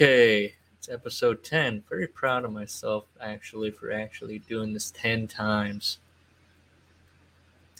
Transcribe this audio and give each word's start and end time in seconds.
Okay, 0.00 0.54
it's 0.78 0.88
episode 0.88 1.44
10. 1.44 1.84
Very 1.90 2.06
proud 2.06 2.46
of 2.46 2.52
myself 2.52 3.04
actually 3.20 3.70
for 3.70 3.92
actually 3.92 4.38
doing 4.38 4.72
this 4.72 4.90
10 4.92 5.28
times. 5.28 5.98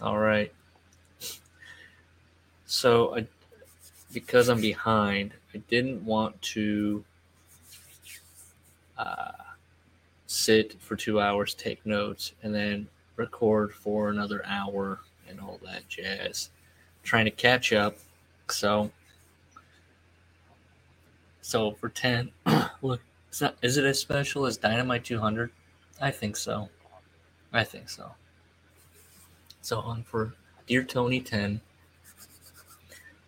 All 0.03 0.19
right. 0.19 0.53
So, 2.67 3.17
I, 3.17 3.27
because 4.13 4.51
I'm 4.51 4.61
behind, 4.61 5.33
I 5.55 5.63
didn't 5.71 6.05
want 6.05 6.43
to 6.43 7.03
uh, 8.99 9.33
sit 10.27 10.79
for 10.79 10.97
two 10.97 11.23
hours, 11.23 11.55
take 11.55 11.87
notes, 11.87 12.35
and 12.43 12.55
then 12.55 12.87
record 13.17 13.73
for 13.73 14.11
another 14.11 14.45
hour 14.45 15.01
and 15.27 15.41
all 15.41 15.59
that 15.65 15.89
jazz. 15.89 16.51
trying 17.03 17.25
to 17.25 17.31
catch 17.31 17.73
up. 17.73 17.97
So, 18.51 18.91
so 21.51 21.73
for 21.73 21.89
10, 21.89 22.31
look, 22.83 23.01
is 23.61 23.77
it 23.77 23.85
as 23.85 23.99
special 23.99 24.47
as 24.47 24.57
Dynamite 24.57 25.05
200? 25.05 25.51
I 26.01 26.13
think 26.13 26.37
so. 26.37 26.69
I 27.53 27.65
think 27.65 27.89
so. 27.89 28.13
So 29.61 29.81
on 29.81 30.05
for 30.05 30.35
Dear 30.69 30.85
Tony 30.85 31.21
10, 31.21 31.61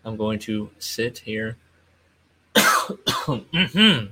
I'm 0.04 0.16
going 0.16 0.38
to 0.38 0.70
sit 0.78 1.18
here 1.18 1.56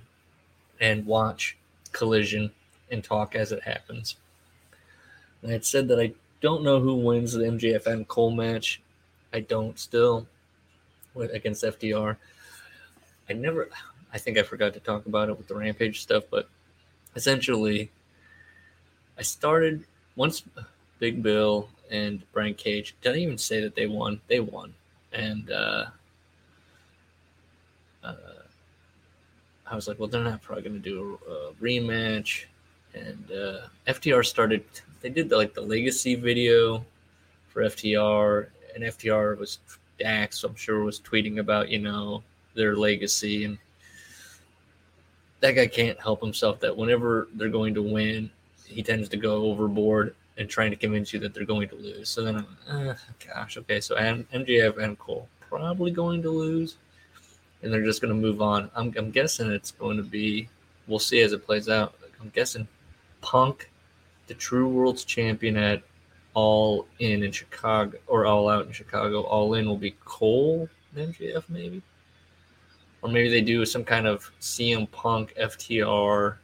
and 0.81 1.07
watch 1.07 1.57
Collision 1.93 2.51
and 2.91 3.05
talk 3.05 3.37
as 3.37 3.52
it 3.52 3.63
happens. 3.63 4.17
I 5.47 5.52
had 5.52 5.65
said 5.65 5.87
that 5.87 6.01
I 6.01 6.15
don't 6.41 6.65
know 6.65 6.80
who 6.80 6.97
wins 6.97 7.35
the 7.35 7.45
MJF 7.45 7.87
and 7.87 8.09
Cole 8.09 8.33
match. 8.33 8.83
I 9.33 9.39
don't 9.39 9.79
still 9.79 10.27
against 11.15 11.63
FTR. 11.63 12.17
I 13.29 13.33
never, 13.33 13.69
I 14.13 14.19
think 14.19 14.39
I 14.39 14.43
forgot 14.43 14.75
to 14.75 14.80
talk 14.80 15.07
about 15.07 15.29
it 15.29 15.37
with 15.37 15.49
the 15.49 15.55
Rampage 15.55 16.03
stuff, 16.03 16.25
but 16.30 16.49
essentially, 17.15 17.91
I 19.19 19.23
started 19.23 19.85
once 20.17 20.43
Big 20.99 21.23
Bill 21.23 21.69
and 21.91 22.23
Brian 22.33 22.55
Cage 22.55 22.95
didn't 23.02 23.21
even 23.21 23.39
say 23.39 23.61
that 23.61 23.75
they 23.75 23.87
won. 23.87 24.21
They 24.29 24.41
won, 24.41 24.75
and 25.13 25.51
uh, 25.51 25.87
uh, 28.02 28.15
I 29.67 29.75
was 29.75 29.89
like, 29.89 29.99
well, 29.99 30.09
they're 30.09 30.24
not 30.24 30.43
probably 30.43 30.65
going 30.65 30.83
to 30.83 30.89
do 30.89 31.19
a, 31.29 31.33
a, 31.33 31.52
rematch. 31.55 32.45
And 32.95 33.30
uh, 33.30 33.67
FTR 33.87 34.27
started. 34.27 34.65
They 35.01 35.11
did 35.11 35.29
the, 35.29 35.37
like 35.37 35.55
the 35.55 35.61
legacy 35.61 36.17
video 36.17 36.85
for 37.49 37.63
FTR, 37.63 38.49
and 38.74 38.85
FTR 38.85 39.39
was 39.39 39.59
Dax. 39.99 40.43
I'm 40.43 40.57
sure 40.57 40.83
was 40.83 41.01
tweeting 41.01 41.39
about 41.39 41.69
you 41.69 41.79
know 41.79 42.23
their 42.55 42.74
legacy 42.77 43.45
and 43.45 43.59
that 45.41 45.52
guy 45.52 45.66
can't 45.66 46.01
help 46.01 46.21
himself 46.21 46.60
that 46.60 46.77
whenever 46.77 47.29
they're 47.35 47.49
going 47.49 47.74
to 47.74 47.83
win, 47.83 48.30
he 48.66 48.83
tends 48.83 49.09
to 49.09 49.16
go 49.16 49.45
overboard 49.45 50.15
and 50.37 50.49
trying 50.49 50.71
to 50.71 50.77
convince 50.77 51.13
you 51.13 51.19
that 51.21 51.35
they're 51.35 51.45
going 51.45 51.69
to 51.69 51.77
lose. 51.77 52.09
So 52.09 52.23
then 52.23 52.37
I'm, 52.37 52.88
uh, 52.88 52.95
gosh, 53.27 53.57
okay, 53.59 53.80
so 53.80 53.96
MJF 53.96 54.79
and 54.79 54.99
Cole 54.99 55.29
probably 55.41 55.91
going 55.91 56.23
to 56.23 56.30
lose, 56.30 56.77
and 57.63 57.73
they're 57.73 57.85
just 57.85 58.01
going 58.01 58.15
to 58.15 58.21
move 58.21 58.41
on. 58.41 58.71
I'm, 58.74 58.95
I'm 58.96 59.11
guessing 59.11 59.51
it's 59.51 59.73
going 59.73 59.96
to 59.96 60.02
be, 60.02 60.49
we'll 60.87 60.99
see 60.99 61.21
as 61.21 61.33
it 61.33 61.45
plays 61.45 61.68
out. 61.68 61.95
I'm 62.21 62.30
guessing 62.30 62.68
Punk, 63.21 63.71
the 64.28 64.34
True 64.34 64.69
World's 64.69 65.05
champion 65.05 65.57
at 65.57 65.83
All 66.34 66.87
In 67.01 67.22
in 67.22 67.33
Chicago, 67.33 67.99
or 68.07 68.27
All 68.27 68.49
Out 68.49 68.67
in 68.67 68.72
Chicago. 68.72 69.22
All 69.22 69.55
In 69.55 69.67
will 69.67 69.78
be 69.78 69.97
Cole, 70.05 70.69
MJF 70.97 71.45
maybe 71.49 71.83
or 73.03 73.11
maybe 73.11 73.28
they 73.28 73.41
do 73.41 73.65
some 73.65 73.84
kind 73.84 74.06
of 74.06 74.31
CM 74.41 74.91
Punk 74.91 75.34
FTR 75.41 76.37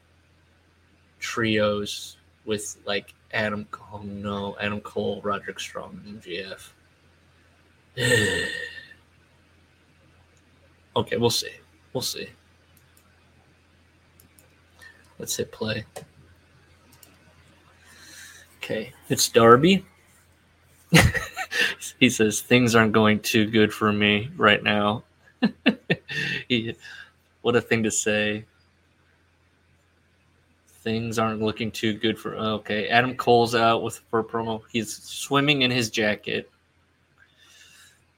trios 1.18 2.16
with 2.44 2.76
like 2.86 3.14
Adam. 3.32 3.66
Oh 3.92 4.02
no, 4.04 4.56
Adam 4.60 4.80
Cole, 4.80 5.20
Roderick 5.22 5.60
Strong, 5.60 6.00
MJF. 6.06 6.70
okay, 10.96 11.16
we'll 11.16 11.30
see. 11.30 11.52
We'll 11.92 12.02
see. 12.02 12.28
Let's 15.18 15.36
hit 15.36 15.50
play. 15.50 15.84
Okay, 18.58 18.92
it's 19.08 19.28
Darby. 19.28 19.84
he 21.98 22.10
says 22.10 22.40
things 22.40 22.74
aren't 22.74 22.92
going 22.92 23.20
too 23.20 23.46
good 23.46 23.72
for 23.72 23.92
me 23.92 24.30
right 24.36 24.62
now. 24.62 25.04
what 27.42 27.56
a 27.56 27.60
thing 27.60 27.82
to 27.82 27.90
say. 27.90 28.44
Things 30.82 31.18
aren't 31.18 31.42
looking 31.42 31.70
too 31.70 31.94
good 31.94 32.18
for. 32.18 32.36
Okay, 32.36 32.88
Adam 32.88 33.16
Cole's 33.16 33.54
out 33.54 33.82
with 33.82 33.98
for 34.10 34.22
promo. 34.22 34.62
He's 34.70 34.96
swimming 35.02 35.62
in 35.62 35.70
his 35.70 35.90
jacket. 35.90 36.50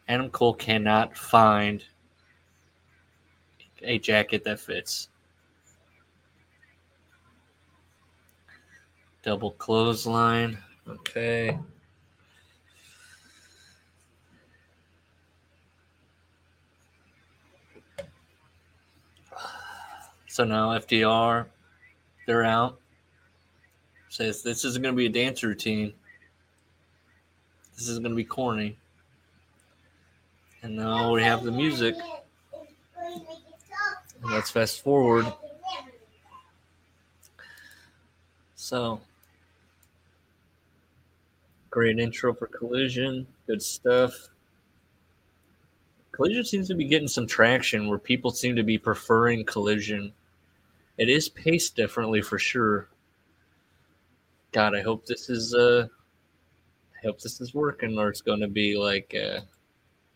Adam 0.09 0.31
Cole 0.31 0.55
cannot 0.55 1.17
find 1.17 1.85
a 3.83 3.99
jacket 3.99 4.45
that 4.45 4.61
fits. 4.61 5.09
Double 9.23 9.51
clothesline. 9.53 10.59
Okay. 10.89 11.59
So 20.39 20.45
now 20.45 20.69
FTR, 20.69 21.47
they're 22.25 22.45
out. 22.45 22.79
Says 24.09 24.41
this 24.41 24.65
isn't 24.65 24.81
going 24.81 24.95
to 24.95 24.97
be 24.97 25.07
a 25.07 25.09
dance 25.09 25.43
routine. 25.43 25.93
This 27.75 27.89
is 27.89 27.99
going 27.99 28.13
to 28.13 28.17
be 28.17 28.23
corny. 28.23 28.79
And 30.63 30.77
now 30.77 31.13
we 31.13 31.25
have 31.25 31.43
the 31.43 31.51
music. 31.51 31.97
Let's 34.23 34.53
fast 34.53 34.81
forward. 34.81 35.27
So, 38.55 39.01
great 41.69 41.99
intro 41.99 42.33
for 42.33 42.47
Collision. 42.47 43.27
Good 43.49 43.61
stuff. 43.61 44.29
Collision 46.13 46.45
seems 46.45 46.69
to 46.69 46.77
be 46.77 46.85
getting 46.85 47.09
some 47.09 47.27
traction 47.27 47.89
where 47.89 47.99
people 47.99 48.31
seem 48.31 48.55
to 48.55 48.63
be 48.63 48.79
preferring 48.79 49.45
Collision 49.45 50.13
it 50.99 51.09
is 51.09 51.29
paced 51.29 51.77
differently 51.77 52.21
for 52.21 52.39
sure. 52.39 52.89
God, 54.53 54.75
I 54.77 54.83
hope 54.83 55.07
this 55.07 55.31
is 55.31 55.55
uh 55.55 55.87
I 56.97 57.07
hope 57.07 57.21
this 57.21 57.41
is 57.41 57.55
working 57.55 57.97
or 57.99 58.09
it's 58.09 58.21
gonna 58.21 58.49
be 58.49 58.77
like 58.77 59.15
uh 59.15 59.41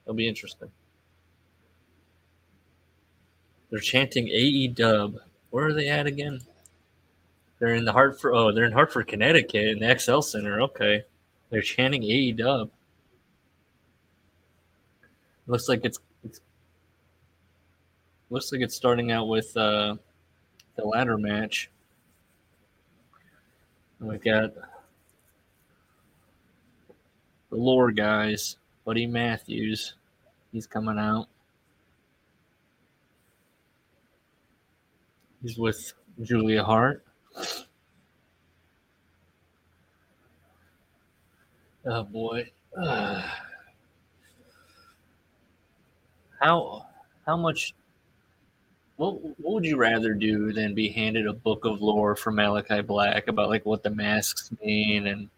it'll 0.04 0.14
be 0.14 0.28
interesting. 0.28 0.70
They're 3.70 3.80
chanting 3.80 4.28
AE 4.28 4.68
dub. 4.68 5.16
Where 5.50 5.66
are 5.66 5.72
they 5.72 5.88
at 5.88 6.06
again? 6.06 6.40
They're 7.58 7.74
in 7.74 7.84
the 7.84 7.92
Hartford 7.92 8.32
oh, 8.34 8.52
they're 8.52 8.64
in 8.64 8.72
Hartford, 8.72 9.06
Connecticut 9.06 9.68
in 9.68 9.78
the 9.78 9.98
XL 9.98 10.20
Center. 10.20 10.60
Okay. 10.62 11.04
They're 11.50 11.62
chanting 11.62 12.02
AE 12.02 12.32
dub. 12.32 12.70
Looks 15.46 15.68
like 15.68 15.84
it's, 15.84 15.98
it's 16.24 16.40
looks 18.30 18.50
like 18.50 18.62
it's 18.62 18.74
starting 18.74 19.12
out 19.12 19.28
with 19.28 19.56
uh 19.56 19.96
the 20.76 20.84
ladder 20.84 21.18
match. 21.18 21.70
We've 24.00 24.22
got 24.22 24.52
the 27.50 27.56
lore 27.56 27.92
guys, 27.92 28.56
Buddy 28.84 29.06
Matthews. 29.06 29.94
He's 30.52 30.66
coming 30.66 30.98
out. 30.98 31.28
He's 35.42 35.58
with 35.58 35.92
Julia 36.22 36.64
Hart. 36.64 37.04
Oh 41.84 42.04
boy. 42.04 42.50
Uh, 42.80 43.22
how 46.40 46.86
how 47.26 47.36
much 47.36 47.74
what 49.02 49.20
what 49.40 49.54
would 49.54 49.64
you 49.64 49.76
rather 49.76 50.14
do 50.14 50.52
than 50.52 50.74
be 50.74 50.88
handed 50.88 51.26
a 51.26 51.32
book 51.32 51.64
of 51.64 51.82
lore 51.82 52.14
from 52.14 52.36
Malachi 52.36 52.82
Black 52.82 53.26
about 53.26 53.48
like 53.48 53.66
what 53.66 53.82
the 53.82 53.90
masks 53.90 54.50
mean 54.64 55.08
and 55.08 55.28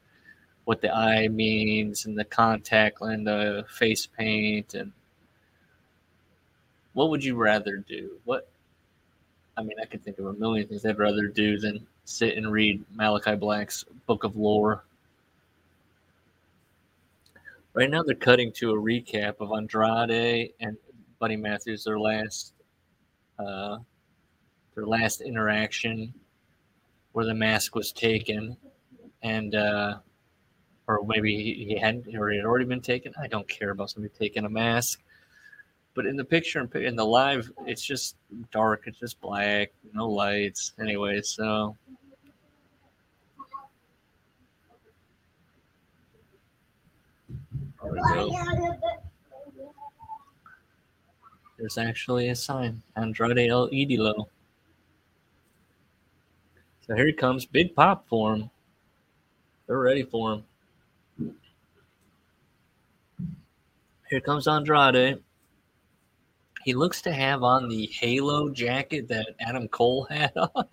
what 0.67 0.83
the 0.83 0.95
eye 0.95 1.29
means 1.29 2.05
and 2.05 2.19
the 2.19 2.27
contact 2.27 3.01
and 3.01 3.27
the 3.27 3.65
face 3.71 4.07
paint 4.07 4.75
and 4.75 4.93
what 6.93 7.09
would 7.09 7.25
you 7.25 7.37
rather 7.37 7.79
do? 7.79 8.11
What 8.25 8.47
I 9.57 9.63
mean, 9.63 9.79
I 9.81 9.87
could 9.87 10.05
think 10.05 10.19
of 10.19 10.27
a 10.27 10.35
million 10.35 10.69
things 10.69 10.85
I'd 10.85 10.99
rather 10.99 11.27
do 11.27 11.59
than 11.59 11.87
sit 12.05 12.37
and 12.37 12.53
read 12.53 12.85
Malachi 12.95 13.35
Black's 13.35 13.87
book 14.07 14.25
of 14.25 14.37
lore. 14.37 14.85
Right 17.73 17.89
now, 17.89 18.03
they're 18.03 18.15
cutting 18.15 18.53
to 18.53 18.73
a 18.73 18.77
recap 18.77 19.37
of 19.41 19.53
Andrade 19.53 20.53
and 20.61 20.77
Buddy 21.19 21.37
Matthews, 21.37 21.85
their 21.85 21.99
last 21.99 22.53
uh, 23.39 23.79
their 24.75 24.87
last 24.87 25.21
interaction 25.21 26.13
where 27.13 27.25
the 27.25 27.35
mask 27.35 27.75
was 27.75 27.93
taken, 27.93 28.57
and 29.23 29.55
uh, 29.55 29.99
or 30.87 31.05
maybe 31.07 31.37
he, 31.37 31.65
he 31.65 31.79
hadn't, 31.79 32.15
or 32.17 32.31
it 32.31 32.37
had 32.37 32.45
already 32.45 32.65
been 32.65 32.81
taken. 32.81 33.13
I 33.21 33.29
don't 33.29 33.49
care 33.49 33.71
about 33.71 33.91
somebody 33.91 34.13
taking 34.19 34.45
a 34.45 34.51
mask. 34.51 35.01
But 35.95 36.07
in 36.07 36.17
the 36.17 36.25
picture 36.25 36.69
in 36.75 36.97
the 36.97 37.05
live, 37.05 37.53
it's 37.67 37.83
just 37.83 38.17
dark. 38.51 38.83
It's 38.87 38.99
just 38.99 39.21
black, 39.21 39.73
no 39.93 40.09
lights. 40.09 40.73
Anyway, 40.81 41.23
so 41.23 41.77
there 47.81 47.93
we 47.93 48.01
go. 48.13 49.01
There's 51.65 51.79
actually 51.79 52.29
a 52.29 52.35
sign, 52.35 52.83
Andrade 52.95 53.49
El 53.49 53.71
Idolo. 53.71 54.27
So 56.87 56.95
here 56.95 57.07
he 57.07 57.13
comes, 57.15 57.47
big 57.47 57.75
pop 57.75 58.07
for 58.07 58.35
him. 58.35 58.51
They're 59.67 59.79
ready 59.79 60.03
for 60.03 60.35
him. 61.19 61.35
Here 64.11 64.21
comes 64.21 64.47
Andrade. 64.47 65.23
He 66.67 66.75
looks 66.75 67.01
to 67.01 67.13
have 67.15 67.43
on 67.43 67.71
the 67.71 67.87
halo 67.87 68.51
jacket 68.51 69.09
that 69.09 69.29
Adam 69.41 69.67
Cole 69.67 70.05
had 70.11 70.37
on. 70.37 70.67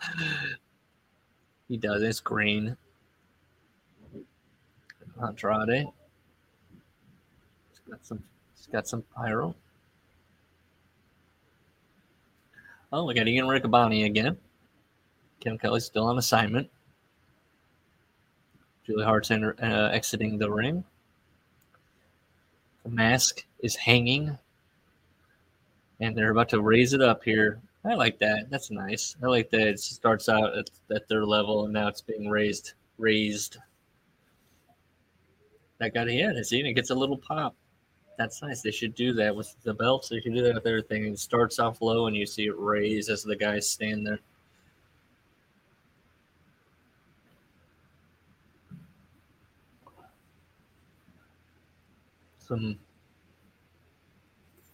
he 1.69 1.77
does. 1.77 2.01
It's 2.01 2.19
green. 2.19 2.75
Andrade. 5.25 5.88
He's 7.69 7.79
got 7.89 8.05
some. 8.05 8.21
He's 8.57 8.67
got 8.67 8.89
some 8.89 9.03
pyro. 9.15 9.55
Oh, 12.93 13.05
we 13.05 13.13
got 13.13 13.27
Ian 13.27 13.45
Riccaboni 13.45 14.05
again. 14.05 14.38
Kim 15.39 15.57
Kelly's 15.57 15.85
still 15.85 16.05
on 16.05 16.17
assignment. 16.17 16.69
Julie 18.85 19.05
Hart's 19.05 19.31
enter, 19.31 19.55
uh, 19.61 19.89
exiting 19.89 20.38
the 20.38 20.51
ring. 20.51 20.83
The 22.83 22.89
mask 22.89 23.45
is 23.59 23.75
hanging, 23.75 24.38
and 25.99 26.17
they're 26.17 26.31
about 26.31 26.49
to 26.49 26.61
raise 26.61 26.93
it 26.93 27.01
up 27.01 27.23
here. 27.23 27.61
I 27.85 27.93
like 27.93 28.19
that. 28.19 28.49
That's 28.49 28.71
nice. 28.71 29.15
I 29.23 29.27
like 29.27 29.49
that 29.51 29.67
it 29.67 29.79
starts 29.79 30.27
out 30.27 30.57
at, 30.57 30.69
at 30.93 31.07
their 31.07 31.25
level, 31.25 31.63
and 31.63 31.73
now 31.73 31.88
it's 31.88 32.01
being 32.01 32.29
raised. 32.29 32.73
Raised. 32.97 33.57
That 35.79 35.93
got 35.93 36.11
yeah, 36.11 36.33
see, 36.43 36.59
it 36.59 36.73
gets 36.73 36.89
a 36.89 36.95
little 36.95 37.17
pop. 37.17 37.55
That's 38.21 38.44
nice. 38.44 38.62
They 38.62 38.69
should 38.69 38.94
do 38.94 39.13
that 39.13 39.35
with 39.35 39.56
the 39.63 39.73
belts. 39.73 40.09
They 40.09 40.21
should 40.21 40.35
do 40.35 40.44
that 40.44 40.53
with 40.53 40.68
everything. 40.68 41.06
It 41.06 41.18
starts 41.18 41.57
off 41.57 41.81
low, 41.81 42.06
and 42.06 42.15
you 42.15 42.27
see 42.27 42.45
it 42.45 42.56
raise 42.56 43.09
as 43.09 43.23
the 43.23 43.35
guys 43.35 43.68
stand 43.68 44.06
there. 44.06 44.19
some 52.38 52.77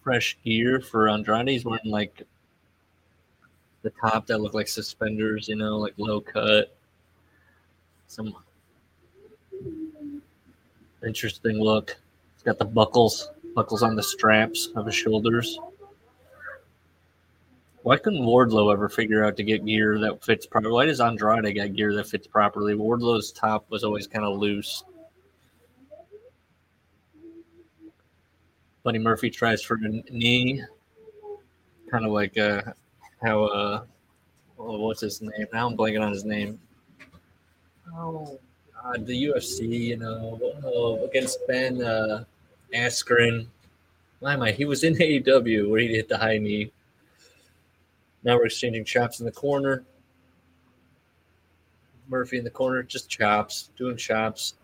fresh 0.02 0.38
gear 0.44 0.82
for 0.82 1.08
Andrade. 1.08 1.48
He's 1.48 1.64
wearing 1.64 1.80
like 1.86 2.24
the 3.84 3.92
top 3.92 4.28
that 4.28 4.42
look 4.42 4.56
like 4.56 4.68
suspenders, 4.68 5.48
you 5.48 5.56
know, 5.56 5.78
like 5.78 5.94
low 5.96 6.20
cut. 6.20 6.76
Some 8.08 8.36
interesting 11.06 11.62
look. 11.62 11.96
He's 12.36 12.44
got 12.44 12.58
the 12.58 12.66
buckles, 12.66 13.30
buckles 13.58 13.82
on 13.82 13.96
the 13.96 14.04
straps 14.04 14.70
of 14.76 14.86
his 14.86 14.94
shoulders. 14.94 15.58
Why 17.82 17.98
couldn't 17.98 18.22
Wardlow 18.22 18.72
ever 18.72 18.88
figure 18.88 19.26
out 19.26 19.36
to 19.38 19.44
get 19.44 19.66
gear 19.66 19.98
that 19.98 20.24
fits 20.24 20.46
properly? 20.46 20.74
Why 20.74 20.86
does 20.86 21.02
Andrade 21.02 21.56
got 21.56 21.74
gear 21.74 21.96
that 21.96 22.06
fits 22.08 22.28
properly? 22.28 22.76
Wardlow's 22.76 23.32
top 23.32 23.66
was 23.72 23.84
always 23.84 24.06
kind 24.06 24.24
of 24.24 24.38
loose. 24.38 24.84
Buddy 28.84 29.00
Murphy 29.00 29.32
tries 29.32 29.64
for 29.64 29.74
a 29.74 29.90
knee, 30.12 30.64
kind 31.90 32.06
of 32.06 32.12
like 32.12 32.38
uh, 32.38 32.62
how 33.24 33.46
uh, 33.46 33.84
oh, 34.60 34.78
what's 34.78 35.02
his 35.02 35.20
name? 35.20 35.48
Now 35.52 35.68
I'm 35.68 35.76
blanking 35.76 36.06
on 36.06 36.12
his 36.12 36.26
name. 36.26 36.60
Oh, 37.98 38.40
God, 38.84 39.08
the 39.08 39.30
UFC, 39.30 39.68
you 39.68 39.98
know, 39.98 40.40
oh, 40.64 41.04
against 41.06 41.40
Ben 41.48 41.82
uh, 41.82 42.24
Askren. 42.74 43.48
Why 44.20 44.34
am 44.34 44.42
I? 44.42 44.52
He 44.52 44.66
was 44.66 44.84
in 44.84 44.96
AEW 44.98 45.70
where 45.70 45.80
he 45.80 45.88
hit 45.88 46.10
the 46.10 46.18
high 46.18 46.38
knee. 46.38 46.72
Now 48.24 48.36
we're 48.36 48.46
exchanging 48.46 48.86
chops 48.86 49.20
in 49.20 49.26
the 49.26 49.32
corner. 49.32 49.84
Murphy 52.10 52.38
in 52.38 52.44
the 52.44 52.50
corner, 52.50 52.84
just 52.84 53.10
chops, 53.10 53.70
doing 53.78 53.98
chops. 53.98 54.56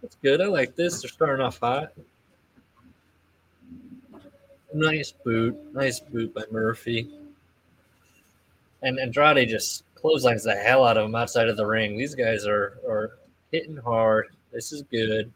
That's 0.00 0.16
good. 0.16 0.40
I 0.40 0.46
like 0.46 0.74
this. 0.74 1.00
They're 1.00 1.10
starting 1.10 1.44
off 1.44 1.58
hot. 1.58 1.92
Nice 4.74 5.12
boot. 5.12 5.56
Nice 5.74 6.00
boot 6.00 6.34
by 6.34 6.42
Murphy. 6.50 7.08
And 8.82 8.98
Andrade 8.98 9.48
just 9.48 9.84
clotheslines 9.94 10.42
the 10.42 10.54
hell 10.54 10.84
out 10.84 10.96
of 10.96 11.04
him 11.06 11.14
outside 11.14 11.48
of 11.48 11.56
the 11.56 11.66
ring. 11.66 11.96
These 11.96 12.16
guys 12.16 12.46
are, 12.46 12.78
are 12.88 13.18
hitting 13.52 13.76
hard. 13.76 14.28
This 14.52 14.72
is 14.72 14.82
good. 14.82 15.32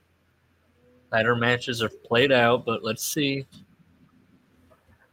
Tighter 1.17 1.35
matches 1.35 1.83
are 1.83 1.89
played 1.89 2.31
out, 2.31 2.67
but 2.67 2.85
let's 2.85 3.03
see. 3.03 3.47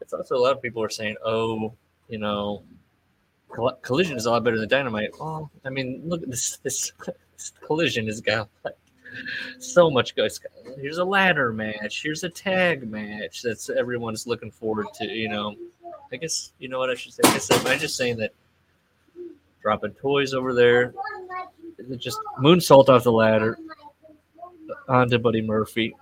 It's 0.01 0.11
also 0.11 0.35
a 0.35 0.37
lot 0.37 0.51
of 0.51 0.61
people 0.61 0.83
are 0.83 0.89
saying, 0.89 1.15
oh, 1.23 1.73
you 2.09 2.17
know, 2.17 2.61
collision 3.81 4.17
is 4.17 4.25
a 4.25 4.31
lot 4.31 4.43
better 4.43 4.59
than 4.59 4.67
dynamite. 4.67 5.11
Well, 5.17 5.49
I 5.63 5.69
mean, 5.69 6.01
look 6.03 6.21
at 6.21 6.29
this. 6.29 6.57
This, 6.57 6.91
this 7.37 7.53
collision 7.65 8.07
has 8.07 8.19
got 8.19 8.49
like 8.65 8.75
so 9.59 9.89
much 9.89 10.13
good. 10.13 10.29
Here's 10.77 10.97
a 10.97 11.05
ladder 11.05 11.53
match. 11.53 12.03
Here's 12.03 12.25
a 12.25 12.29
tag 12.29 12.85
match. 12.91 13.41
That's 13.41 13.69
everyone's 13.69 14.27
looking 14.27 14.51
forward 14.51 14.87
to. 14.95 15.05
You 15.05 15.29
know, 15.29 15.55
I 16.11 16.17
guess 16.17 16.51
you 16.59 16.67
know 16.67 16.79
what 16.79 16.89
I 16.89 16.95
should 16.95 17.13
say. 17.13 17.21
I 17.23 17.31
guess 17.31 17.49
I'm 17.49 17.79
just 17.79 17.95
saying 17.95 18.17
that 18.17 18.33
dropping 19.61 19.93
toys 19.93 20.33
over 20.33 20.53
there. 20.53 20.93
Just 21.95 22.19
moonsault 22.41 22.89
off 22.89 23.05
the 23.05 23.11
ladder 23.13 23.57
onto 24.87 25.17
Buddy 25.17 25.41
Murphy. 25.41 25.95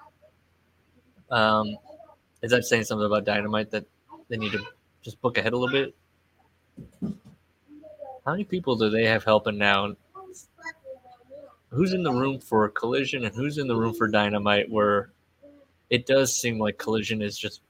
Um, 1.29 1.77
is 2.41 2.51
that 2.51 2.65
saying 2.65 2.85
something 2.85 3.05
about 3.05 3.25
Dynamite 3.25 3.71
that 3.71 3.85
they 4.29 4.37
need 4.37 4.51
to 4.51 4.63
just 5.01 5.21
book 5.21 5.37
ahead 5.37 5.53
a 5.53 5.57
little 5.57 5.71
bit? 5.71 5.95
How 8.25 8.31
many 8.31 8.43
people 8.43 8.75
do 8.75 8.89
they 8.89 9.05
have 9.05 9.23
helping 9.23 9.57
now? 9.57 9.95
who's 11.71 11.93
in 11.93 12.03
the 12.03 12.11
room 12.11 12.39
for 12.39 12.67
collision 12.69 13.25
and 13.25 13.33
who's 13.33 13.57
in 13.57 13.67
the 13.67 13.75
room 13.75 13.93
for 13.93 14.07
dynamite 14.07 14.69
where 14.69 15.09
it 15.89 16.05
does 16.05 16.35
seem 16.35 16.59
like 16.59 16.77
collision 16.77 17.21
is 17.21 17.37
just 17.37 17.61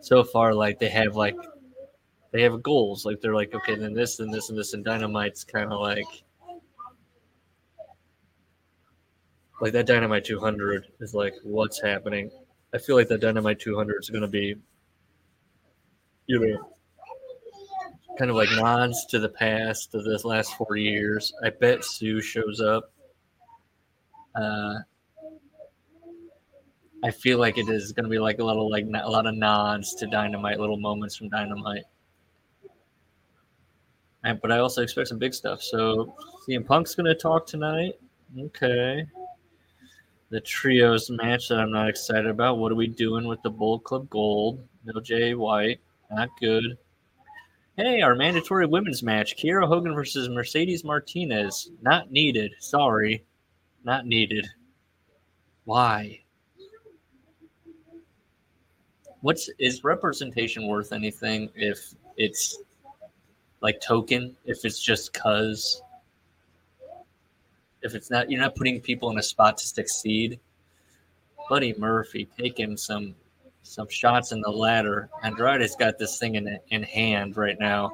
so 0.00 0.24
far 0.24 0.54
like 0.54 0.78
they 0.78 0.88
have 0.88 1.14
like 1.14 1.36
they 2.32 2.42
have 2.42 2.62
goals 2.62 3.04
like 3.04 3.20
they're 3.20 3.34
like 3.34 3.54
okay 3.54 3.76
then 3.76 3.92
this 3.92 4.20
and 4.20 4.32
this 4.32 4.48
and 4.48 4.58
this 4.58 4.72
and 4.72 4.84
dynamite's 4.84 5.44
kind 5.44 5.70
of 5.70 5.80
like 5.80 6.24
like 9.62 9.72
that 9.72 9.86
dynamite 9.86 10.24
200 10.24 10.88
is 11.00 11.14
like 11.14 11.34
what's 11.42 11.80
happening 11.80 12.30
i 12.74 12.78
feel 12.78 12.96
like 12.96 13.08
that 13.08 13.22
dynamite 13.22 13.58
200 13.58 14.02
is 14.02 14.10
going 14.10 14.22
to 14.22 14.28
be 14.28 14.54
you 16.26 16.38
know 16.38 16.72
kind 18.18 18.30
of 18.30 18.36
like 18.36 18.50
nods 18.52 19.06
to 19.06 19.18
the 19.18 19.28
past 19.28 19.94
of 19.94 20.04
this 20.04 20.24
last 20.24 20.54
four 20.54 20.76
years. 20.76 21.32
I 21.42 21.50
bet 21.50 21.84
Sue 21.84 22.20
shows 22.20 22.60
up. 22.60 22.92
Uh, 24.34 24.74
I 27.04 27.10
feel 27.10 27.38
like 27.38 27.58
it 27.58 27.68
is 27.68 27.92
going 27.92 28.04
to 28.04 28.10
be 28.10 28.18
like 28.18 28.38
a 28.38 28.44
little 28.44 28.70
like 28.70 28.86
a 28.86 29.10
lot 29.10 29.26
of 29.26 29.34
nods 29.34 29.94
to 29.96 30.06
Dynamite, 30.06 30.60
little 30.60 30.76
moments 30.76 31.16
from 31.16 31.30
Dynamite. 31.30 31.84
And, 34.24 34.40
but 34.40 34.52
I 34.52 34.58
also 34.58 34.82
expect 34.82 35.08
some 35.08 35.18
big 35.18 35.34
stuff. 35.34 35.62
So 35.62 36.14
CM 36.46 36.64
Punk's 36.64 36.94
going 36.94 37.06
to 37.06 37.14
talk 37.14 37.46
tonight. 37.46 37.94
Okay. 38.38 39.04
The 40.32 40.40
trios 40.40 41.10
match 41.10 41.48
that 41.48 41.60
I'm 41.60 41.70
not 41.70 41.90
excited 41.90 42.26
about. 42.26 42.56
What 42.56 42.72
are 42.72 42.74
we 42.74 42.86
doing 42.86 43.26
with 43.26 43.42
the 43.42 43.50
Bullet 43.50 43.84
Club 43.84 44.08
Gold? 44.08 44.66
No 44.82 44.98
Jay 44.98 45.34
White. 45.34 45.78
Not 46.10 46.30
good. 46.40 46.78
Hey, 47.76 48.00
our 48.00 48.14
mandatory 48.14 48.64
women's 48.64 49.02
match: 49.02 49.36
Kiera 49.36 49.68
Hogan 49.68 49.94
versus 49.94 50.30
Mercedes 50.30 50.84
Martinez. 50.84 51.70
Not 51.82 52.10
needed. 52.10 52.54
Sorry, 52.60 53.26
not 53.84 54.06
needed. 54.06 54.46
Why? 55.64 56.24
What's 59.20 59.50
is 59.58 59.84
representation 59.84 60.66
worth 60.66 60.94
anything 60.94 61.50
if 61.54 61.92
it's 62.16 62.58
like 63.60 63.82
token? 63.82 64.34
If 64.46 64.64
it's 64.64 64.82
just 64.82 65.12
cause? 65.12 65.82
If 67.82 67.94
it's 67.94 68.10
not, 68.10 68.30
you're 68.30 68.40
not 68.40 68.54
putting 68.54 68.80
people 68.80 69.10
in 69.10 69.18
a 69.18 69.22
spot 69.22 69.58
to 69.58 69.66
succeed. 69.66 70.38
Buddy 71.48 71.74
Murphy 71.78 72.28
taking 72.38 72.76
some 72.76 73.14
some 73.62 73.88
shots 73.88 74.32
in 74.32 74.40
the 74.40 74.50
ladder. 74.50 75.08
Andrade's 75.22 75.76
got 75.76 75.98
this 75.98 76.18
thing 76.18 76.36
in 76.36 76.58
in 76.68 76.82
hand 76.82 77.36
right 77.36 77.58
now. 77.58 77.92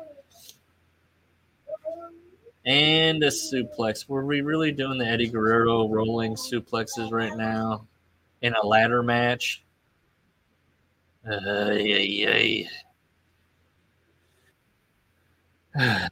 And 2.64 3.23
a 3.23 3.28
suplex. 3.28 4.09
Were 4.09 4.26
we 4.26 4.42
really 4.42 4.73
doing 4.73 4.99
the 4.99 5.07
Eddie 5.07 5.28
Guerrero 5.28 5.88
rolling 5.88 6.35
suplexes 6.35 7.11
right 7.11 7.35
now 7.35 7.87
in 8.42 8.54
a 8.54 8.66
ladder 8.66 9.02
match? 9.02 9.64
Uh, 11.26 11.71
yeah, 11.73 12.66
yeah. 15.76 16.09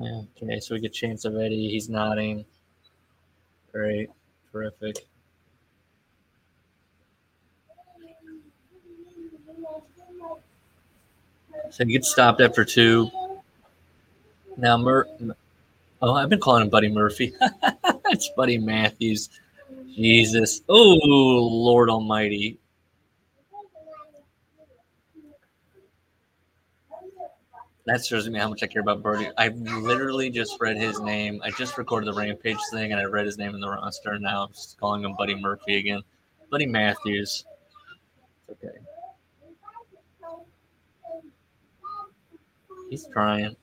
okay, 0.00 0.60
so 0.60 0.74
we 0.74 0.80
get 0.80 0.92
chance 0.92 1.24
of 1.24 1.36
Eddie. 1.36 1.68
He's 1.68 1.88
nodding. 1.88 2.44
Great. 3.72 4.10
Terrific. 4.52 5.06
So 11.70 11.84
he 11.84 11.92
gets 11.92 12.10
stopped 12.10 12.40
after 12.40 12.64
two. 12.64 13.10
Now, 14.56 14.76
Mur- 14.76 15.08
oh, 16.02 16.14
I've 16.14 16.28
been 16.28 16.40
calling 16.40 16.62
him 16.62 16.70
Buddy 16.70 16.88
Murphy. 16.88 17.32
it's 18.06 18.30
Buddy 18.36 18.58
Matthews. 18.58 19.28
Jesus. 19.94 20.62
Oh, 20.68 20.94
Lord 20.96 21.90
Almighty. 21.90 22.58
That 27.88 28.04
shows 28.04 28.28
me 28.28 28.38
how 28.38 28.50
much 28.50 28.62
I 28.62 28.66
care 28.66 28.82
about 28.82 29.02
Birdie. 29.02 29.30
I 29.38 29.48
literally 29.48 30.28
just 30.28 30.60
read 30.60 30.76
his 30.76 31.00
name. 31.00 31.40
I 31.42 31.50
just 31.52 31.78
recorded 31.78 32.06
the 32.06 32.12
Rampage 32.12 32.58
thing, 32.70 32.92
and 32.92 33.00
I 33.00 33.04
read 33.04 33.24
his 33.24 33.38
name 33.38 33.54
in 33.54 33.62
the 33.62 33.70
roster. 33.70 34.12
And 34.12 34.22
now 34.22 34.42
I'm 34.42 34.52
just 34.52 34.78
calling 34.78 35.04
him 35.04 35.14
Buddy 35.16 35.34
Murphy 35.34 35.78
again. 35.78 36.02
Buddy 36.50 36.66
Matthews. 36.66 37.46
It's 38.46 38.62
okay. 38.62 38.76
He's 42.90 43.06
trying. 43.10 43.56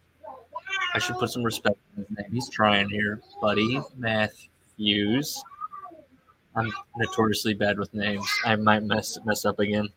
I 0.96 0.98
should 0.98 1.17
put 1.17 1.29
some 1.29 1.44
respect 1.44 1.77
in 1.96 2.03
his 2.03 2.17
name. 2.17 2.32
He's 2.32 2.50
trying 2.50 2.89
here, 2.89 3.22
Buddy 3.39 3.79
Matthews. 3.96 5.44
I'm 6.55 6.74
notoriously 6.98 7.53
bad 7.53 7.77
with 7.77 7.94
names. 7.94 8.27
I 8.44 8.55
might 8.55 8.82
mess 8.82 9.20
mess 9.24 9.46
up 9.46 9.60
again. 9.60 9.88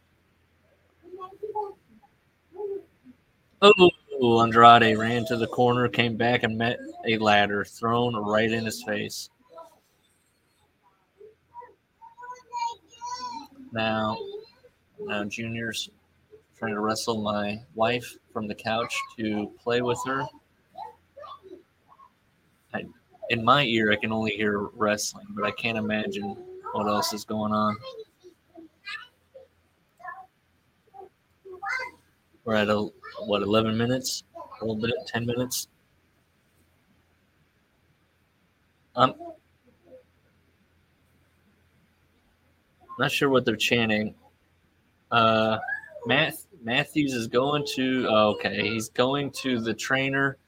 Oh, 3.63 3.91
Andrade 4.21 4.99
ran 4.99 5.25
to 5.27 5.37
the 5.37 5.47
corner, 5.47 5.89
came 5.89 6.17
back, 6.17 6.43
and 6.43 6.59
met 6.59 6.79
a 7.07 7.19
ladder 7.19 7.65
thrown 7.65 8.17
right 8.17 8.51
in 8.51 8.65
his 8.65 8.83
face. 8.83 9.31
Now, 13.73 14.17
now 15.01 15.25
Junior's 15.25 15.91
trying 16.59 16.75
to 16.75 16.81
wrestle 16.81 17.21
my 17.21 17.61
wife 17.75 18.17
from 18.33 18.49
the 18.49 18.55
couch 18.55 18.97
to 19.19 19.53
play 19.63 19.83
with 19.83 20.01
her. 20.07 20.25
I, 22.75 22.85
in 23.31 23.45
my 23.45 23.63
ear, 23.65 23.93
I 23.93 23.97
can 23.97 24.13
only 24.13 24.33
hear 24.33 24.59
wrestling, 24.75 25.27
but 25.31 25.45
I 25.45 25.53
can't 25.53 25.79
imagine 25.79 26.37
what 26.73 26.89
else 26.89 27.13
is 27.13 27.25
going 27.25 27.53
on. 27.53 27.77
We're 32.49 32.55
at 32.55 32.71
a 32.71 32.88
what 33.26 33.43
11 33.43 33.76
minutes, 33.76 34.25
a 34.35 34.64
little 34.64 34.81
bit, 34.81 34.95
10 35.07 35.26
minutes. 35.26 35.69
I'm 38.97 39.12
not 42.99 43.12
sure 43.12 43.28
what 43.28 43.45
they're 43.45 43.55
chanting. 43.55 44.14
Uh, 45.11 45.59
Matt 46.07 46.37
Matthews 46.62 47.12
is 47.12 47.26
going 47.26 47.67
to 47.76 48.07
oh, 48.09 48.28
okay. 48.37 48.67
He's 48.67 48.88
going 48.88 49.31
to 49.43 49.61
the 49.61 49.75
trainer. 49.75 50.38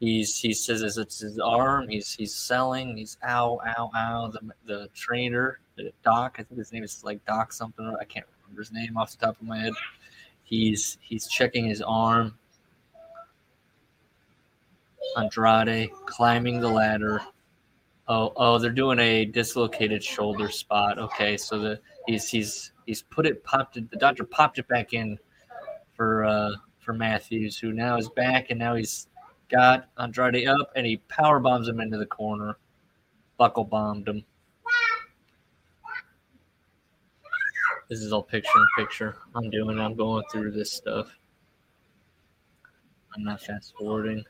He's 0.00 0.38
he 0.38 0.52
says 0.52 0.98
it's 0.98 1.20
his 1.20 1.38
arm. 1.38 1.88
He's 1.88 2.12
he's 2.12 2.34
selling. 2.34 2.98
He's 2.98 3.16
ow 3.26 3.58
ow 3.66 3.90
ow. 3.96 4.30
The 4.30 4.52
the 4.66 4.88
trainer, 4.94 5.60
doc. 6.04 6.36
I 6.38 6.42
think 6.42 6.58
his 6.58 6.74
name 6.74 6.84
is 6.84 7.02
like 7.04 7.24
Doc 7.24 7.54
something. 7.54 7.96
I 7.98 8.04
can't 8.04 8.26
remember 8.42 8.60
his 8.60 8.70
name 8.70 8.98
off 8.98 9.12
the 9.12 9.24
top 9.24 9.40
of 9.40 9.46
my 9.46 9.60
head. 9.60 9.72
He's 10.48 10.96
he's 11.02 11.28
checking 11.28 11.66
his 11.66 11.82
arm. 11.82 12.38
Andrade 15.18 15.90
climbing 16.06 16.58
the 16.60 16.68
ladder. 16.68 17.20
Oh, 18.08 18.32
oh, 18.34 18.58
they're 18.58 18.70
doing 18.70 18.98
a 18.98 19.26
dislocated 19.26 20.02
shoulder 20.02 20.48
spot. 20.50 20.98
Okay, 20.98 21.36
so 21.36 21.58
the 21.58 21.80
he's 22.06 22.30
he's 22.30 22.72
he's 22.86 23.02
put 23.02 23.26
it 23.26 23.44
popped 23.44 23.76
it. 23.76 23.90
The 23.90 23.98
doctor 23.98 24.24
popped 24.24 24.58
it 24.58 24.66
back 24.68 24.94
in 24.94 25.18
for 25.92 26.24
uh 26.24 26.52
for 26.78 26.94
Matthews, 26.94 27.58
who 27.58 27.74
now 27.74 27.98
is 27.98 28.08
back 28.08 28.46
and 28.48 28.58
now 28.58 28.74
he's 28.74 29.08
got 29.50 29.90
Andrade 29.98 30.48
up 30.48 30.72
and 30.76 30.86
he 30.86 30.96
power 31.08 31.40
bombs 31.40 31.68
him 31.68 31.78
into 31.78 31.98
the 31.98 32.06
corner. 32.06 32.56
Buckle 33.36 33.64
bombed 33.64 34.08
him. 34.08 34.24
This 37.88 38.00
is 38.00 38.12
all 38.12 38.22
picture 38.22 38.50
in 38.56 38.84
picture. 38.84 39.16
I'm 39.34 39.48
doing. 39.48 39.78
I'm 39.78 39.94
going 39.94 40.22
through 40.30 40.52
this 40.52 40.72
stuff. 40.72 41.16
I'm 43.16 43.24
not 43.24 43.40
fast 43.40 43.72
forwarding. 43.78 44.24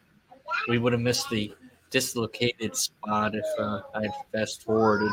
We 0.69 0.79
would 0.79 0.93
have 0.93 1.03
missed 1.03 1.29
the 1.29 1.53
dislocated 1.91 2.77
spot 2.77 3.35
if 3.35 3.45
uh, 3.59 3.81
I 3.95 4.03
had 4.03 4.13
fast 4.33 4.63
forwarded. 4.63 5.11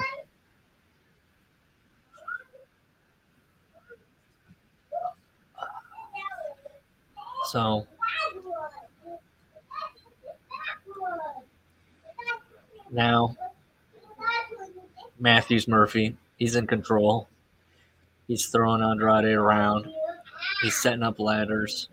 So 7.45 7.87
now 12.91 13.35
Matthews 15.19 15.67
Murphy, 15.67 16.15
he's 16.37 16.55
in 16.55 16.67
control. 16.67 17.27
He's 18.27 18.47
throwing 18.47 18.81
Andrade 18.81 19.25
around. 19.25 19.87
He's 20.61 20.75
setting 20.75 21.03
up 21.03 21.19
ladders. 21.19 21.89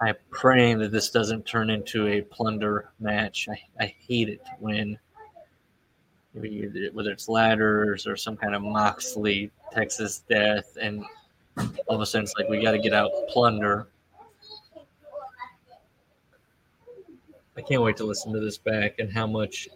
I'm 0.00 0.16
praying 0.30 0.78
that 0.80 0.90
this 0.90 1.10
doesn't 1.10 1.46
turn 1.46 1.70
into 1.70 2.08
a 2.08 2.22
plunder 2.22 2.90
match. 2.98 3.48
I, 3.48 3.60
I 3.82 3.94
hate 4.06 4.28
it 4.28 4.42
when 4.58 4.98
whether 6.34 7.10
it's 7.10 7.28
ladders 7.28 8.06
or 8.06 8.16
some 8.16 8.36
kind 8.36 8.54
of 8.54 8.62
Moxley 8.62 9.50
Texas 9.70 10.22
death, 10.28 10.78
and 10.80 11.04
all 11.86 11.96
of 11.96 12.00
a 12.00 12.06
sudden 12.06 12.24
it's 12.24 12.34
like 12.36 12.48
we 12.48 12.62
got 12.62 12.72
to 12.72 12.78
get 12.78 12.94
out 12.94 13.10
plunder. 13.28 13.88
I 17.56 17.60
can't 17.60 17.82
wait 17.82 17.98
to 17.98 18.04
listen 18.04 18.32
to 18.32 18.40
this 18.40 18.56
back 18.56 18.98
and 18.98 19.12
how 19.12 19.26
much 19.26 19.68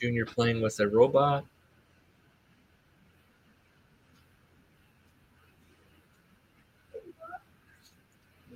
Junior 0.00 0.26
playing 0.26 0.60
with 0.60 0.80
a 0.80 0.88
robot 0.88 1.44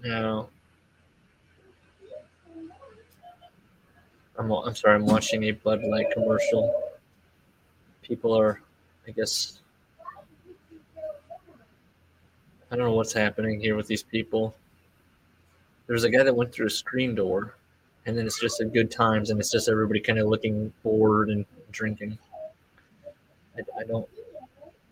No. 0.03 0.49
I'm, 4.39 4.51
I'm 4.51 4.75
sorry, 4.75 4.97
I'm 4.97 5.07
watching 5.07 5.45
a 5.45 5.53
Bud 5.53 5.85
Light 5.85 6.11
commercial. 6.13 6.91
People 8.03 8.37
are, 8.37 8.61
I 9.07 9.13
guess, 9.13 9.61
I 12.71 12.77
don't 12.77 12.87
know 12.87 12.93
what's 12.93 13.13
happening 13.13 13.61
here 13.61 13.77
with 13.77 13.87
these 13.87 14.03
people. 14.03 14.55
There's 15.87 16.05
a 16.05 16.11
guy 16.11 16.23
that 16.25 16.35
went 16.35 16.53
through 16.53 16.67
a 16.67 16.71
screen 16.71 17.15
door, 17.15 17.55
and 18.07 18.17
then 18.17 18.27
it's 18.27 18.41
just 18.41 18.61
a 18.61 18.65
good 18.65 18.91
times, 18.91 19.31
and 19.31 19.39
it's 19.39 19.53
just 19.53 19.69
everybody 19.69 20.01
kind 20.01 20.19
of 20.19 20.27
looking 20.27 20.73
bored 20.83 21.29
and 21.31 21.45
drinking. 21.71 22.19
I, 23.57 23.61
I 23.79 23.85
don't. 23.85 24.09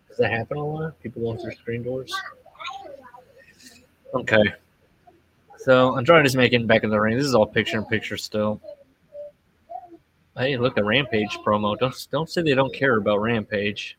Does 0.09 0.19
that 0.19 0.31
happen 0.31 0.59
a 0.59 0.65
lot? 0.65 1.01
People 1.03 1.23
going 1.23 1.39
through 1.39 1.53
screen 1.53 1.83
doors? 1.83 2.15
Okay. 4.15 4.55
So 5.65 5.97
Andrade's 5.99 6.35
making 6.35 6.67
back 6.67 6.85
in 6.85 6.91
the 6.91 6.99
ring. 6.99 7.19
This 7.19 7.27
is 7.27 7.35
all 7.35 7.47
picture 7.47 7.77
in 7.77 7.85
picture 7.85 8.17
still. 8.17 8.63
Hey, 10.37 10.57
look 10.57 10.79
at 10.79 10.87
Rampage 10.87 11.37
promo. 11.45 11.79
Don't 11.79 11.95
don't 12.11 12.31
say 12.31 12.41
they 12.41 12.55
don't 12.55 12.75
care 12.75 12.97
about 12.97 13.21
Rampage. 13.21 13.99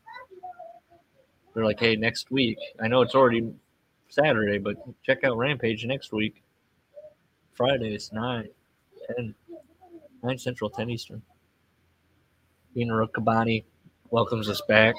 They're 1.54 1.64
like, 1.64 1.78
hey, 1.78 1.94
next 1.94 2.32
week. 2.32 2.58
I 2.80 2.88
know 2.88 3.02
it's 3.02 3.14
already 3.14 3.52
Saturday, 4.08 4.58
but 4.58 4.76
check 5.04 5.22
out 5.22 5.36
Rampage 5.36 5.84
next 5.84 6.12
week. 6.12 6.42
Fridays, 7.52 8.10
9, 8.12 8.48
10, 9.16 9.34
9 10.24 10.38
Central, 10.38 10.68
10 10.68 10.90
Eastern. 10.90 11.22
Gina 12.74 12.92
Riccaboni 12.92 13.64
welcomes 14.10 14.48
us 14.48 14.62
back. 14.66 14.96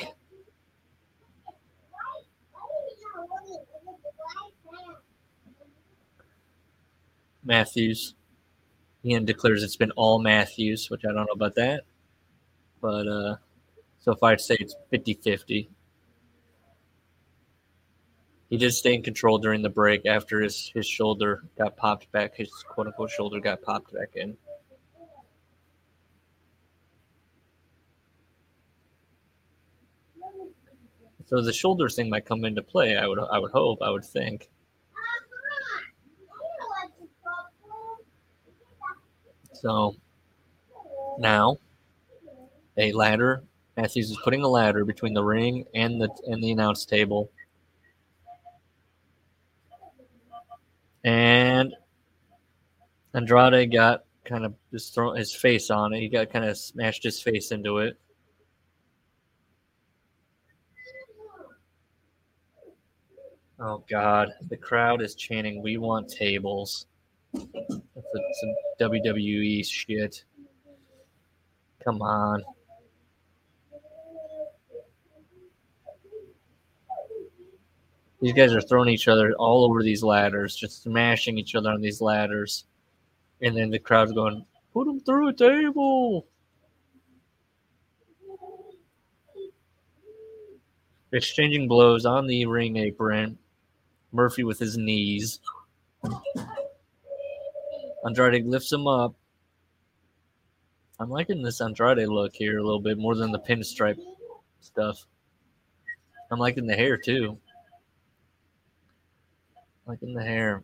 Matthews. 7.44 8.16
Ian 9.06 9.26
declares 9.26 9.64
it's 9.64 9.76
been 9.76 9.92
all 9.92 10.20
Matthews, 10.20 10.90
which 10.90 11.04
I 11.06 11.12
don't 11.12 11.26
know 11.26 11.34
about 11.34 11.56
that. 11.56 11.84
But 12.82 13.08
uh, 13.08 13.36
so 14.00 14.12
if 14.14 14.24
I'd 14.24 14.42
say 14.42 14.56
it's 14.60 14.76
50 14.92 15.14
50, 15.16 15.70
He 18.54 18.58
did 18.58 18.72
stay 18.72 18.94
in 18.94 19.02
control 19.02 19.40
during 19.40 19.64
the 19.64 19.70
break 19.72 20.06
after 20.06 20.40
his, 20.40 20.72
his 20.76 20.86
shoulder 20.86 21.44
got 21.58 21.76
popped 21.76 22.12
back. 22.12 22.36
His 22.36 22.52
quote 22.68 22.86
unquote 22.86 23.10
shoulder 23.10 23.40
got 23.40 23.64
popped 23.64 23.92
back 23.92 24.12
in. 24.14 24.38
So 31.26 31.42
the 31.42 31.52
shoulder 31.52 31.90
thing 31.90 32.12
might 32.12 32.28
come 32.28 32.46
into 32.46 32.62
play. 32.62 32.96
I 32.96 33.08
would 33.08 33.18
I 33.18 33.40
would 33.40 33.50
hope. 33.50 33.82
I 33.82 33.90
would 33.90 34.06
think. 34.06 34.52
So 39.64 39.96
now 41.18 41.58
a 42.78 42.92
ladder. 42.92 43.44
Matthews 43.78 44.12
is 44.12 44.20
putting 44.22 44.44
a 44.44 44.48
ladder 44.48 44.84
between 44.84 45.14
the 45.14 45.24
ring 45.24 45.66
and 45.74 46.02
the 46.02 46.10
and 46.28 46.44
the 46.44 46.52
announce 46.52 46.86
table. 46.86 47.32
And 51.06 51.74
Andrade 53.14 53.72
got 53.72 54.04
kind 54.26 54.46
of 54.46 54.54
just 54.72 54.94
thrown 54.94 55.16
his 55.16 55.34
face 55.34 55.72
on 55.72 55.94
it. 55.94 56.02
He 56.02 56.10
got 56.10 56.30
kind 56.30 56.44
of 56.44 56.58
smashed 56.58 57.04
his 57.04 57.22
face 57.22 57.52
into 57.52 57.78
it. 57.78 57.98
Oh 63.60 63.82
God, 63.90 64.34
the 64.50 64.58
crowd 64.58 65.02
is 65.02 65.16
chanting, 65.16 65.64
"We 65.64 65.78
want 65.78 66.10
tables." 66.10 66.86
Some 68.14 68.56
WWE 68.80 69.66
shit. 69.66 70.24
Come 71.84 72.02
on. 72.02 72.44
These 78.22 78.34
guys 78.34 78.54
are 78.54 78.62
throwing 78.62 78.88
each 78.88 79.10
other 79.10 79.34
all 79.34 79.66
over 79.66 79.84
these 79.84 80.02
ladders, 80.02 80.56
just 80.56 80.84
smashing 80.84 81.38
each 81.38 81.56
other 81.56 81.70
on 81.70 81.82
these 81.82 82.00
ladders. 82.00 82.66
And 83.42 83.58
then 83.58 83.70
the 83.70 83.80
crowd's 83.80 84.14
going, 84.14 84.46
put 84.74 84.86
them 84.86 85.02
through 85.02 85.28
a 85.28 85.34
table. 85.34 86.26
Exchanging 91.12 91.68
blows 91.68 92.06
on 92.06 92.26
the 92.26 92.46
ring 92.46 92.78
apron. 92.78 93.38
Murphy 94.14 94.46
with 94.46 94.58
his 94.58 94.78
knees. 94.78 95.42
Andrade 98.06 98.46
lifts 98.46 98.72
him 98.72 98.88
up. 98.88 99.16
I'm 101.00 101.10
liking 101.10 101.42
this 101.42 101.62
Andrade 101.62 102.08
look 102.08 102.36
here 102.36 102.60
a 102.60 102.64
little 102.64 102.80
bit 102.80 102.98
more 102.98 103.16
than 103.16 103.32
the 103.32 103.40
pinstripe 103.40 104.00
stuff. 104.60 105.06
I'm 106.32 106.40
liking 106.40 106.68
the 106.68 106.76
hair 106.76 106.98
too. 106.98 107.38
Liking 109.86 110.14
the 110.14 110.24
hair. 110.24 110.64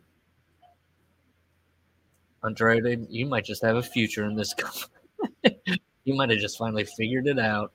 Andrade, 2.44 3.06
you 3.10 3.26
might 3.26 3.44
just 3.44 3.62
have 3.62 3.76
a 3.76 3.82
future 3.82 4.24
in 4.24 4.34
this 4.34 4.54
company. 5.42 5.80
you 6.04 6.14
might 6.14 6.30
have 6.30 6.38
just 6.38 6.58
finally 6.58 6.84
figured 6.84 7.26
it 7.26 7.38
out. 7.38 7.72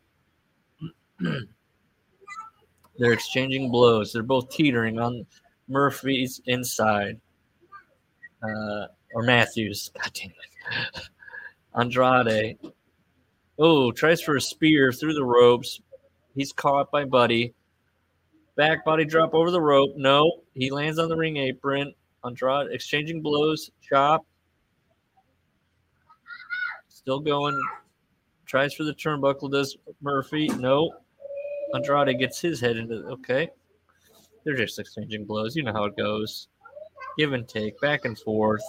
They're 2.98 3.14
exchanging 3.14 3.72
blows. 3.72 4.14
They're 4.14 4.24
both 4.24 4.50
teetering 4.50 5.00
on 5.00 5.26
Murphy's 5.68 6.42
inside. 6.46 7.20
Uh, 8.42 8.88
or 9.16 9.24
Matthews. 9.24 9.90
God 10.00 10.12
damn 10.14 10.30
it. 10.30 11.01
Andrade. 11.74 12.58
Oh, 13.58 13.92
tries 13.92 14.22
for 14.22 14.36
a 14.36 14.42
spear 14.42 14.92
through 14.92 15.14
the 15.14 15.24
ropes. 15.24 15.82
He's 16.36 16.51
caught 16.51 16.92
by 16.92 17.06
Buddy. 17.06 17.54
Back 18.58 18.86
body 18.86 19.06
drop 19.06 19.34
over 19.34 19.51
the 19.51 19.62
rope. 19.62 19.96
No, 19.96 20.42
he 20.54 20.70
lands 20.70 21.00
on 21.00 21.10
the 21.10 21.16
ring 21.16 21.38
apron. 21.38 21.94
Andrade 22.24 22.72
exchanging 22.72 23.22
blows. 23.22 23.72
Chop. 23.82 24.25
Still 26.90 27.20
going. 27.20 27.60
Tries 28.46 28.74
for 28.74 28.84
the 28.84 28.94
turnbuckle. 28.94 29.51
Does 29.51 29.78
Murphy? 30.01 30.48
No. 30.48 30.94
Andrade 31.74 32.20
gets 32.20 32.40
his 32.40 32.60
head 32.60 32.78
into. 32.78 32.96
Okay. 33.08 33.50
They're 34.44 34.56
just 34.56 34.78
exchanging 34.78 35.25
blows. 35.25 35.56
You 35.56 35.64
know 35.64 35.74
how 35.74 35.86
it 35.86 35.98
goes. 35.98 36.48
Give 37.18 37.34
and 37.34 37.48
take, 37.48 37.80
back 37.80 38.06
and 38.06 38.20
forth. 38.20 38.62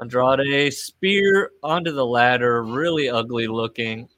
Andrade 0.00 0.72
spear 0.72 1.50
onto 1.62 1.92
the 1.92 2.04
ladder, 2.04 2.62
really 2.62 3.08
ugly 3.08 3.46
looking. 3.46 4.08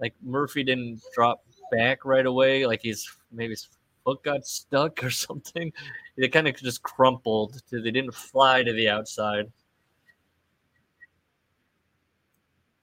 Like 0.00 0.14
Murphy 0.22 0.64
didn't 0.64 1.00
drop 1.14 1.44
back 1.70 2.04
right 2.04 2.26
away, 2.26 2.66
like 2.66 2.80
he's 2.82 3.08
maybe 3.32 3.52
his 3.52 3.68
foot 4.04 4.22
got 4.22 4.46
stuck 4.46 5.02
or 5.02 5.10
something. 5.10 5.72
They 6.16 6.28
kind 6.28 6.48
of 6.48 6.56
just 6.56 6.82
crumpled. 6.82 7.60
They 7.70 7.80
didn't 7.80 8.14
fly 8.14 8.62
to 8.62 8.72
the 8.72 8.88
outside. 8.88 9.50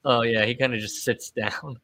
Oh 0.04 0.24
yeah, 0.24 0.46
he 0.46 0.56
kind 0.56 0.74
of 0.74 0.80
just 0.80 1.04
sits 1.04 1.32
down. 1.32 1.80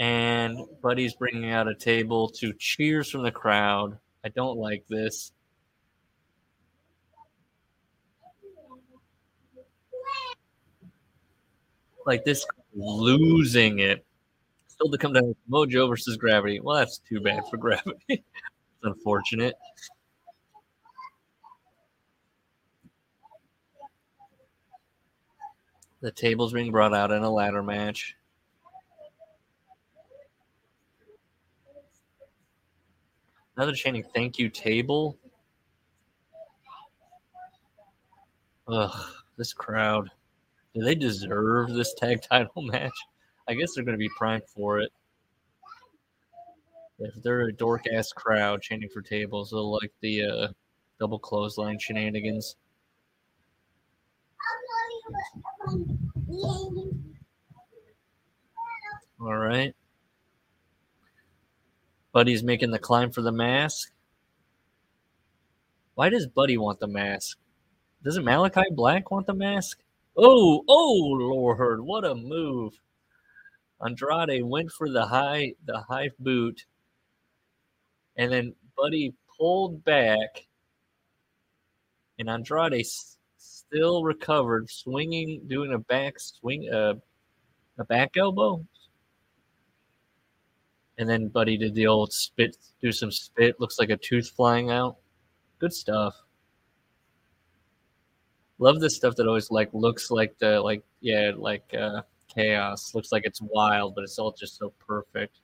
And 0.00 0.58
Buddy's 0.80 1.12
bringing 1.12 1.50
out 1.50 1.68
a 1.68 1.74
table 1.74 2.30
to 2.30 2.54
cheers 2.54 3.10
from 3.10 3.22
the 3.22 3.30
crowd. 3.30 3.98
I 4.24 4.30
don't 4.30 4.56
like 4.56 4.86
this. 4.88 5.30
Like 12.06 12.24
this, 12.24 12.46
losing 12.74 13.80
it. 13.80 14.06
Still 14.68 14.90
to 14.90 14.96
come 14.96 15.12
down 15.12 15.28
with 15.28 15.36
Mojo 15.50 15.86
versus 15.86 16.16
Gravity. 16.16 16.60
Well, 16.60 16.76
that's 16.76 16.96
too 16.98 17.20
bad 17.20 17.42
for 17.50 17.58
Gravity. 17.58 17.98
it's 18.08 18.22
unfortunate. 18.82 19.54
The 26.00 26.10
table's 26.10 26.54
being 26.54 26.72
brought 26.72 26.94
out 26.94 27.12
in 27.12 27.22
a 27.22 27.30
ladder 27.30 27.62
match. 27.62 28.16
Another 33.60 33.74
chanting 33.74 34.02
thank 34.14 34.38
you 34.38 34.48
table. 34.48 35.18
Ugh, 38.66 39.06
this 39.36 39.52
crowd. 39.52 40.10
Do 40.74 40.82
they 40.82 40.94
deserve 40.94 41.68
this 41.68 41.92
tag 41.92 42.22
title 42.30 42.62
match? 42.62 42.94
I 43.46 43.52
guess 43.52 43.74
they're 43.74 43.84
going 43.84 43.98
to 43.98 43.98
be 43.98 44.08
primed 44.16 44.44
for 44.46 44.80
it. 44.80 44.90
If 47.00 47.22
they're 47.22 47.48
a 47.48 47.52
dork 47.52 47.84
ass 47.94 48.12
crowd 48.12 48.62
chanting 48.62 48.88
for 48.88 49.02
tables, 49.02 49.50
they'll 49.50 49.70
like 49.70 49.92
the 50.00 50.24
uh, 50.24 50.48
double 50.98 51.18
clothesline 51.18 51.78
shenanigans. 51.78 52.56
All 59.20 59.36
right. 59.36 59.74
Buddy's 62.12 62.42
making 62.42 62.70
the 62.70 62.78
climb 62.78 63.10
for 63.10 63.22
the 63.22 63.32
mask. 63.32 63.92
Why 65.94 66.08
does 66.08 66.26
Buddy 66.26 66.56
want 66.56 66.80
the 66.80 66.86
mask? 66.86 67.38
Doesn't 68.02 68.24
Malachi 68.24 68.64
Black 68.72 69.10
want 69.10 69.26
the 69.26 69.34
mask? 69.34 69.78
Oh, 70.16 70.64
oh 70.68 70.94
Lord, 71.18 71.80
what 71.80 72.04
a 72.04 72.14
move. 72.14 72.72
Andrade 73.84 74.42
went 74.42 74.70
for 74.70 74.90
the 74.90 75.06
high 75.06 75.54
the 75.64 75.80
high 75.88 76.10
boot. 76.18 76.64
And 78.16 78.32
then 78.32 78.54
Buddy 78.76 79.14
pulled 79.38 79.84
back. 79.84 80.46
And 82.18 82.28
Andrade 82.28 82.84
still 83.36 84.04
recovered, 84.04 84.68
swinging, 84.68 85.42
doing 85.46 85.72
a 85.72 85.78
back 85.78 86.18
swing, 86.18 86.68
uh, 86.72 86.94
a 87.78 87.84
back 87.84 88.16
elbow, 88.16 88.64
and 91.00 91.08
then 91.08 91.28
Buddy 91.28 91.56
did 91.56 91.74
the 91.74 91.86
old 91.86 92.12
spit, 92.12 92.58
do 92.82 92.92
some 92.92 93.10
spit. 93.10 93.58
Looks 93.58 93.78
like 93.78 93.88
a 93.88 93.96
tooth 93.96 94.28
flying 94.36 94.70
out. 94.70 94.98
Good 95.58 95.72
stuff. 95.72 96.14
Love 98.58 98.80
this 98.80 98.96
stuff 98.96 99.16
that 99.16 99.26
always 99.26 99.50
like 99.50 99.70
looks 99.72 100.10
like 100.10 100.38
the 100.38 100.60
like 100.60 100.84
yeah 101.00 101.32
like 101.34 101.64
uh, 101.72 102.02
chaos. 102.28 102.94
Looks 102.94 103.12
like 103.12 103.24
it's 103.24 103.40
wild, 103.40 103.94
but 103.94 104.04
it's 104.04 104.18
all 104.18 104.32
just 104.32 104.58
so 104.58 104.74
perfect. 104.86 105.38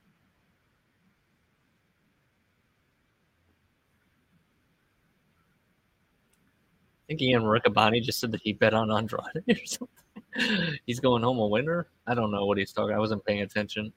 I 7.08 7.08
think 7.08 7.22
Ian 7.22 7.44
Riccaboni 7.44 8.02
just 8.02 8.20
said 8.20 8.30
that 8.32 8.42
he 8.42 8.52
bet 8.52 8.74
on 8.74 8.90
Andrade 8.90 9.22
or 9.48 9.64
something. 9.64 10.78
He's 10.84 11.00
going 11.00 11.22
home 11.22 11.38
a 11.38 11.46
winner. 11.46 11.88
I 12.06 12.14
don't 12.14 12.30
know 12.30 12.44
what 12.44 12.58
he's 12.58 12.74
talking. 12.74 12.94
I 12.94 12.98
wasn't 12.98 13.24
paying 13.24 13.40
attention. 13.40 13.90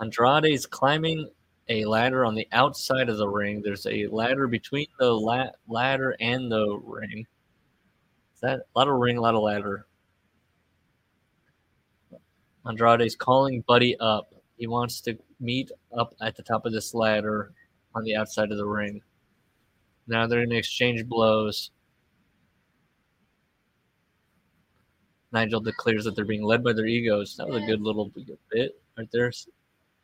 Andrade 0.00 0.46
is 0.46 0.66
climbing 0.66 1.28
a 1.68 1.84
ladder 1.84 2.24
on 2.24 2.34
the 2.34 2.48
outside 2.52 3.08
of 3.08 3.18
the 3.18 3.28
ring. 3.28 3.62
There's 3.62 3.86
a 3.86 4.06
ladder 4.06 4.48
between 4.48 4.86
the 4.98 5.12
la- 5.12 5.50
ladder 5.68 6.16
and 6.20 6.50
the 6.50 6.80
ring. 6.82 7.26
Is 8.34 8.40
that 8.40 8.60
a 8.60 8.78
lot 8.78 8.88
of 8.88 8.94
ring, 8.94 9.18
a 9.18 9.20
lot 9.20 9.34
of 9.34 9.42
ladder? 9.42 9.86
Andrade's 12.66 13.16
calling 13.16 13.62
Buddy 13.66 13.96
up. 14.00 14.34
He 14.56 14.66
wants 14.66 15.00
to 15.02 15.16
meet 15.38 15.70
up 15.96 16.14
at 16.20 16.36
the 16.36 16.42
top 16.42 16.66
of 16.66 16.72
this 16.72 16.94
ladder 16.94 17.52
on 17.94 18.04
the 18.04 18.16
outside 18.16 18.50
of 18.50 18.58
the 18.58 18.66
ring. 18.66 19.00
Now 20.06 20.26
they're 20.26 20.40
going 20.40 20.50
to 20.50 20.56
exchange 20.56 21.06
blows. 21.06 21.70
Nigel 25.32 25.60
declares 25.60 26.04
that 26.04 26.16
they're 26.16 26.24
being 26.24 26.42
led 26.42 26.64
by 26.64 26.72
their 26.72 26.86
egos. 26.86 27.36
That 27.36 27.48
was 27.48 27.62
a 27.62 27.66
good 27.66 27.80
little 27.80 28.10
bit 28.50 28.72
right 28.98 29.08
there. 29.12 29.30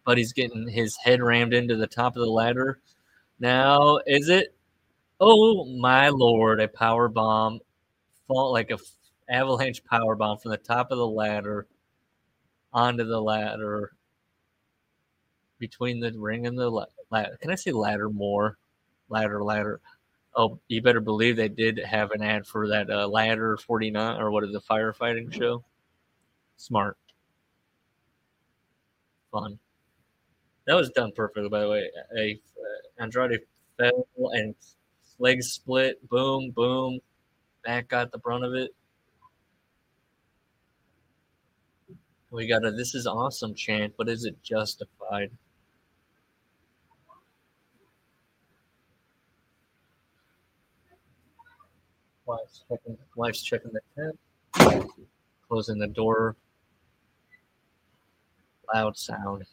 Buddy's 0.06 0.32
getting 0.32 0.68
his 0.68 0.96
head 0.96 1.20
rammed 1.20 1.52
into 1.52 1.76
the 1.76 1.86
top 1.86 2.16
of 2.16 2.22
the 2.22 2.30
ladder. 2.30 2.78
Now, 3.40 3.98
is 4.06 4.28
it? 4.28 4.54
Oh 5.20 5.64
my 5.64 6.08
lord! 6.08 6.60
A 6.60 6.68
power 6.68 7.08
bomb, 7.08 7.60
fall 8.28 8.52
like 8.52 8.70
a 8.70 8.78
avalanche 9.28 9.84
power 9.84 10.14
bomb 10.14 10.38
from 10.38 10.52
the 10.52 10.56
top 10.56 10.92
of 10.92 10.98
the 10.98 11.06
ladder 11.06 11.66
onto 12.72 13.04
the 13.04 13.20
ladder 13.20 13.92
between 15.58 15.98
the 15.98 16.12
ring 16.12 16.46
and 16.46 16.56
the 16.56 16.70
ladder. 17.10 17.36
Can 17.40 17.50
I 17.50 17.56
say 17.56 17.72
ladder 17.72 18.08
more? 18.08 18.58
Ladder, 19.08 19.42
ladder. 19.42 19.80
Oh, 20.36 20.60
you 20.68 20.82
better 20.82 21.00
believe 21.00 21.36
they 21.36 21.48
did 21.48 21.78
have 21.78 22.12
an 22.12 22.22
ad 22.22 22.46
for 22.46 22.68
that 22.68 22.90
uh, 22.90 23.08
ladder 23.08 23.56
49 23.56 24.20
or 24.20 24.30
what 24.30 24.44
is 24.44 24.52
the 24.52 24.60
firefighting 24.60 25.32
show? 25.32 25.64
Smart. 26.58 26.96
Fun. 29.32 29.58
That 30.66 30.74
was 30.74 30.90
done 30.90 31.12
perfectly, 31.12 31.48
by 31.48 31.60
the 31.60 31.68
way. 31.68 31.90
A, 32.16 32.40
uh, 32.58 33.02
Andrade 33.02 33.40
fell 33.78 34.06
and 34.32 34.54
legs 35.18 35.52
split. 35.52 36.06
Boom, 36.08 36.50
boom. 36.50 37.00
Back 37.64 37.88
got 37.88 38.12
the 38.12 38.18
brunt 38.18 38.44
of 38.44 38.54
it. 38.54 38.74
We 42.30 42.46
got 42.46 42.64
a 42.64 42.72
"This 42.72 42.94
is 42.94 43.06
awesome" 43.06 43.54
chant, 43.54 43.94
but 43.96 44.08
is 44.08 44.24
it 44.24 44.42
justified? 44.42 45.30
Wife's 52.26 52.64
checking. 52.68 52.98
Wife's 53.14 53.42
checking 53.42 53.72
the 53.72 53.80
tent. 53.94 54.90
Closing 55.48 55.78
the 55.78 55.86
door. 55.86 56.34
Loud 58.74 58.96
sound. 58.96 59.44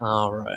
All 0.00 0.32
right. 0.32 0.56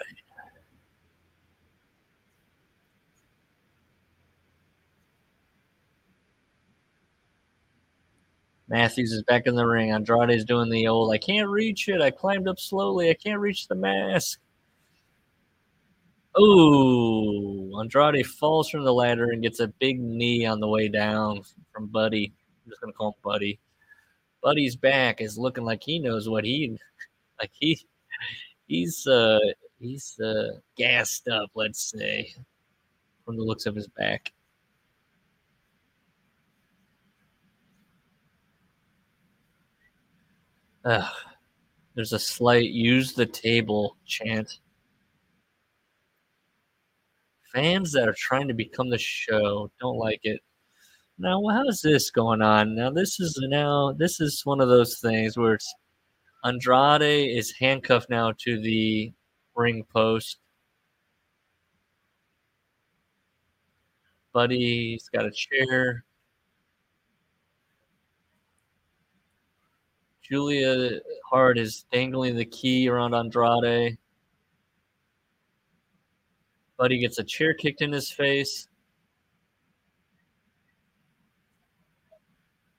Matthews 8.67 9.11
is 9.11 9.23
back 9.23 9.47
in 9.47 9.55
the 9.55 9.65
ring. 9.65 9.91
Andrade's 9.91 10.45
doing 10.45 10.69
the 10.69 10.87
old, 10.87 11.11
I 11.11 11.17
can't 11.17 11.49
reach 11.49 11.89
it. 11.89 12.01
I 12.01 12.09
climbed 12.09 12.47
up 12.47 12.57
slowly. 12.57 13.09
I 13.09 13.15
can't 13.15 13.41
reach 13.41 13.67
the 13.67 13.75
mask. 13.75 14.39
Oh, 16.35 17.77
Andrade 17.81 18.25
falls 18.25 18.69
from 18.69 18.85
the 18.85 18.93
ladder 18.93 19.31
and 19.31 19.43
gets 19.43 19.59
a 19.59 19.67
big 19.67 19.99
knee 19.99 20.45
on 20.45 20.61
the 20.61 20.67
way 20.69 20.87
down 20.87 21.41
from 21.73 21.87
Buddy. 21.87 22.33
I'm 22.63 22.69
just 22.71 22.81
to 22.81 22.93
call 22.93 23.09
him 23.09 23.13
Buddy. 23.21 23.59
Buddy's 24.41 24.77
back 24.77 25.19
is 25.19 25.37
looking 25.37 25.65
like 25.65 25.83
he 25.83 25.99
knows 25.99 26.29
what 26.29 26.45
he 26.45 26.77
like 27.41 27.51
he 27.53 27.77
he's 28.71 29.05
uh 29.05 29.39
he's 29.79 30.17
uh 30.19 30.47
gassed 30.77 31.27
up, 31.27 31.49
let's 31.55 31.91
say, 31.91 32.33
from 33.25 33.35
the 33.35 33.43
looks 33.43 33.65
of 33.65 33.75
his 33.75 33.87
back. 33.89 34.31
Ugh. 40.85 41.13
There's 41.93 42.13
a 42.13 42.19
slight 42.19 42.69
use 42.69 43.13
the 43.13 43.25
table 43.25 43.97
chant. 44.05 44.59
Fans 47.53 47.91
that 47.91 48.07
are 48.07 48.15
trying 48.17 48.47
to 48.47 48.53
become 48.53 48.89
the 48.89 48.97
show 48.97 49.69
don't 49.81 49.97
like 49.97 50.21
it. 50.23 50.39
Now, 51.19 51.45
how's 51.49 51.81
this 51.81 52.09
going 52.09 52.41
on? 52.41 52.73
Now, 52.73 52.89
this 52.89 53.19
is 53.19 53.37
now 53.49 53.91
this 53.91 54.21
is 54.21 54.45
one 54.45 54.61
of 54.61 54.69
those 54.69 54.99
things 54.99 55.37
where 55.37 55.55
it's 55.55 55.75
Andrade 56.43 57.37
is 57.37 57.51
handcuffed 57.51 58.09
now 58.09 58.33
to 58.39 58.59
the 58.59 59.13
ring 59.55 59.83
post. 59.93 60.39
Buddy's 64.33 65.09
got 65.09 65.25
a 65.25 65.31
chair. 65.31 66.03
Julia 70.21 71.01
Hart 71.29 71.57
is 71.57 71.85
dangling 71.91 72.37
the 72.37 72.45
key 72.45 72.87
around 72.87 73.13
Andrade. 73.13 73.97
Buddy 76.77 76.99
gets 76.99 77.19
a 77.19 77.23
chair 77.23 77.53
kicked 77.53 77.81
in 77.81 77.91
his 77.91 78.09
face. 78.09 78.67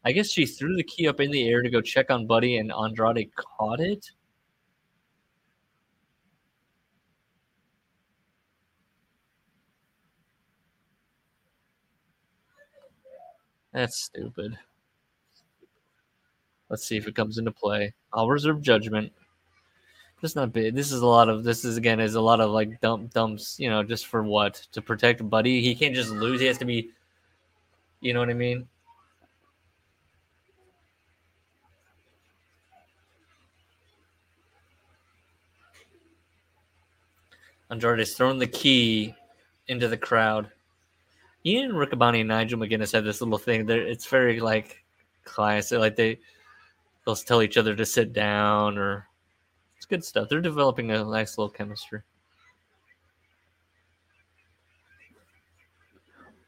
I 0.04 0.12
guess 0.12 0.30
she 0.30 0.46
threw 0.46 0.76
the 0.76 0.82
key 0.82 1.06
up 1.08 1.20
in 1.20 1.30
the 1.30 1.48
air 1.48 1.62
to 1.62 1.70
go 1.70 1.80
check 1.80 2.10
on 2.10 2.26
Buddy, 2.26 2.56
and 2.56 2.72
Andrade 2.72 3.30
caught 3.36 3.80
it. 3.80 4.10
That's 13.72 13.96
stupid. 13.96 14.58
Let's 16.68 16.84
see 16.86 16.96
if 16.96 17.06
it 17.06 17.14
comes 17.14 17.38
into 17.38 17.50
play. 17.50 17.94
I'll 18.12 18.28
reserve 18.28 18.60
judgment. 18.60 19.12
This 20.20 20.36
not 20.36 20.52
big. 20.52 20.74
This 20.74 20.92
is 20.92 21.00
a 21.00 21.06
lot 21.06 21.28
of. 21.28 21.42
This 21.42 21.64
is 21.64 21.76
again 21.76 22.00
is 22.00 22.14
a 22.14 22.20
lot 22.20 22.40
of 22.40 22.50
like 22.50 22.80
dump 22.80 23.12
dumps. 23.12 23.58
You 23.58 23.70
know, 23.70 23.82
just 23.82 24.06
for 24.06 24.22
what 24.22 24.54
to 24.72 24.80
protect 24.80 25.28
Buddy. 25.28 25.60
He 25.60 25.74
can't 25.74 25.94
just 25.94 26.10
lose. 26.10 26.40
He 26.40 26.46
has 26.46 26.58
to 26.58 26.64
be. 26.64 26.90
You 28.00 28.14
know 28.14 28.20
what 28.20 28.30
I 28.30 28.34
mean? 28.34 28.68
Andrade's 37.72 38.12
thrown 38.12 38.38
the 38.38 38.46
key 38.46 39.14
into 39.68 39.88
the 39.88 39.96
crowd. 39.96 40.50
Ian 41.46 41.72
Riccaboni 41.72 42.20
and 42.20 42.28
Nigel 42.28 42.60
McGuinness 42.60 42.92
had 42.92 43.02
this 43.02 43.22
little 43.22 43.38
thing. 43.38 43.64
There, 43.64 43.80
it's 43.80 44.06
very 44.06 44.40
like 44.40 44.84
classic. 45.24 45.78
Like 45.78 45.96
they 45.96 46.18
they'll 47.06 47.16
tell 47.16 47.40
each 47.40 47.56
other 47.56 47.74
to 47.74 47.86
sit 47.86 48.12
down 48.12 48.76
or 48.76 49.08
it's 49.78 49.86
good 49.86 50.04
stuff. 50.04 50.28
They're 50.28 50.42
developing 50.42 50.90
a 50.90 51.02
nice 51.02 51.38
little 51.38 51.50
chemistry. 51.50 52.02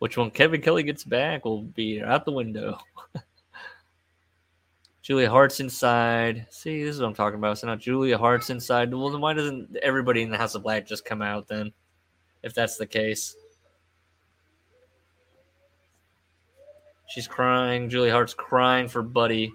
Which 0.00 0.18
when 0.18 0.30
Kevin 0.30 0.60
Kelly 0.60 0.82
gets 0.82 1.04
back 1.04 1.46
will 1.46 1.62
be 1.62 2.02
out 2.02 2.26
the 2.26 2.32
window. 2.32 2.78
Julia 5.04 5.28
Hart's 5.28 5.60
inside. 5.60 6.46
See, 6.48 6.82
this 6.82 6.94
is 6.94 7.00
what 7.02 7.08
I'm 7.08 7.14
talking 7.14 7.38
about. 7.38 7.58
So 7.58 7.66
now 7.66 7.76
Julia 7.76 8.16
Hart's 8.16 8.48
inside. 8.48 8.92
Well, 8.92 9.10
then 9.10 9.20
why 9.20 9.34
doesn't 9.34 9.76
everybody 9.82 10.22
in 10.22 10.30
the 10.30 10.38
House 10.38 10.54
of 10.54 10.62
Black 10.62 10.86
just 10.86 11.04
come 11.04 11.20
out 11.20 11.46
then? 11.46 11.72
If 12.42 12.54
that's 12.54 12.78
the 12.78 12.86
case. 12.86 13.36
She's 17.06 17.28
crying. 17.28 17.90
Julia 17.90 18.12
Hart's 18.12 18.32
crying 18.32 18.88
for 18.88 19.02
Buddy. 19.02 19.52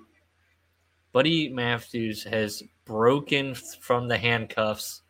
Buddy 1.13 1.49
Matthews 1.49 2.23
has 2.25 2.61
broken 2.85 3.55
from 3.55 4.07
the 4.07 4.19
handcuffs. 4.19 5.01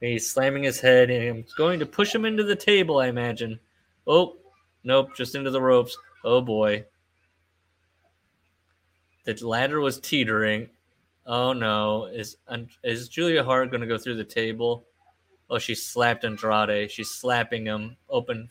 He's 0.00 0.30
slamming 0.30 0.62
his 0.62 0.78
head 0.78 1.10
and 1.10 1.38
he's 1.38 1.54
going 1.54 1.80
to 1.80 1.86
push 1.86 2.14
him 2.14 2.24
into 2.24 2.44
the 2.44 2.54
table, 2.54 2.98
I 2.98 3.08
imagine. 3.08 3.58
Oh, 4.06 4.36
nope, 4.84 5.16
just 5.16 5.34
into 5.34 5.50
the 5.50 5.60
ropes. 5.60 5.96
Oh 6.22 6.40
boy. 6.40 6.84
The 9.24 9.34
ladder 9.46 9.80
was 9.80 9.98
teetering. 9.98 10.68
Oh 11.26 11.52
no. 11.52 12.06
Is 12.06 12.36
is 12.82 13.08
Julia 13.08 13.42
Hart 13.42 13.70
going 13.70 13.80
to 13.80 13.86
go 13.86 13.98
through 13.98 14.16
the 14.16 14.24
table? 14.24 14.84
Oh, 15.50 15.58
she 15.58 15.74
slapped 15.74 16.24
Andrade. 16.24 16.90
She's 16.90 17.10
slapping 17.10 17.66
him 17.66 17.96
open. 18.08 18.50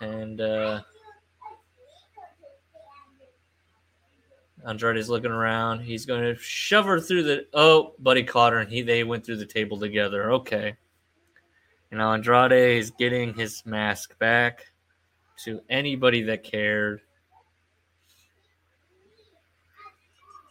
And 0.00 0.40
uh 0.40 0.82
Andrade's 4.66 5.10
looking 5.10 5.30
around. 5.30 5.80
He's 5.80 6.06
going 6.06 6.22
to 6.22 6.40
shove 6.40 6.86
her 6.86 6.98
through 6.98 7.24
the. 7.24 7.46
Oh, 7.52 7.94
Buddy 7.98 8.22
caught 8.22 8.52
her, 8.54 8.60
and 8.60 8.70
he 8.70 8.82
they 8.82 9.04
went 9.04 9.24
through 9.24 9.36
the 9.36 9.46
table 9.46 9.78
together. 9.78 10.32
Okay. 10.32 10.74
And 11.90 12.00
Andrade 12.00 12.78
is 12.78 12.90
getting 12.90 13.34
his 13.34 13.64
mask 13.66 14.18
back 14.18 14.72
to 15.44 15.60
anybody 15.68 16.22
that 16.22 16.42
cared. 16.42 17.02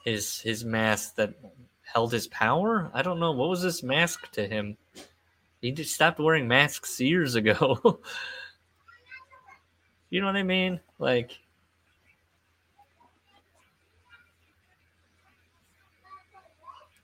His 0.03 0.39
his 0.39 0.63
mask 0.65 1.15
that 1.15 1.33
held 1.81 2.11
his 2.11 2.27
power. 2.27 2.91
I 2.93 3.01
don't 3.01 3.19
know 3.19 3.31
what 3.31 3.49
was 3.49 3.61
this 3.61 3.83
mask 3.83 4.31
to 4.33 4.47
him. 4.47 4.77
He 5.61 5.71
just 5.71 5.95
stopped 5.95 6.19
wearing 6.19 6.47
masks 6.47 6.99
years 6.99 7.35
ago. 7.35 8.01
You 10.13 10.21
know 10.21 10.27
what 10.27 10.35
I 10.35 10.43
mean? 10.43 10.79
Like, 10.99 11.31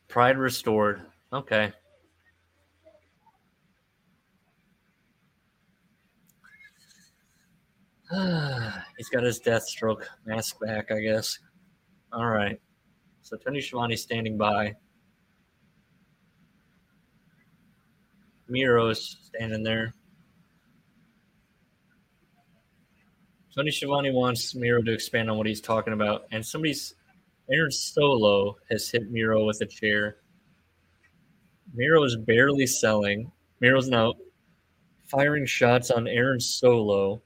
pride 0.07 0.38
restored. 0.38 1.01
Okay. 1.33 1.73
He's 8.12 9.09
got 9.09 9.23
his 9.23 9.39
Deathstroke 9.39 10.03
mask 10.27 10.59
back, 10.59 10.91
I 10.91 10.99
guess. 10.99 11.39
All 12.13 12.27
right. 12.27 12.62
So 13.29 13.37
Tony 13.37 13.61
Schiavone 13.61 13.95
standing 13.95 14.39
by. 14.39 14.75
Miro's 18.47 19.17
standing 19.21 19.61
there. 19.61 19.93
Tony 23.53 23.69
Schiavone 23.69 24.09
wants 24.09 24.55
Miro 24.55 24.81
to 24.81 24.91
expand 24.91 25.29
on 25.29 25.37
what 25.37 25.45
he's 25.45 25.61
talking 25.61 25.93
about, 25.93 26.23
and 26.31 26.43
somebody's 26.43 26.95
Aaron 27.51 27.69
Solo 27.69 28.55
has 28.71 28.89
hit 28.89 29.11
Miro 29.11 29.45
with 29.45 29.61
a 29.61 29.67
chair. 29.67 30.17
Miro 31.75 32.01
is 32.05 32.15
barely 32.15 32.65
selling. 32.65 33.31
Miro's 33.61 33.89
now 33.89 34.15
firing 35.05 35.45
shots 35.45 35.91
on 35.91 36.07
Aaron 36.07 36.39
Solo. 36.39 37.21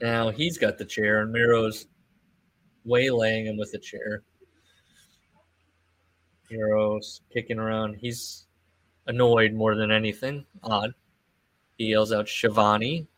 Now 0.00 0.30
he's 0.30 0.58
got 0.58 0.78
the 0.78 0.84
chair, 0.84 1.20
and 1.20 1.32
Miro's 1.32 1.86
waylaying 2.84 3.46
him 3.46 3.56
with 3.56 3.72
a 3.74 3.78
chair. 3.78 4.22
Miro's 6.50 7.22
kicking 7.32 7.58
around. 7.58 7.94
He's 7.94 8.44
annoyed 9.06 9.52
more 9.52 9.74
than 9.74 9.90
anything. 9.90 10.44
Odd. 10.62 10.94
He 11.78 11.86
yells 11.86 12.12
out 12.12 12.28
Schiavone. 12.28 13.08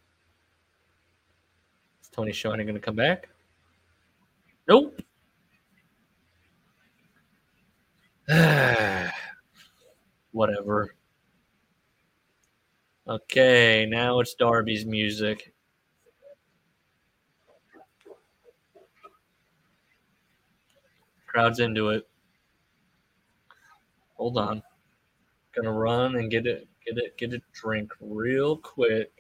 Is 2.01 2.09
Tony 2.09 2.33
Schiavone 2.33 2.65
going 2.65 2.75
to 2.75 2.81
come 2.81 2.97
back? 2.97 3.29
Nope. 4.69 5.01
Whatever. 10.33 10.95
Okay, 13.09 13.87
now 13.89 14.19
it's 14.19 14.35
Darby's 14.35 14.85
music. 14.85 15.53
Crowd's 21.37 21.61
into 21.61 21.91
it. 21.91 22.09
Hold 24.15 24.39
on. 24.39 24.63
Gonna 25.55 25.71
run 25.71 26.17
and 26.17 26.31
get 26.31 26.47
it, 26.47 26.67
get 26.83 26.97
it, 26.97 27.19
get 27.19 27.35
a 27.35 27.43
drink 27.53 27.93
real 28.01 28.57
quick. 28.57 29.16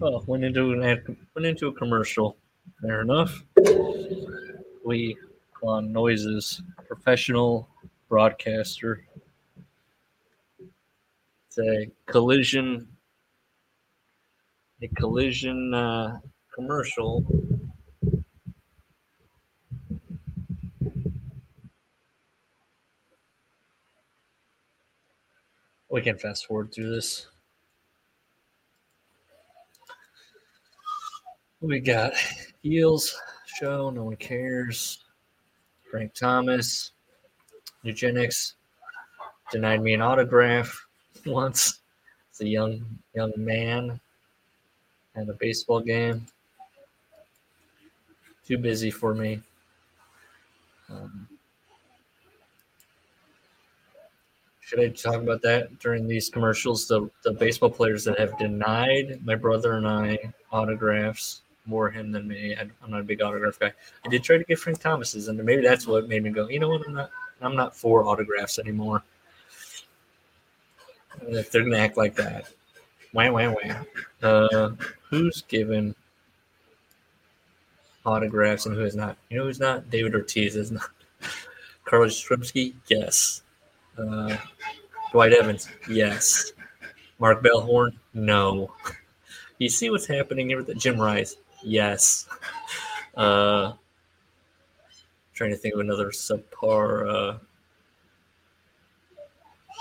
Oh, 0.00 0.22
went 0.26 0.44
into 0.44 0.72
an 0.72 0.82
ad, 0.82 1.04
went 1.34 1.46
into 1.46 1.66
a 1.66 1.72
commercial. 1.72 2.36
Fair 2.80 3.00
enough. 3.00 3.42
We 4.84 5.16
on 5.62 5.92
noises, 5.92 6.62
professional 6.86 7.68
broadcaster. 8.08 9.04
It's 11.48 11.58
a 11.58 11.90
collision, 12.06 12.86
a 14.82 14.88
collision 14.88 15.74
uh, 15.74 16.20
commercial. 16.54 17.24
We 25.90 26.02
can 26.02 26.18
fast 26.18 26.46
forward 26.46 26.72
through 26.72 26.90
this. 26.90 27.26
We 31.60 31.80
got 31.80 32.12
Heels 32.62 33.20
show, 33.46 33.90
no 33.90 34.04
one 34.04 34.16
cares. 34.16 35.02
Frank 35.90 36.14
Thomas, 36.14 36.92
Eugenics 37.82 38.54
denied 39.50 39.82
me 39.82 39.92
an 39.92 40.00
autograph 40.00 40.86
once. 41.26 41.80
It's 42.30 42.40
a 42.42 42.46
young 42.46 42.86
young 43.12 43.32
man 43.36 43.98
at 45.16 45.28
a 45.28 45.32
baseball 45.32 45.80
game. 45.80 46.26
Too 48.46 48.58
busy 48.58 48.92
for 48.92 49.12
me. 49.12 49.42
Um, 50.88 51.26
should 54.60 54.78
I 54.78 54.90
talk 54.90 55.16
about 55.16 55.42
that 55.42 55.76
during 55.80 56.06
these 56.06 56.30
commercials? 56.30 56.86
The 56.86 57.10
the 57.24 57.32
baseball 57.32 57.70
players 57.70 58.04
that 58.04 58.16
have 58.20 58.38
denied 58.38 59.20
my 59.24 59.34
brother 59.34 59.72
and 59.72 59.88
I 59.88 60.18
autographs 60.52 61.42
more 61.68 61.90
him 61.90 62.10
than 62.10 62.26
me. 62.26 62.56
I, 62.56 62.62
am 62.62 62.72
not 62.88 63.00
a 63.00 63.04
big 63.04 63.22
autograph 63.22 63.58
guy. 63.58 63.72
I 64.04 64.08
did 64.08 64.24
try 64.24 64.38
to 64.38 64.44
get 64.44 64.58
Frank 64.58 64.80
Thomas's, 64.80 65.28
and 65.28 65.42
maybe 65.44 65.62
that's 65.62 65.86
what 65.86 66.08
made 66.08 66.22
me 66.22 66.30
go. 66.30 66.48
You 66.48 66.58
know 66.58 66.70
what? 66.70 66.86
I'm 66.86 66.94
not. 66.94 67.10
I'm 67.40 67.54
not 67.54 67.76
for 67.76 68.04
autographs 68.04 68.58
anymore. 68.58 69.04
If 71.28 71.52
they're 71.52 71.62
gonna 71.62 71.78
act 71.78 71.96
like 71.96 72.16
that, 72.16 72.48
wham 73.12 73.34
wham 73.34 73.54
wham. 73.54 73.86
Uh, 74.22 74.70
who's 75.08 75.42
given 75.42 75.94
autographs 78.04 78.66
and 78.66 78.74
who 78.74 78.82
is 78.82 78.96
not? 78.96 79.16
You 79.28 79.38
know 79.38 79.44
who's 79.44 79.60
not? 79.60 79.90
David 79.90 80.14
Ortiz 80.14 80.56
is 80.56 80.72
not. 80.72 80.90
Carlos 81.84 82.20
Yastrzemski, 82.20 82.74
yes. 82.88 83.42
Uh, 83.96 84.36
Dwight 85.12 85.32
Evans, 85.32 85.68
yes. 85.88 86.52
Mark 87.18 87.42
Bellhorn, 87.42 87.92
no. 88.14 88.72
You 89.60 89.68
see 89.68 89.90
what's 89.90 90.06
happening 90.06 90.48
here 90.48 90.62
with 90.62 90.78
Jim 90.78 91.00
Rice? 91.00 91.34
Yes. 91.62 92.26
Uh, 93.16 93.72
trying 95.34 95.50
to 95.50 95.56
think 95.56 95.74
of 95.74 95.80
another 95.80 96.10
subpar 96.10 97.08
uh, 97.08 97.38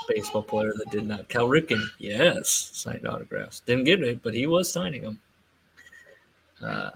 baseball 0.07 0.43
player 0.43 0.73
that 0.75 0.91
did 0.91 1.05
not. 1.05 1.27
Cal 1.29 1.47
Ripken, 1.47 1.83
yes, 1.99 2.71
signed 2.73 3.07
autographs. 3.07 3.61
Didn't 3.61 3.85
get 3.85 4.01
it, 4.01 4.21
but 4.21 4.33
he 4.33 4.47
was 4.47 4.71
signing 4.71 5.01
them. 5.01 5.19
Uh, 6.63 6.91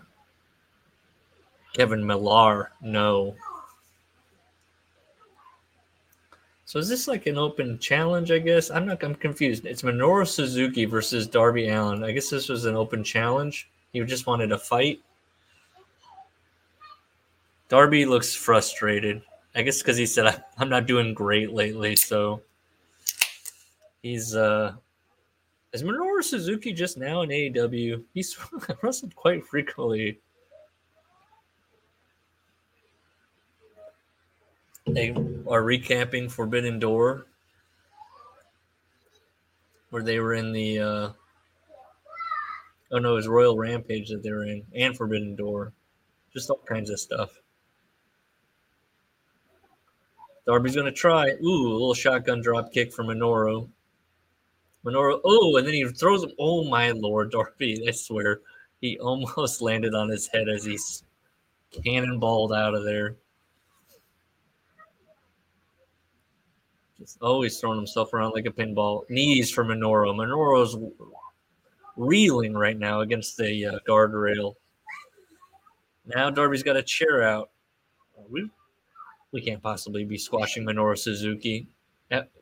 Kevin 1.74 2.06
Millar, 2.06 2.72
no. 2.82 3.36
So 6.66 6.80
is 6.80 6.88
this 6.88 7.08
like 7.08 7.28
an 7.28 7.38
open 7.38 7.80
challenge? 7.80 8.32
I 8.32 8.40
guess 8.40 8.72
I'm 8.72 8.86
not. 8.86 9.04
I'm 9.04 9.16
confused. 9.16 9.66
It's 9.66 9.82
Minoru 9.82 10.26
Suzuki 10.28 10.86
versus 10.86 11.28
Darby 11.28 11.68
Allin. 11.68 12.04
I 12.04 12.12
guess 12.12 12.30
this 12.30 12.48
was 12.48 12.66
an 12.66 12.76
open 12.76 13.04
challenge. 13.04 13.71
He 13.92 14.00
just 14.02 14.28
wanted 14.28 14.52
a 14.52 14.58
fight. 14.58 15.02
Darby 17.68 18.06
looks 18.06 18.34
frustrated. 18.34 19.22
I 19.56 19.62
guess 19.64 19.80
because 19.80 19.98
he 19.98 20.06
said 20.06 20.44
I'm 20.58 20.70
not 20.70 20.88
doing 20.88 21.14
great 21.14 21.52
lately, 21.52 21.96
so 21.96 22.42
he's 24.02 24.36
uh 24.36 24.74
is 25.74 25.84
Minoru 25.84 26.22
Suzuki 26.22 26.74
just 26.74 26.98
now 26.98 27.22
in 27.22 27.30
AEW? 27.30 28.04
He's 28.14 28.38
wrestled 28.82 29.16
quite 29.16 29.46
frequently. 29.46 30.20
They 34.86 35.12
are 35.12 35.64
recapping 35.64 36.30
Forbidden 36.30 36.80
Door, 36.80 37.28
where 39.92 40.04
they 40.04 40.20
were 40.20 40.34
in 40.34 40.52
the 40.52 40.80
uh, 40.80 41.10
Oh 42.92 43.00
no, 43.00 43.14
it 43.14 43.16
was 43.16 43.28
Royal 43.28 43.58
Rampage 43.58 44.10
that 44.10 44.22
they 44.22 44.32
were 44.32 44.46
in, 44.46 44.64
and 44.76 44.96
Forbidden 44.96 45.36
Door, 45.36 45.74
just 46.34 46.50
all 46.50 46.62
kinds 46.68 46.90
of 46.90 47.00
stuff. 47.00 47.32
Darby's 50.46 50.76
gonna 50.76 50.92
try. 50.92 51.30
Ooh, 51.44 51.68
a 51.68 51.74
little 51.74 51.94
shotgun 51.94 52.42
drop 52.42 52.74
kick 52.74 52.92
from 52.92 53.08
Minoru. 53.08 53.70
Minoru. 54.86 55.22
Oh, 55.24 55.56
and 55.58 55.66
then 55.66 55.74
he 55.74 55.88
throws 55.88 56.24
him. 56.24 56.32
Oh 56.38 56.66
my 56.66 56.92
lord, 56.92 57.32
Darby! 57.32 57.84
I 57.88 57.92
swear, 57.92 58.42
he 58.82 59.00
almost 59.00 59.62
landed 59.62 59.94
on 59.94 60.10
his 60.10 60.28
head 60.28 60.50
as 60.50 60.66
he's 60.66 61.04
cannonballed 61.72 62.58
out 62.58 62.74
of 62.74 62.84
there. 62.84 63.16
Just 67.00 67.22
always 67.22 67.58
throwing 67.58 67.78
himself 67.78 68.14
around 68.14 68.32
like 68.32 68.46
a 68.46 68.52
pinball. 68.52 69.10
Knees 69.10 69.50
for 69.50 69.64
Minoru. 69.64 70.14
Minoru's 70.14 70.78
reeling 72.02 72.54
right 72.54 72.78
now 72.78 73.02
against 73.02 73.38
the 73.38 73.66
uh, 73.66 73.80
guardrail. 73.88 74.56
Now 76.06 76.30
Darby's 76.30 76.64
got 76.64 76.76
a 76.76 76.84
chair 76.84 77.24
out. 77.24 77.52
We, 78.30 78.50
we 79.32 79.42
can't 79.42 79.62
possibly 79.62 80.04
be 80.04 80.18
squashing 80.18 80.66
Minoru 80.66 80.98
Suzuki. 80.98 81.68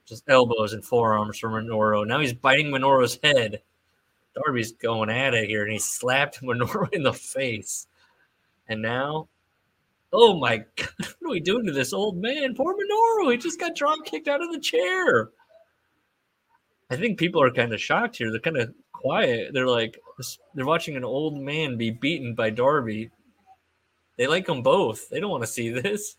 Just 0.05 0.23
elbows 0.27 0.73
and 0.73 0.83
forearms 0.83 1.37
for 1.37 1.49
Minoru. 1.49 2.07
Now 2.07 2.19
he's 2.19 2.33
biting 2.33 2.71
Minoru's 2.71 3.19
head. 3.21 3.61
Darby's 4.33 4.71
going 4.71 5.09
at 5.09 5.35
it 5.35 5.47
here, 5.47 5.63
and 5.63 5.71
he 5.71 5.77
slapped 5.77 6.41
Minoru 6.41 6.91
in 6.93 7.03
the 7.03 7.13
face. 7.13 7.85
And 8.67 8.81
now, 8.81 9.27
oh 10.11 10.39
my 10.39 10.57
God, 10.75 10.89
what 10.97 11.29
are 11.29 11.29
we 11.29 11.39
doing 11.39 11.65
to 11.67 11.71
this 11.71 11.93
old 11.93 12.17
man? 12.17 12.55
Poor 12.55 12.73
Minoru. 12.73 13.31
He 13.31 13.37
just 13.37 13.59
got 13.59 13.75
drop 13.75 14.03
kicked 14.05 14.27
out 14.27 14.41
of 14.41 14.51
the 14.51 14.59
chair. 14.59 15.29
I 16.89 16.95
think 16.95 17.19
people 17.19 17.41
are 17.41 17.51
kind 17.51 17.71
of 17.71 17.79
shocked 17.79 18.17
here. 18.17 18.31
They're 18.31 18.39
kind 18.39 18.57
of 18.57 18.73
quiet. 18.99 19.53
They're 19.53 19.67
like, 19.67 19.99
they're 20.53 20.65
watching 20.65 20.97
an 20.97 21.05
old 21.05 21.39
man 21.39 21.77
be 21.77 21.89
beaten 21.89 22.35
by 22.35 22.49
Darby. 22.49 23.09
They 24.17 24.27
like 24.27 24.45
them 24.45 24.61
both. 24.61 25.09
They 25.09 25.19
don't 25.19 25.31
want 25.31 25.43
to 25.43 25.47
see 25.47 25.69
this. 25.69 26.17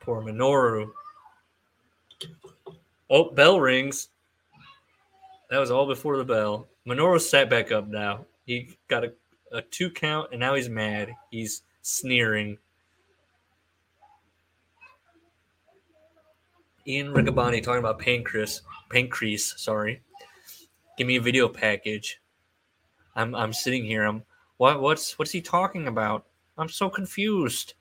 Poor 0.00 0.22
Minoru. 0.22 0.90
Oh, 3.10 3.30
bell 3.30 3.60
rings. 3.60 4.08
That 5.50 5.58
was 5.58 5.70
all 5.70 5.86
before 5.86 6.16
the 6.16 6.24
bell. 6.24 6.68
Minoru 6.86 7.20
sat 7.20 7.50
back 7.50 7.70
up 7.70 7.86
now. 7.86 8.24
He 8.46 8.76
got 8.88 9.04
a, 9.04 9.12
a 9.52 9.60
two 9.60 9.90
count, 9.90 10.30
and 10.32 10.40
now 10.40 10.54
he's 10.54 10.68
mad. 10.68 11.10
He's 11.30 11.62
sneering. 11.82 12.58
Ian 16.86 17.14
Riccaboni 17.14 17.62
talking 17.62 17.78
about 17.78 17.98
pancreas, 17.98 18.62
pancreas. 18.90 19.54
Sorry, 19.56 20.02
give 20.98 21.06
me 21.06 21.16
a 21.16 21.20
video 21.20 21.48
package. 21.48 22.20
I'm 23.16 23.34
I'm 23.34 23.52
sitting 23.52 23.84
here. 23.84 24.04
I'm 24.04 24.22
what 24.58 24.80
what's 24.80 25.18
what's 25.18 25.30
he 25.30 25.40
talking 25.40 25.88
about? 25.88 26.26
I'm 26.58 26.68
so 26.68 26.88
confused. 26.88 27.74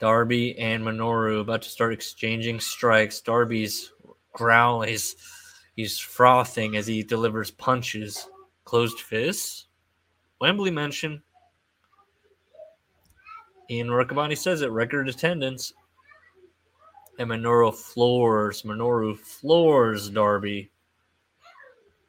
Darby 0.00 0.58
and 0.58 0.82
Minoru 0.82 1.42
about 1.42 1.60
to 1.62 1.68
start 1.68 1.92
exchanging 1.92 2.58
strikes. 2.58 3.20
Darby's 3.20 3.92
growling. 4.32 4.88
He's, 4.88 5.14
he's 5.76 5.98
frothing 5.98 6.76
as 6.76 6.86
he 6.86 7.02
delivers 7.02 7.50
punches. 7.50 8.26
Closed 8.64 9.00
fists. 9.00 9.66
Wembley 10.40 10.70
mention. 10.70 11.22
Ian 13.70 13.88
Riccaboni 13.88 14.36
says 14.36 14.62
it. 14.62 14.70
Record 14.70 15.08
attendance. 15.08 15.72
And 17.18 17.30
Minoru 17.30 17.72
floors. 17.72 18.62
Minoru 18.62 19.16
floors 19.16 20.10
Darby. 20.10 20.70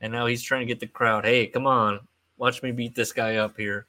And 0.02 0.12
now 0.12 0.26
he's 0.26 0.42
trying 0.42 0.62
to 0.62 0.66
get 0.66 0.80
the 0.80 0.88
crowd. 0.88 1.24
Hey, 1.24 1.46
come 1.46 1.68
on. 1.68 2.00
Watch 2.38 2.64
me 2.64 2.72
beat 2.72 2.96
this 2.96 3.14
guy 3.14 3.36
up 3.36 3.56
here. 3.58 3.86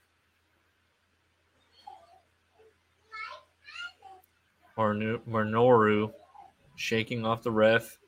Minoru 4.76 6.12
shaking 6.76 7.24
off 7.24 7.42
the 7.42 7.50
ref. 7.50 7.98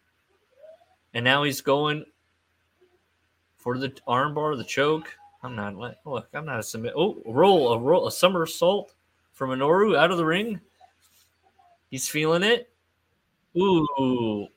And 1.14 1.24
now 1.24 1.44
he's 1.44 1.60
going 1.60 2.04
for 3.56 3.78
the 3.78 3.90
armbar, 4.08 4.56
the 4.56 4.64
choke. 4.64 5.14
I'm 5.42 5.54
not 5.54 5.76
look, 5.76 6.28
I'm 6.34 6.44
not 6.44 6.58
a 6.58 6.62
submit. 6.62 6.94
Oh, 6.96 7.22
roll, 7.26 7.72
a 7.72 7.78
roll, 7.78 8.06
a 8.06 8.12
somersault 8.12 8.94
from 9.34 9.50
Minoru 9.50 9.96
out 9.96 10.10
of 10.10 10.16
the 10.16 10.24
ring. 10.24 10.60
He's 11.90 12.08
feeling 12.08 12.42
it. 12.42 12.72
Ooh. 13.56 14.48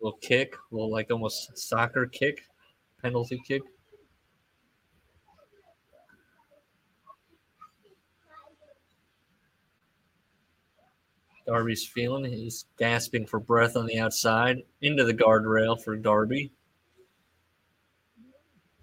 Little 0.00 0.18
kick, 0.20 0.56
little 0.70 0.90
like 0.90 1.10
almost 1.10 1.56
soccer 1.56 2.06
kick, 2.06 2.42
penalty 3.00 3.40
kick. 3.46 3.62
Darby's 11.46 11.86
feeling. 11.86 12.24
He's 12.24 12.64
gasping 12.78 13.26
for 13.26 13.38
breath 13.38 13.76
on 13.76 13.86
the 13.86 13.98
outside 13.98 14.62
into 14.80 15.04
the 15.04 15.12
guardrail 15.12 15.80
for 15.80 15.94
Darby. 15.94 16.52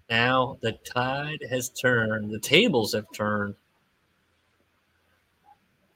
Now 0.08 0.58
the 0.62 0.72
tide 0.84 1.44
has 1.50 1.70
turned. 1.70 2.30
The 2.30 2.38
tables 2.38 2.92
have 2.94 3.06
turned. 3.12 3.54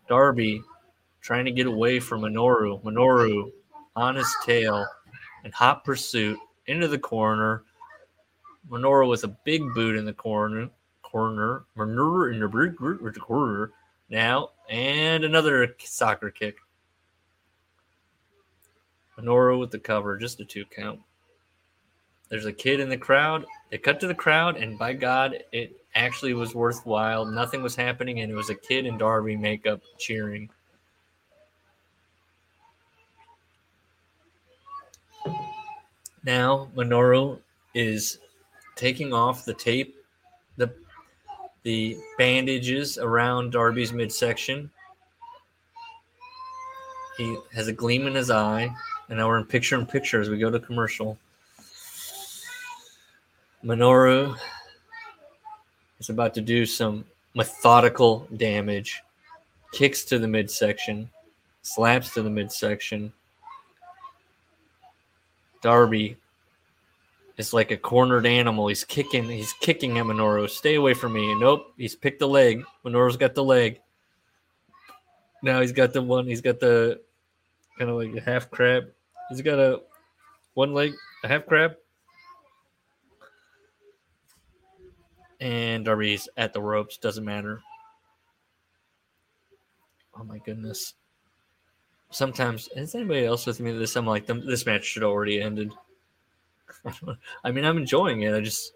Darby 0.08 0.62
trying 1.20 1.44
to 1.44 1.50
get 1.50 1.66
away 1.66 2.00
from 2.00 2.22
Minoru. 2.22 2.82
Minoru 2.82 3.50
on 3.94 4.16
his 4.16 4.32
tail 4.44 4.86
in 5.44 5.52
hot 5.52 5.84
pursuit 5.84 6.38
into 6.66 6.88
the 6.88 6.98
corner. 6.98 7.64
Minoru 8.70 9.08
with 9.08 9.24
a 9.24 9.36
big 9.44 9.62
boot 9.74 9.96
in 9.96 10.04
the 10.04 10.12
corner. 10.12 10.68
Corner. 11.02 11.64
Minoru 11.76 12.32
in 12.32 12.40
the 13.12 13.20
corner 13.20 13.72
now, 14.08 14.50
and 14.68 15.24
another 15.24 15.74
soccer 15.80 16.30
kick. 16.30 16.56
Minoru 19.18 19.58
with 19.58 19.70
the 19.70 19.78
cover, 19.78 20.16
just 20.18 20.40
a 20.40 20.44
two 20.44 20.64
count. 20.66 21.00
There's 22.28 22.46
a 22.46 22.52
kid 22.52 22.80
in 22.80 22.88
the 22.88 22.98
crowd. 22.98 23.46
They 23.70 23.78
cut 23.78 23.98
to 24.00 24.06
the 24.06 24.14
crowd, 24.14 24.56
and 24.56 24.78
by 24.78 24.92
God, 24.92 25.42
it 25.52 25.76
actually 25.94 26.34
was 26.34 26.54
worthwhile. 26.54 27.24
Nothing 27.24 27.62
was 27.62 27.74
happening, 27.74 28.20
and 28.20 28.30
it 28.30 28.34
was 28.34 28.50
a 28.50 28.54
kid 28.54 28.86
in 28.86 28.96
Darby 28.96 29.36
makeup 29.36 29.80
cheering. 29.98 30.48
Now 36.24 36.68
Minoru 36.76 37.38
is 37.74 38.18
taking 38.74 39.12
off 39.12 39.44
the 39.44 39.54
tape, 39.54 39.96
the 40.56 40.72
the 41.62 41.96
bandages 42.18 42.98
around 42.98 43.52
Darby's 43.52 43.92
midsection. 43.92 44.70
He 47.16 47.38
has 47.54 47.68
a 47.68 47.72
gleam 47.72 48.06
in 48.06 48.14
his 48.14 48.30
eye, 48.30 48.68
and 49.08 49.18
now 49.18 49.28
we're 49.28 49.38
in 49.38 49.44
picture 49.44 49.76
in 49.76 49.86
picture 49.86 50.20
as 50.20 50.28
we 50.28 50.38
go 50.38 50.50
to 50.50 50.60
commercial. 50.60 51.16
Minoru 53.66 54.38
is 55.98 56.08
about 56.08 56.34
to 56.34 56.40
do 56.40 56.64
some 56.64 57.04
methodical 57.34 58.28
damage. 58.36 59.02
Kicks 59.72 60.04
to 60.04 60.20
the 60.20 60.28
midsection, 60.28 61.10
slaps 61.62 62.14
to 62.14 62.22
the 62.22 62.30
midsection. 62.30 63.12
Darby 65.62 66.16
is 67.38 67.52
like 67.52 67.72
a 67.72 67.76
cornered 67.76 68.24
animal. 68.24 68.68
He's 68.68 68.84
kicking. 68.84 69.24
He's 69.24 69.52
kicking 69.54 69.98
at 69.98 70.04
Minoru. 70.04 70.48
Stay 70.48 70.76
away 70.76 70.94
from 70.94 71.14
me. 71.14 71.34
Nope. 71.34 71.72
He's 71.76 71.96
picked 71.96 72.20
the 72.20 72.28
leg. 72.28 72.62
Minoru's 72.84 73.16
got 73.16 73.34
the 73.34 73.42
leg. 73.42 73.80
Now 75.42 75.60
he's 75.60 75.72
got 75.72 75.92
the 75.92 76.02
one. 76.02 76.26
He's 76.28 76.40
got 76.40 76.60
the 76.60 77.00
kind 77.80 77.90
of 77.90 77.96
like 77.96 78.14
a 78.14 78.20
half 78.20 78.48
crab. 78.48 78.84
He's 79.28 79.42
got 79.42 79.58
a 79.58 79.80
one 80.54 80.72
leg, 80.72 80.94
a 81.24 81.28
half 81.28 81.46
crab. 81.46 81.74
And 85.40 85.84
Darby's 85.84 86.28
at 86.36 86.52
the 86.52 86.60
ropes. 86.60 86.96
Doesn't 86.96 87.24
matter. 87.24 87.60
Oh 90.18 90.24
my 90.24 90.38
goodness. 90.38 90.94
Sometimes 92.10 92.68
is 92.74 92.94
anybody 92.94 93.26
else 93.26 93.46
with 93.46 93.60
me 93.60 93.72
this? 93.72 93.96
I'm 93.96 94.06
like, 94.06 94.26
this 94.26 94.64
match 94.64 94.84
should 94.84 95.02
already 95.02 95.42
ended. 95.42 95.72
I 97.44 97.50
mean, 97.50 97.64
I'm 97.64 97.76
enjoying 97.76 98.22
it. 98.22 98.34
I 98.34 98.40
just, 98.40 98.72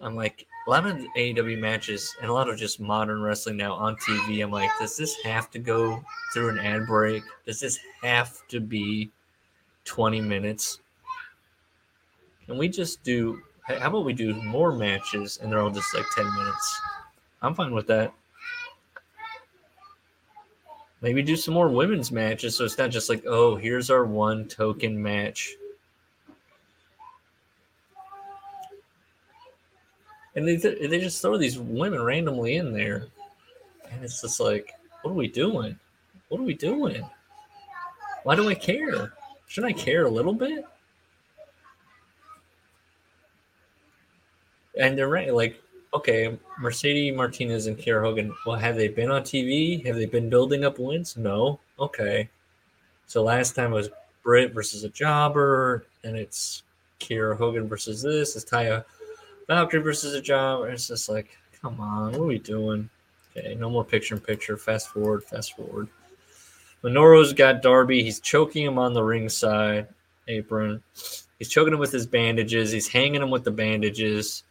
I'm 0.00 0.14
like, 0.14 0.46
a 0.66 0.70
lot 0.70 0.86
of 0.86 0.96
AEW 1.16 1.58
matches 1.58 2.14
and 2.20 2.30
a 2.30 2.32
lot 2.32 2.48
of 2.48 2.58
just 2.58 2.80
modern 2.80 3.22
wrestling 3.22 3.56
now 3.56 3.74
on 3.74 3.96
TV. 3.96 4.42
I'm 4.42 4.50
like, 4.50 4.70
does 4.78 4.96
this 4.96 5.16
have 5.24 5.50
to 5.50 5.58
go 5.58 6.02
through 6.32 6.50
an 6.50 6.58
ad 6.58 6.86
break? 6.86 7.22
Does 7.44 7.60
this 7.60 7.78
have 8.02 8.46
to 8.48 8.60
be 8.60 9.10
20 9.84 10.20
minutes? 10.20 10.80
Can 12.46 12.58
we 12.58 12.68
just 12.68 13.02
do, 13.02 13.42
how 13.66 13.88
about 13.88 14.04
we 14.04 14.12
do 14.12 14.34
more 14.34 14.72
matches 14.72 15.38
and 15.42 15.50
they're 15.50 15.60
all 15.60 15.70
just 15.70 15.94
like 15.94 16.06
10 16.14 16.24
minutes? 16.34 16.80
I'm 17.42 17.54
fine 17.54 17.74
with 17.74 17.86
that. 17.88 18.12
Maybe 21.02 21.22
do 21.22 21.36
some 21.36 21.54
more 21.54 21.68
women's 21.68 22.10
matches 22.10 22.56
so 22.56 22.64
it's 22.64 22.78
not 22.78 22.90
just 22.90 23.08
like, 23.08 23.24
oh, 23.26 23.56
here's 23.56 23.90
our 23.90 24.04
one 24.04 24.48
token 24.48 25.00
match 25.00 25.56
and 30.36 30.46
they 30.46 30.56
they 30.56 31.00
just 31.00 31.20
throw 31.20 31.36
these 31.36 31.58
women 31.58 32.00
randomly 32.00 32.56
in 32.56 32.72
there, 32.72 33.06
and 33.90 34.04
it's 34.04 34.20
just 34.20 34.38
like, 34.38 34.74
what 35.02 35.10
are 35.10 35.14
we 35.14 35.28
doing? 35.28 35.76
What 36.28 36.40
are 36.40 36.44
we 36.44 36.54
doing? 36.54 37.08
Why 38.22 38.36
do 38.36 38.48
I 38.48 38.54
care? 38.54 39.14
Shouldn't 39.48 39.74
I 39.74 39.80
care 39.80 40.04
a 40.04 40.10
little 40.10 40.34
bit? 40.34 40.64
And 44.78 44.96
they're 44.96 45.08
right, 45.08 45.32
like, 45.32 45.60
okay, 45.94 46.38
Mercedes 46.58 47.14
Martinez 47.16 47.66
and 47.66 47.78
Kiera 47.78 48.02
Hogan. 48.02 48.34
Well, 48.44 48.56
have 48.56 48.76
they 48.76 48.88
been 48.88 49.10
on 49.10 49.22
TV? 49.22 49.84
Have 49.86 49.96
they 49.96 50.06
been 50.06 50.28
building 50.28 50.64
up 50.64 50.78
wins? 50.78 51.16
No. 51.16 51.60
Okay. 51.78 52.28
So 53.06 53.22
last 53.22 53.54
time 53.54 53.70
was 53.70 53.88
Britt 54.22 54.52
versus 54.52 54.84
a 54.84 54.88
jobber, 54.88 55.86
and 56.04 56.16
it's 56.16 56.64
Kiera 57.00 57.36
Hogan 57.36 57.68
versus 57.68 58.02
this. 58.02 58.36
It's 58.36 58.44
Taya 58.44 58.84
Valkyrie 59.46 59.82
versus 59.82 60.14
a 60.14 60.20
job. 60.20 60.66
It's 60.68 60.88
just 60.88 61.08
like, 61.08 61.36
come 61.62 61.80
on, 61.80 62.12
what 62.12 62.20
are 62.20 62.24
we 62.24 62.38
doing? 62.38 62.90
Okay, 63.36 63.54
no 63.54 63.70
more 63.70 63.84
picture 63.84 64.14
in 64.14 64.20
picture. 64.20 64.56
Fast 64.56 64.88
forward, 64.88 65.22
fast 65.24 65.56
forward. 65.56 65.88
Minoru's 66.82 67.32
got 67.32 67.62
Darby. 67.62 68.02
He's 68.02 68.20
choking 68.20 68.64
him 68.64 68.78
on 68.78 68.92
the 68.92 69.02
ringside 69.02 69.88
apron. 70.28 70.82
He's 71.38 71.48
choking 71.48 71.72
him 71.72 71.80
with 71.80 71.92
his 71.92 72.06
bandages. 72.06 72.72
He's 72.72 72.88
hanging 72.88 73.22
him 73.22 73.30
with 73.30 73.44
the 73.44 73.50
bandages. 73.50 74.42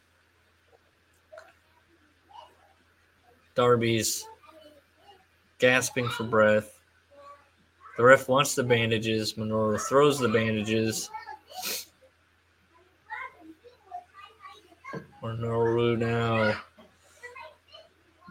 Darby's 3.55 4.25
gasping 5.59 6.09
for 6.09 6.25
breath. 6.25 6.79
The 7.97 8.03
ref 8.03 8.27
wants 8.27 8.53
the 8.53 8.63
bandages. 8.63 9.33
Minoru 9.35 9.79
throws 9.79 10.19
the 10.19 10.27
bandages. 10.27 11.09
Minoru 15.23 15.97
now. 15.97 16.61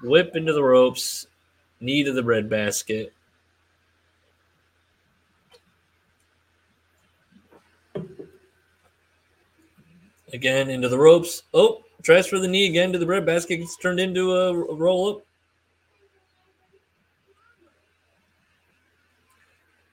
Whip 0.03 0.37
into 0.37 0.53
the 0.53 0.63
ropes. 0.63 1.27
Knee 1.81 2.05
to 2.05 2.13
the 2.13 2.23
bread 2.23 2.51
basket. 2.51 3.15
Again 10.35 10.69
into 10.69 10.91
the 10.91 10.99
ropes. 10.99 11.45
Oh, 11.55 11.84
tries 12.05 12.27
for 12.27 12.39
the 12.39 12.47
knee 12.47 12.67
again 12.67 12.93
to 12.93 12.99
the 12.99 13.07
bread 13.07 13.27
basket. 13.27 13.57
Gets 13.57 13.77
turned 13.77 13.99
into 13.99 14.33
a, 14.33 14.53
a 14.53 14.75
roll 14.75 15.11
up. 15.11 15.27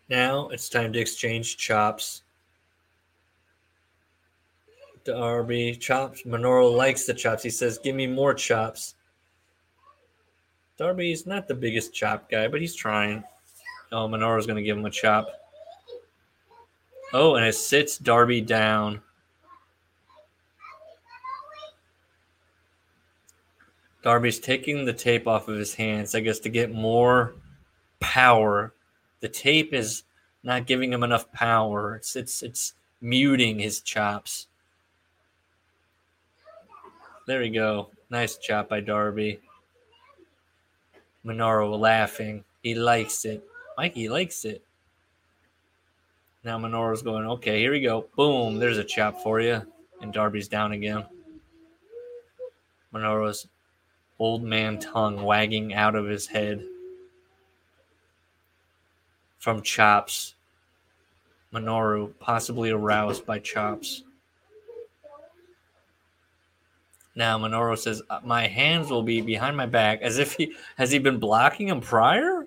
Now 0.09 0.49
it's 0.49 0.69
time 0.69 0.91
to 0.93 0.99
exchange 0.99 1.55
chops. 1.57 2.23
Darby 5.05 5.75
chops. 5.77 6.23
Minoru 6.23 6.75
likes 6.75 7.05
the 7.05 7.13
chops. 7.13 7.41
He 7.41 7.49
says, 7.49 7.79
"Give 7.79 7.95
me 7.95 8.05
more 8.05 8.33
chops." 8.33 8.95
Darby's 10.77 11.25
not 11.25 11.47
the 11.47 11.55
biggest 11.55 11.93
chop 11.93 12.29
guy, 12.29 12.47
but 12.47 12.59
he's 12.59 12.75
trying. 12.75 13.23
Oh, 13.91 14.07
Minoru's 14.07 14.45
going 14.45 14.57
to 14.57 14.63
give 14.63 14.77
him 14.77 14.85
a 14.85 14.91
chop. 14.91 15.29
Oh, 17.13 17.35
and 17.35 17.45
it 17.45 17.55
sits 17.55 17.97
Darby 17.97 18.41
down. 18.41 19.01
Darby's 24.01 24.39
taking 24.39 24.85
the 24.85 24.93
tape 24.93 25.27
off 25.27 25.47
of 25.47 25.57
his 25.57 25.75
hands, 25.75 26.15
I 26.15 26.21
guess, 26.21 26.39
to 26.39 26.49
get 26.49 26.73
more 26.73 27.35
power. 27.99 28.73
The 29.19 29.29
tape 29.29 29.73
is 29.73 30.03
not 30.43 30.65
giving 30.65 30.91
him 30.91 31.03
enough 31.03 31.31
power. 31.31 31.95
It's 31.95 32.15
it's 32.15 32.41
it's 32.41 32.73
muting 32.99 33.59
his 33.59 33.81
chops. 33.81 34.47
There 37.27 37.39
we 37.39 37.49
go. 37.49 37.89
Nice 38.09 38.37
chop 38.37 38.69
by 38.69 38.79
Darby. 38.79 39.39
Minoru 41.25 41.77
laughing. 41.79 42.43
He 42.63 42.73
likes 42.73 43.25
it. 43.25 43.43
Mikey 43.77 44.09
likes 44.09 44.43
it. 44.45 44.63
Now 46.43 46.57
Minoru's 46.57 47.03
going, 47.03 47.27
okay, 47.27 47.59
here 47.59 47.71
we 47.71 47.81
go. 47.81 48.07
Boom, 48.15 48.57
there's 48.57 48.79
a 48.79 48.83
chop 48.83 49.21
for 49.21 49.39
you. 49.39 49.61
And 50.01 50.11
Darby's 50.11 50.47
down 50.47 50.71
again. 50.71 51.05
Minoru's 52.93 53.47
old 54.21 54.43
man 54.43 54.77
tongue 54.77 55.23
wagging 55.23 55.73
out 55.73 55.95
of 55.95 56.05
his 56.05 56.27
head 56.27 56.63
from 59.39 59.63
chops. 59.63 60.35
Minoru 61.51 62.13
possibly 62.19 62.69
aroused 62.69 63.25
by 63.25 63.39
chops. 63.39 64.03
Now 67.15 67.39
Minoru 67.39 67.75
says, 67.75 68.03
uh, 68.11 68.19
"My 68.23 68.45
hands 68.45 68.91
will 68.91 69.01
be 69.01 69.21
behind 69.21 69.57
my 69.57 69.65
back, 69.65 70.01
as 70.03 70.19
if 70.19 70.33
he 70.33 70.55
has 70.77 70.91
he 70.91 70.99
been 70.99 71.19
blocking 71.19 71.67
him 71.67 71.81
prior." 71.81 72.45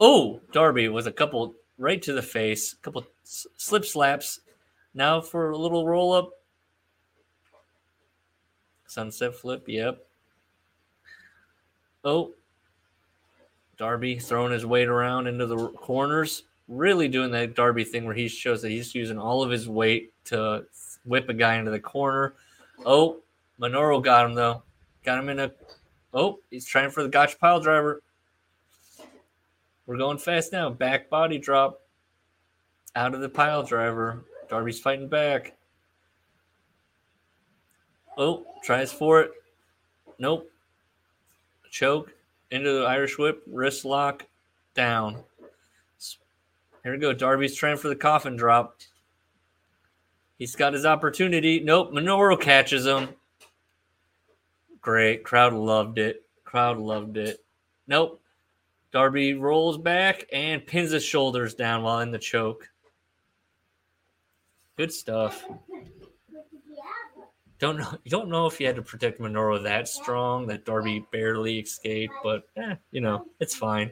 Oh, 0.00 0.40
Darby 0.52 0.88
with 0.88 1.06
a 1.06 1.12
couple 1.12 1.54
right 1.76 2.00
to 2.00 2.14
the 2.14 2.22
face, 2.22 2.72
a 2.72 2.76
couple 2.76 3.06
slip 3.24 3.84
slaps. 3.84 4.40
Now 4.94 5.20
for 5.20 5.50
a 5.50 5.58
little 5.58 5.86
roll 5.86 6.14
up. 6.14 6.39
Sunset 8.90 9.36
flip, 9.36 9.68
yep. 9.68 10.04
Oh, 12.02 12.32
Darby 13.76 14.18
throwing 14.18 14.50
his 14.50 14.66
weight 14.66 14.88
around 14.88 15.28
into 15.28 15.46
the 15.46 15.68
corners, 15.68 16.42
really 16.66 17.06
doing 17.06 17.30
that 17.30 17.54
Darby 17.54 17.84
thing 17.84 18.04
where 18.04 18.16
he 18.16 18.26
shows 18.26 18.62
that 18.62 18.70
he's 18.70 18.92
using 18.92 19.16
all 19.16 19.44
of 19.44 19.50
his 19.52 19.68
weight 19.68 20.12
to 20.24 20.64
whip 21.04 21.28
a 21.28 21.34
guy 21.34 21.54
into 21.54 21.70
the 21.70 21.78
corner. 21.78 22.34
Oh, 22.84 23.20
Minoru 23.60 24.02
got 24.02 24.26
him 24.26 24.34
though. 24.34 24.64
Got 25.04 25.20
him 25.20 25.28
in 25.28 25.38
a. 25.38 25.52
Oh, 26.12 26.40
he's 26.50 26.66
trying 26.66 26.90
for 26.90 27.04
the 27.04 27.08
gotch 27.08 27.38
pile 27.38 27.60
driver. 27.60 28.02
We're 29.86 29.98
going 29.98 30.18
fast 30.18 30.52
now. 30.52 30.68
Back 30.68 31.08
body 31.08 31.38
drop. 31.38 31.80
Out 32.96 33.14
of 33.14 33.20
the 33.20 33.28
pile 33.28 33.62
driver. 33.62 34.24
Darby's 34.48 34.80
fighting 34.80 35.08
back. 35.08 35.56
Oh, 38.18 38.44
tries 38.62 38.92
for 38.92 39.20
it. 39.22 39.30
Nope. 40.18 40.50
Choke 41.70 42.12
into 42.50 42.72
the 42.72 42.84
Irish 42.84 43.18
whip. 43.18 43.42
Wrist 43.46 43.84
lock. 43.84 44.26
Down. 44.74 45.22
Here 46.82 46.92
we 46.92 46.98
go. 46.98 47.12
Darby's 47.12 47.54
trying 47.54 47.76
for 47.76 47.88
the 47.88 47.96
coffin 47.96 48.36
drop. 48.36 48.76
He's 50.38 50.56
got 50.56 50.72
his 50.72 50.86
opportunity. 50.86 51.60
Nope. 51.60 51.92
Minoru 51.92 52.40
catches 52.40 52.86
him. 52.86 53.10
Great. 54.80 55.24
Crowd 55.24 55.52
loved 55.52 55.98
it. 55.98 56.24
Crowd 56.44 56.78
loved 56.78 57.16
it. 57.16 57.44
Nope. 57.86 58.20
Darby 58.92 59.34
rolls 59.34 59.78
back 59.78 60.24
and 60.32 60.66
pins 60.66 60.90
his 60.90 61.04
shoulders 61.04 61.54
down 61.54 61.82
while 61.82 62.00
in 62.00 62.10
the 62.10 62.18
choke. 62.18 62.68
Good 64.76 64.92
stuff. 64.92 65.44
Don't 67.60 67.76
know. 67.76 67.94
You 68.04 68.10
don't 68.10 68.30
know 68.30 68.46
if 68.46 68.58
you 68.58 68.66
had 68.66 68.76
to 68.76 68.82
protect 68.82 69.20
Minoru 69.20 69.62
that 69.62 69.86
strong 69.86 70.46
that 70.46 70.64
Darby 70.64 71.04
barely 71.12 71.58
escaped, 71.58 72.14
but 72.24 72.44
eh, 72.56 72.74
you 72.90 73.02
know 73.02 73.26
it's 73.38 73.54
fine. 73.54 73.90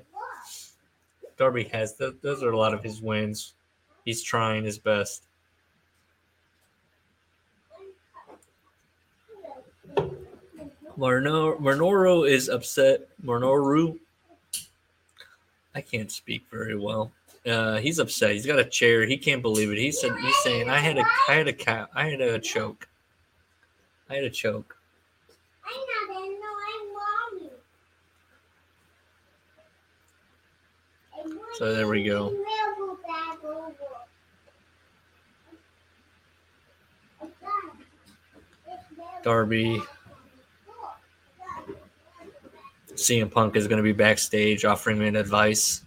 Darby 1.36 1.64
has 1.64 1.94
the, 1.96 2.16
those 2.22 2.42
are 2.42 2.50
a 2.50 2.58
lot 2.58 2.74
of 2.74 2.82
his 2.82 3.00
wins. 3.00 3.54
He's 4.04 4.22
trying 4.22 4.64
his 4.64 4.78
best. 4.78 5.24
Minoru 10.98 12.28
is 12.28 12.48
upset. 12.48 13.02
Minoru, 13.24 13.98
I 15.74 15.80
can't 15.82 16.10
speak 16.10 16.44
very 16.50 16.76
well. 16.76 17.12
Uh, 17.46 17.76
he's 17.76 17.98
upset. 17.98 18.32
He's 18.32 18.46
got 18.46 18.58
a 18.58 18.64
chair. 18.64 19.06
He 19.06 19.16
can't 19.16 19.42
believe 19.42 19.70
it. 19.70 19.78
He 19.78 19.92
said 19.92 20.16
he's 20.16 20.36
saying 20.42 20.68
I 20.68 20.78
had 20.78 20.98
a 20.98 21.04
I 21.28 21.34
had 21.34 21.48
a 21.48 21.52
cat 21.52 21.88
I 21.94 22.08
had 22.08 22.20
a 22.20 22.38
choke. 22.38 22.88
I 24.10 24.14
had 24.14 24.24
a 24.24 24.30
choke. 24.30 24.76
I'm 25.64 25.76
not 25.76 26.16
annoying, 26.16 26.92
mommy. 27.34 27.50
So 31.58 31.74
there 31.74 31.86
we 31.88 32.04
go. 32.04 32.34
Darby 39.22 39.82
CM 42.94 43.30
Punk 43.30 43.56
is 43.56 43.68
going 43.68 43.76
to 43.76 43.82
be 43.82 43.92
backstage 43.92 44.64
offering 44.64 44.98
me 44.98 45.08
advice. 45.08 45.82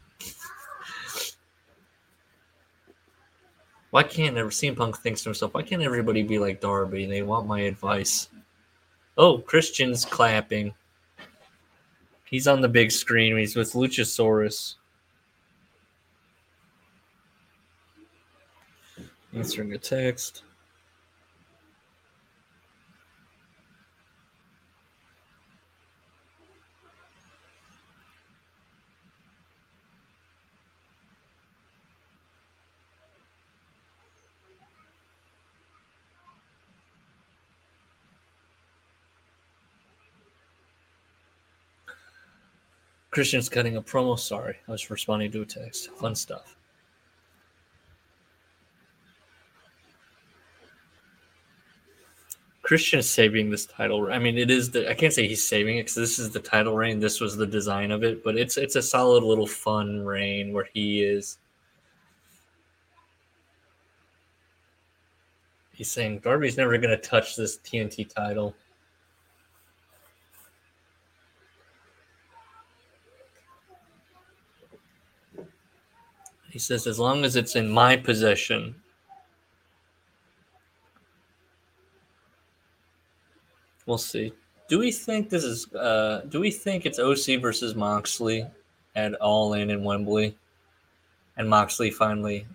Why 3.91 4.03
can't 4.03 4.37
ever 4.37 4.49
CM 4.49 4.75
Punk 4.75 4.97
thinks 4.97 5.21
to 5.23 5.29
himself, 5.29 5.53
why 5.53 5.63
can't 5.63 5.81
everybody 5.81 6.23
be 6.23 6.39
like 6.39 6.61
Darby? 6.61 7.05
They 7.05 7.21
want 7.21 7.45
my 7.45 7.61
advice. 7.61 8.29
Oh, 9.17 9.37
Christian's 9.37 10.05
clapping. 10.05 10.73
He's 12.23 12.47
on 12.47 12.61
the 12.61 12.69
big 12.69 12.91
screen. 12.91 13.37
He's 13.37 13.57
with 13.57 13.73
Luchasaurus. 13.73 14.75
Answering 19.33 19.73
a 19.73 19.77
text. 19.77 20.43
Christian's 43.11 43.49
cutting 43.49 43.75
a 43.75 43.81
promo. 43.81 44.17
Sorry, 44.17 44.55
I 44.67 44.71
was 44.71 44.89
responding 44.89 45.31
to 45.33 45.41
a 45.41 45.45
text. 45.45 45.91
Fun 45.91 46.15
stuff. 46.15 46.55
Christian's 52.61 53.09
saving 53.09 53.49
this 53.49 53.65
title. 53.65 54.13
I 54.13 54.17
mean, 54.17 54.37
it 54.37 54.49
is 54.49 54.71
the 54.71 54.89
I 54.89 54.93
can't 54.93 55.11
say 55.11 55.27
he's 55.27 55.45
saving 55.45 55.77
it 55.77 55.81
because 55.81 55.95
this 55.95 56.19
is 56.19 56.31
the 56.31 56.39
title 56.39 56.73
reign. 56.73 57.01
This 57.01 57.19
was 57.19 57.35
the 57.35 57.45
design 57.45 57.91
of 57.91 58.01
it, 58.01 58.23
but 58.23 58.37
it's 58.37 58.55
it's 58.55 58.77
a 58.77 58.81
solid 58.81 59.25
little 59.25 59.47
fun 59.47 60.05
reign 60.05 60.53
where 60.53 60.69
he 60.73 61.03
is. 61.03 61.37
He's 65.73 65.91
saying 65.91 66.19
Darby's 66.19 66.55
never 66.55 66.77
going 66.77 66.91
to 66.91 66.97
touch 66.97 67.35
this 67.35 67.57
TNT 67.57 68.07
title. 68.07 68.55
He 76.51 76.59
says, 76.59 76.85
as 76.85 76.99
long 76.99 77.23
as 77.23 77.35
it's 77.35 77.55
in 77.55 77.69
my 77.69 77.97
possession, 77.97 78.75
We'll 83.85 83.97
see. 83.97 84.31
Do 84.69 84.79
we 84.79 84.91
think 84.91 85.29
this 85.29 85.43
is? 85.43 85.73
Uh, 85.73 86.21
do 86.29 86.39
we 86.39 86.51
think 86.51 86.85
it's 86.85 86.99
OC 86.99 87.41
versus 87.41 87.75
Moxley 87.75 88.47
at 88.95 89.13
All 89.15 89.53
In 89.53 89.69
in 89.69 89.83
Wembley, 89.83 90.33
and 91.35 91.49
Moxley 91.49 91.91
finally 91.91 92.47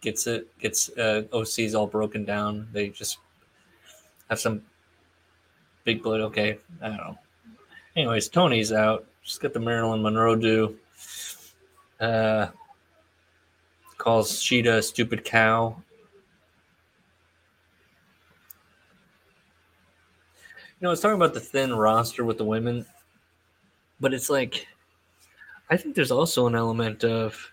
gets 0.00 0.26
it? 0.26 0.46
Gets 0.58 0.88
uh, 0.96 1.24
OC's 1.32 1.74
all 1.74 1.86
broken 1.86 2.24
down. 2.24 2.68
They 2.72 2.88
just 2.88 3.18
have 4.30 4.40
some 4.40 4.62
big 5.84 6.02
blood. 6.02 6.20
Okay, 6.20 6.58
I 6.80 6.88
don't 6.88 6.96
know. 6.96 7.18
Anyways, 7.96 8.30
Toni's 8.30 8.72
out. 8.72 9.04
Just 9.22 9.42
got 9.42 9.52
the 9.52 9.60
Marilyn 9.60 10.00
Monroe 10.00 10.36
do. 10.36 10.78
Uh, 12.00 12.46
calls 14.02 14.42
Shida 14.42 14.78
a 14.78 14.82
stupid 14.82 15.24
cow 15.24 15.82
You 20.82 20.86
know, 20.86 20.90
I 20.90 20.94
was 20.94 21.00
talking 21.00 21.14
about 21.14 21.32
the 21.32 21.38
thin 21.38 21.72
roster 21.72 22.24
with 22.24 22.38
the 22.38 22.44
women, 22.44 22.84
but 24.00 24.12
it's 24.12 24.28
like 24.28 24.66
I 25.70 25.76
think 25.76 25.94
there's 25.94 26.10
also 26.10 26.48
an 26.48 26.56
element 26.56 27.04
of 27.04 27.52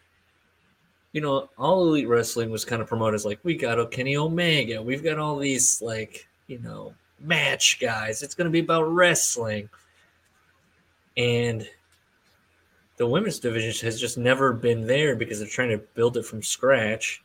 you 1.11 1.21
know, 1.21 1.47
all 1.55 1.83
elite 1.83 2.07
wrestling 2.07 2.49
was 2.49 2.65
kind 2.65 2.81
of 2.81 2.87
promoted 2.87 3.13
as 3.13 3.25
like 3.25 3.39
we 3.43 3.55
got 3.55 3.91
Kenny 3.91 4.17
Omega, 4.17 4.81
we've 4.81 5.03
got 5.03 5.19
all 5.19 5.37
these 5.37 5.79
like, 5.79 6.27
you 6.47 6.57
know, 6.57 6.95
match 7.19 7.79
guys. 7.79 8.23
It's 8.23 8.33
gonna 8.33 8.49
be 8.49 8.61
about 8.61 8.91
wrestling. 8.91 9.69
And 11.15 11.69
the 12.99 13.07
women's 13.07 13.39
division 13.39 13.73
has 13.87 13.99
just 13.99 14.17
never 14.17 14.51
been 14.51 14.85
there 14.85 15.15
because 15.15 15.39
they're 15.39 15.47
trying 15.47 15.69
to 15.69 15.77
build 15.95 16.17
it 16.17 16.25
from 16.25 16.43
scratch. 16.43 17.23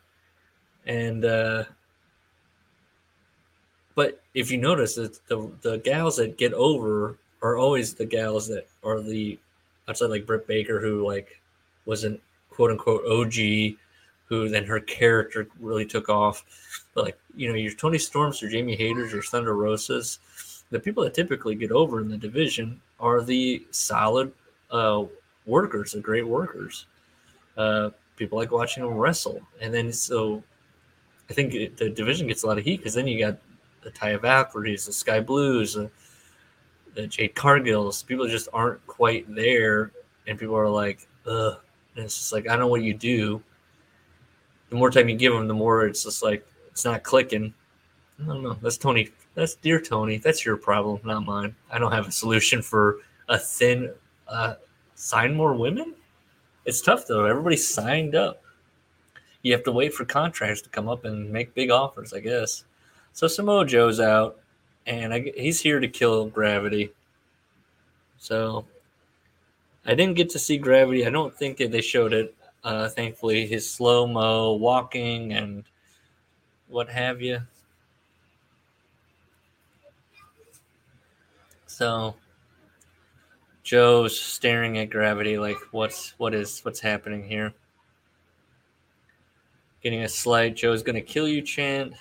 And 0.87 1.25
uh 1.25 1.64
but 3.97 4.22
if 4.35 4.51
you 4.51 4.59
notice 4.59 4.95
that 4.95 5.18
the 5.27 5.51
the 5.62 5.79
gals 5.79 6.16
that 6.16 6.39
get 6.39 6.53
over 6.55 7.18
are 7.43 7.57
always 7.57 7.93
the 7.93 8.07
gals 8.07 8.47
that 8.49 8.68
are 8.85 9.01
the 9.01 9.39
outside 9.89 10.11
like 10.11 10.27
Britt 10.27 10.47
Baker 10.47 10.81
who 10.81 11.05
like 11.07 11.41
was 11.87 12.05
an 12.05 12.20
quote 12.51 12.70
unquote 12.70 13.05
OG 13.07 13.77
who 14.27 14.49
then 14.49 14.64
her 14.64 14.81
character 14.81 15.49
really 15.59 15.85
took 15.85 16.09
off. 16.09 16.45
But 16.95 17.05
like, 17.05 17.18
you 17.35 17.49
know, 17.49 17.55
your 17.55 17.75
Toni 17.75 17.99
Storms 17.99 18.43
or 18.43 18.49
Jamie 18.49 18.77
Hayters 18.77 19.12
or 19.12 19.22
Thunder 19.22 19.55
Rosas, 19.57 20.20
the 20.70 20.81
people 20.81 21.03
that 21.03 21.14
typically 21.14 21.57
get 21.57 21.72
over 21.72 22.01
in 22.01 22.09
the 22.09 22.16
division 22.16 22.81
are 23.01 23.22
the 23.22 23.66
solid 23.70 24.33
uh, 24.70 25.05
workers, 25.47 25.95
are 25.95 26.01
great 26.01 26.26
workers. 26.26 26.86
Uh, 27.57 27.90
people 28.16 28.38
like 28.38 28.51
watching 28.51 28.82
them 28.82 28.95
wrestle. 28.95 29.40
And 29.61 29.72
then 29.72 29.92
so 29.92 30.42
I 31.30 31.32
think 31.32 31.76
the 31.76 31.90
division 31.90 32.26
gets 32.26 32.42
a 32.42 32.47
lot 32.47 32.59
of 32.59 32.64
heat 32.64 32.78
because 32.78 32.95
then 32.95 33.07
you 33.07 33.18
got 33.18 33.38
the 33.82 33.90
Taya 33.90 34.20
Valkyries, 34.20 34.86
the 34.86 34.92
Skye 34.92 35.20
Blues, 35.20 35.74
the, 35.74 35.90
the 36.95 37.07
Jade 37.07 37.34
Cargills. 37.34 38.05
People 38.07 38.26
just 38.28 38.49
aren't 38.53 38.84
quite 38.86 39.32
there, 39.32 39.92
and 40.26 40.38
people 40.38 40.57
are 40.57 40.68
like, 40.68 41.07
ugh. 41.26 41.59
And 41.97 42.05
it's 42.05 42.18
just 42.18 42.32
like, 42.32 42.47
I 42.47 42.51
don't 42.51 42.61
know 42.61 42.66
what 42.68 42.82
you 42.82 42.95
do. 42.95 43.42
The 44.70 44.76
more 44.76 44.90
time 44.90 45.09
you 45.09 45.16
give 45.16 45.32
them, 45.32 45.47
the 45.47 45.55
more 45.55 45.86
it's 45.86 46.03
just 46.03 46.22
like, 46.22 46.45
it's 46.70 46.84
not 46.84 47.05
clicking. 47.05 47.55
I 48.20 48.26
don't 48.26 48.42
know. 48.42 48.55
That's 48.55 48.78
Tony. 48.78 49.11
That's 49.34 49.55
dear 49.55 49.80
Tony. 49.80 50.18
That's 50.18 50.45
your 50.45 50.57
problem, 50.57 51.01
not 51.05 51.24
mine. 51.24 51.55
I 51.70 51.78
don't 51.78 51.92
have 51.92 52.09
a 52.09 52.12
solution 52.12 52.62
for 52.62 52.99
a 53.28 53.38
thin. 53.38 53.92
Uh, 54.26 54.55
sign 55.05 55.34
more 55.34 55.52
women. 55.52 55.92
It's 56.64 56.80
tough 56.80 57.07
though. 57.07 57.26
Everybody's 57.26 57.68
signed 57.68 58.14
up. 58.14 58.42
You 59.42 59.52
have 59.52 59.62
to 59.64 59.72
wait 59.72 59.92
for 59.92 60.07
contracts 60.07 60.62
to 60.62 60.70
come 60.70 60.88
up 60.88 61.05
and 61.05 61.30
make 61.30 61.52
big 61.52 61.70
offers, 61.70 62.14
I 62.14 62.20
guess. 62.20 62.64
So 63.12 63.28
Samoa 63.28 63.66
Joe's 63.66 64.00
out, 64.00 64.40
and 64.86 65.12
I, 65.12 65.30
he's 65.36 65.61
here 65.61 65.78
to 65.78 65.88
kill 65.88 66.26
Gravity. 66.28 66.90
So 68.16 68.64
I 69.84 69.94
didn't 69.94 70.16
get 70.16 70.30
to 70.30 70.38
see 70.38 70.57
Gravity. 70.57 71.07
I 71.07 71.11
don't 71.11 71.36
think 71.36 71.59
they 71.59 71.82
showed 71.82 72.14
it. 72.14 72.34
Uh, 72.64 72.88
thankfully, 72.88 73.46
his 73.46 73.70
slow 73.70 74.07
mo 74.07 74.55
walking 74.55 75.34
and 75.34 75.64
what 76.68 76.88
have 76.88 77.20
you. 77.20 77.42
So 81.66 82.14
Joe's 83.64 84.20
staring 84.20 84.76
at 84.76 84.90
Gravity 84.90 85.38
like, 85.38 85.56
what's 85.70 86.10
what 86.18 86.34
is 86.34 86.60
what's 86.60 86.80
happening 86.80 87.24
here? 87.24 87.52
Getting 89.82 90.02
a 90.02 90.08
slight 90.08 90.54
Joe's 90.54 90.82
gonna 90.82 91.00
kill 91.00 91.26
you 91.26 91.40
chant. 91.40 91.94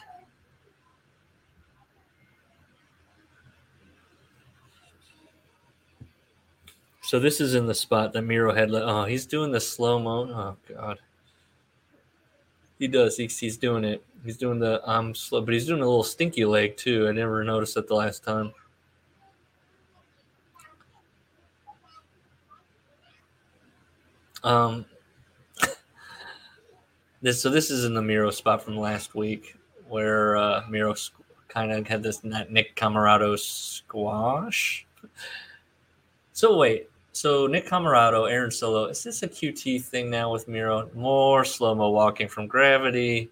So 7.01 7.19
this 7.19 7.39
is 7.39 7.55
in 7.55 7.65
the 7.65 7.75
spot 7.75 8.11
that 8.13 8.23
Miro 8.23 8.53
had. 8.53 8.71
Oh, 8.73 9.05
he's 9.05 9.25
doing 9.25 9.51
the 9.51 9.59
slow 9.59 9.99
mo. 9.99 10.29
Oh 10.33 10.73
God, 10.73 10.99
he 12.77 12.87
does. 12.87 13.15
He's, 13.17 13.37
he's 13.37 13.55
doing 13.55 13.85
it. 13.85 14.03
He's 14.25 14.37
doing 14.37 14.59
the 14.59 14.81
um 14.89 15.15
slow, 15.15 15.41
but 15.41 15.53
he's 15.53 15.67
doing 15.67 15.81
a 15.81 15.85
little 15.85 16.03
stinky 16.03 16.43
leg 16.43 16.75
too. 16.75 17.07
I 17.07 17.11
never 17.11 17.43
noticed 17.43 17.75
that 17.75 17.87
the 17.87 17.95
last 17.95 18.23
time. 18.23 18.53
Um, 24.43 24.85
this 27.21 27.41
so 27.41 27.49
this 27.49 27.71
is 27.71 27.85
in 27.85 27.93
the 27.93 28.01
Miro 28.01 28.29
spot 28.31 28.61
from 28.61 28.77
last 28.77 29.15
week 29.15 29.55
where 29.87 30.35
uh, 30.35 30.63
Miro 30.69 30.93
kind 31.47 31.71
of 31.71 31.87
had 31.87 32.03
this 32.03 32.23
Nick 32.23 32.75
Comoroto 32.75 33.39
squash. 33.39 34.85
So 36.33 36.57
wait, 36.57 36.89
so 37.13 37.47
Nick 37.47 37.67
Comoroto, 37.67 38.29
Aaron 38.29 38.51
Solo, 38.51 38.85
is 38.85 39.03
this 39.03 39.21
a 39.23 39.27
QT 39.27 39.83
thing 39.83 40.09
now 40.09 40.31
with 40.31 40.47
Miro? 40.47 40.89
More 40.95 41.45
slow 41.45 41.75
mo 41.75 41.91
walking 41.91 42.27
from 42.27 42.47
gravity. 42.47 43.29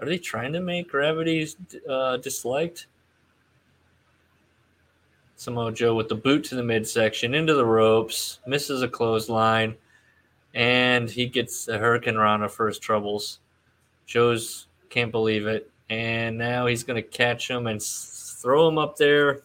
Are 0.00 0.06
they 0.06 0.18
trying 0.18 0.52
to 0.52 0.60
make 0.60 0.90
gravity 0.90 1.48
uh, 1.88 2.16
disliked? 2.16 2.88
Samoa 5.42 5.72
Joe 5.72 5.94
with 5.94 6.08
the 6.08 6.14
boot 6.14 6.44
to 6.44 6.54
the 6.54 6.62
midsection 6.62 7.34
into 7.34 7.54
the 7.54 7.66
ropes, 7.66 8.38
misses 8.46 8.82
a 8.82 8.88
clothesline, 8.88 9.74
and 10.54 11.10
he 11.10 11.26
gets 11.26 11.64
the 11.64 11.78
hurricanrana 11.78 12.50
for 12.50 12.66
his 12.68 12.78
troubles. 12.78 13.40
Joe's 14.06 14.66
can't 14.90 15.10
believe 15.10 15.46
it, 15.46 15.70
and 15.90 16.38
now 16.38 16.66
he's 16.66 16.84
going 16.84 17.02
to 17.02 17.08
catch 17.08 17.48
him 17.48 17.66
and 17.66 17.82
throw 17.82 18.68
him 18.68 18.78
up 18.78 18.96
there 18.96 19.42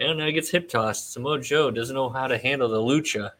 and 0.00 0.18
now 0.18 0.26
he 0.26 0.32
gets 0.32 0.50
hip 0.50 0.68
tossed. 0.68 1.12
Samoa 1.12 1.40
Joe 1.40 1.70
doesn't 1.70 1.94
know 1.94 2.08
how 2.08 2.26
to 2.26 2.38
handle 2.38 2.68
the 2.68 2.78
lucha. 2.78 3.32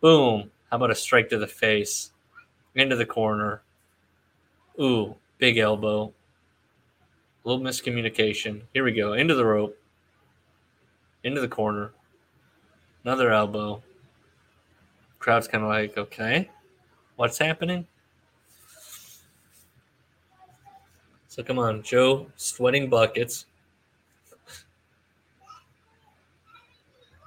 Boom. 0.00 0.50
How 0.68 0.76
about 0.76 0.90
a 0.90 0.96
strike 0.96 1.28
to 1.30 1.38
the 1.38 1.46
face? 1.46 2.10
Into 2.74 2.96
the 2.96 3.06
corner. 3.06 3.62
Ooh, 4.80 5.14
big 5.38 5.58
elbow. 5.58 6.12
A 7.44 7.48
little 7.48 7.64
miscommunication. 7.64 8.62
Here 8.74 8.82
we 8.82 8.92
go. 8.92 9.12
Into 9.12 9.34
the 9.34 9.44
rope. 9.44 9.78
Into 11.24 11.40
the 11.40 11.48
corner. 11.48 11.92
Another 13.04 13.32
elbow. 13.32 13.82
Crowd's 15.18 15.48
kind 15.48 15.62
of 15.62 15.70
like, 15.70 15.96
okay, 15.96 16.50
what's 17.16 17.38
happening? 17.38 17.86
So 21.28 21.42
come 21.42 21.58
on, 21.58 21.82
Joe, 21.82 22.26
sweating 22.36 22.90
buckets. 22.90 23.46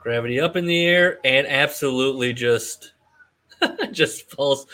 Gravity 0.02 0.40
up 0.40 0.56
in 0.56 0.66
the 0.66 0.86
air 0.86 1.20
and 1.26 1.48
absolutely 1.48 2.34
just 2.34 2.94
just 3.92 4.30
falls 4.30 4.68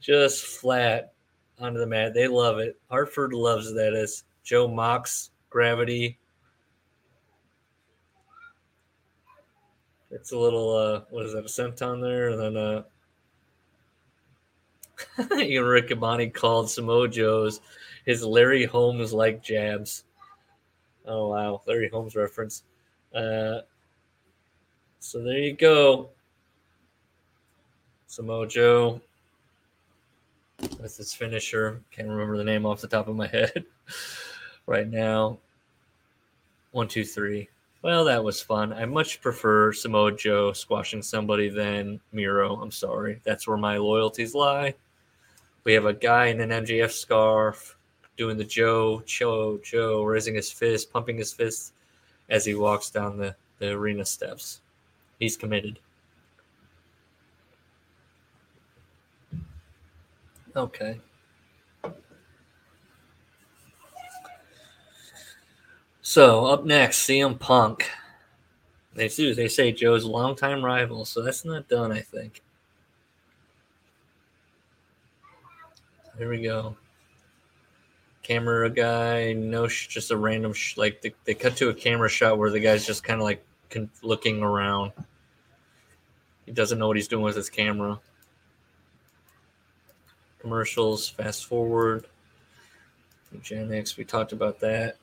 just 0.00 0.44
flat 0.44 1.12
onto 1.60 1.78
the 1.78 1.86
mat. 1.86 2.14
They 2.14 2.28
love 2.28 2.58
it. 2.58 2.78
Hartford 2.90 3.32
loves 3.32 3.74
that 3.74 3.94
as 3.94 4.24
Joe 4.44 4.68
mocks 4.68 5.30
gravity. 5.50 6.18
It's 10.10 10.32
a 10.32 10.38
little 10.38 10.74
uh 10.74 11.00
what 11.10 11.26
is 11.26 11.32
that, 11.32 11.44
a 11.44 11.48
senton 11.48 12.00
there, 12.00 12.30
and 12.30 12.40
then 12.40 12.56
uh 12.56 12.82
Even 15.40 15.64
Riccaboni 15.64 16.32
called 16.32 16.70
Samoa 16.70 17.08
Joe's 17.08 17.60
his 18.08 18.24
Larry 18.24 18.64
Holmes 18.64 19.12
like 19.12 19.42
jabs. 19.42 20.04
Oh 21.04 21.28
wow, 21.28 21.60
Larry 21.66 21.90
Holmes 21.90 22.16
reference. 22.16 22.62
Uh, 23.14 23.60
so 24.98 25.22
there 25.22 25.38
you 25.38 25.52
go. 25.52 26.08
Samoa 28.06 28.48
Joe 28.48 29.02
with 30.80 30.96
his 30.96 31.12
finisher. 31.12 31.82
Can't 31.90 32.08
remember 32.08 32.38
the 32.38 32.44
name 32.44 32.64
off 32.64 32.80
the 32.80 32.88
top 32.88 33.08
of 33.08 33.14
my 33.14 33.26
head 33.32 33.64
right 34.64 34.88
now. 34.88 35.38
One, 36.70 36.88
two, 36.88 37.04
three. 37.04 37.50
Well, 37.82 38.04
that 38.04 38.24
was 38.24 38.42
fun. 38.42 38.72
I 38.72 38.84
much 38.86 39.20
prefer 39.20 39.72
Samoa 39.72 40.16
Joe 40.16 40.52
squashing 40.52 41.00
somebody 41.00 41.48
than 41.48 42.00
Miro. 42.12 42.56
I'm 42.56 42.72
sorry. 42.72 43.20
That's 43.22 43.46
where 43.46 43.56
my 43.56 43.76
loyalties 43.76 44.34
lie. 44.34 44.74
We 45.62 45.74
have 45.74 45.84
a 45.84 45.92
guy 45.92 46.26
in 46.26 46.40
an 46.40 46.50
MJF 46.50 46.90
scarf 46.90 47.76
doing 48.16 48.36
the 48.36 48.44
Joe, 48.44 49.02
Joe, 49.06 49.60
Joe, 49.62 50.02
raising 50.02 50.34
his 50.34 50.50
fist, 50.50 50.92
pumping 50.92 51.18
his 51.18 51.32
fist 51.32 51.72
as 52.28 52.44
he 52.44 52.54
walks 52.54 52.90
down 52.90 53.16
the, 53.16 53.36
the 53.60 53.70
arena 53.70 54.04
steps. 54.04 54.60
He's 55.20 55.36
committed. 55.36 55.78
Okay. 60.56 61.00
So 66.08 66.46
up 66.46 66.64
next, 66.64 67.06
CM 67.06 67.38
Punk. 67.38 67.86
They 68.94 69.08
do. 69.08 69.34
They 69.34 69.46
say 69.46 69.72
Joe's 69.72 70.06
longtime 70.06 70.64
rival, 70.64 71.04
so 71.04 71.20
that's 71.20 71.44
not 71.44 71.68
done. 71.68 71.92
I 71.92 72.00
think. 72.00 72.40
Here 76.16 76.30
we 76.30 76.40
go. 76.40 76.78
Camera 78.22 78.70
guy, 78.70 79.34
no, 79.34 79.68
sh- 79.68 79.88
just 79.88 80.10
a 80.10 80.16
random 80.16 80.54
sh- 80.54 80.78
like 80.78 81.02
they, 81.02 81.12
they 81.24 81.34
cut 81.34 81.56
to 81.58 81.68
a 81.68 81.74
camera 81.74 82.08
shot 82.08 82.38
where 82.38 82.48
the 82.48 82.58
guy's 82.58 82.86
just 82.86 83.04
kind 83.04 83.20
of 83.20 83.24
like 83.24 83.44
con- 83.68 83.90
looking 84.02 84.42
around. 84.42 84.92
He 86.46 86.52
doesn't 86.52 86.78
know 86.78 86.86
what 86.86 86.96
he's 86.96 87.08
doing 87.08 87.22
with 87.22 87.36
his 87.36 87.50
camera. 87.50 88.00
Commercials, 90.38 91.06
fast 91.06 91.44
forward. 91.44 92.06
Gen 93.42 93.70
X, 93.74 93.98
we 93.98 94.06
talked 94.06 94.32
about 94.32 94.58
that. 94.60 94.96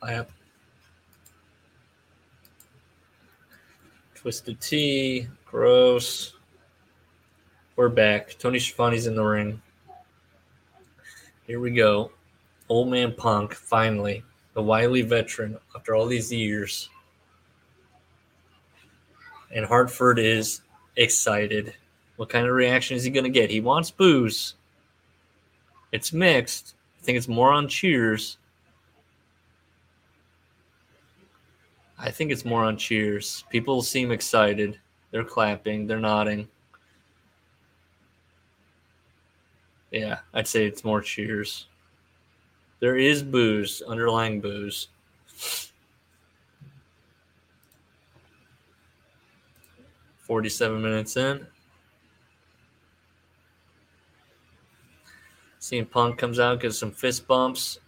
Clap. 0.00 0.30
Twisted 4.14 4.60
Tea, 4.60 5.26
gross. 5.46 6.34
We're 7.76 7.88
back. 7.88 8.36
Tony 8.38 8.58
Schiavone's 8.58 9.06
in 9.06 9.14
the 9.14 9.24
ring. 9.24 9.62
Here 11.46 11.60
we 11.60 11.70
go. 11.70 12.10
Old 12.68 12.88
man 12.88 13.14
Punk, 13.14 13.54
finally. 13.54 14.22
The 14.54 14.62
wily 14.62 15.02
veteran 15.02 15.58
after 15.74 15.94
all 15.94 16.06
these 16.06 16.32
years. 16.32 16.90
And 19.54 19.64
Hartford 19.64 20.18
is 20.18 20.60
excited. 20.96 21.74
What 22.16 22.28
kind 22.28 22.46
of 22.46 22.54
reaction 22.54 22.96
is 22.96 23.04
he 23.04 23.10
going 23.10 23.24
to 23.24 23.30
get? 23.30 23.50
He 23.50 23.60
wants 23.60 23.90
booze. 23.90 24.54
It's 25.92 26.12
mixed. 26.12 26.74
I 27.00 27.04
think 27.04 27.16
it's 27.16 27.28
more 27.28 27.52
on 27.52 27.68
cheers. 27.68 28.38
I 31.98 32.10
think 32.10 32.30
it's 32.30 32.44
more 32.44 32.64
on 32.64 32.76
cheers. 32.76 33.44
People 33.50 33.82
seem 33.82 34.10
excited. 34.12 34.78
They're 35.10 35.24
clapping, 35.24 35.86
they're 35.86 35.98
nodding. 35.98 36.48
Yeah, 39.90 40.18
I'd 40.34 40.48
say 40.48 40.66
it's 40.66 40.84
more 40.84 41.00
cheers. 41.00 41.68
There 42.80 42.96
is 42.96 43.22
booze, 43.22 43.82
underlying 43.82 44.40
booze. 44.40 44.88
Forty-seven 50.18 50.82
minutes 50.82 51.16
in. 51.16 51.46
CM 55.60 55.90
Punk 55.90 56.18
comes 56.18 56.38
out, 56.38 56.60
gives 56.60 56.78
some 56.78 56.90
fist 56.90 57.26
bumps. 57.26 57.78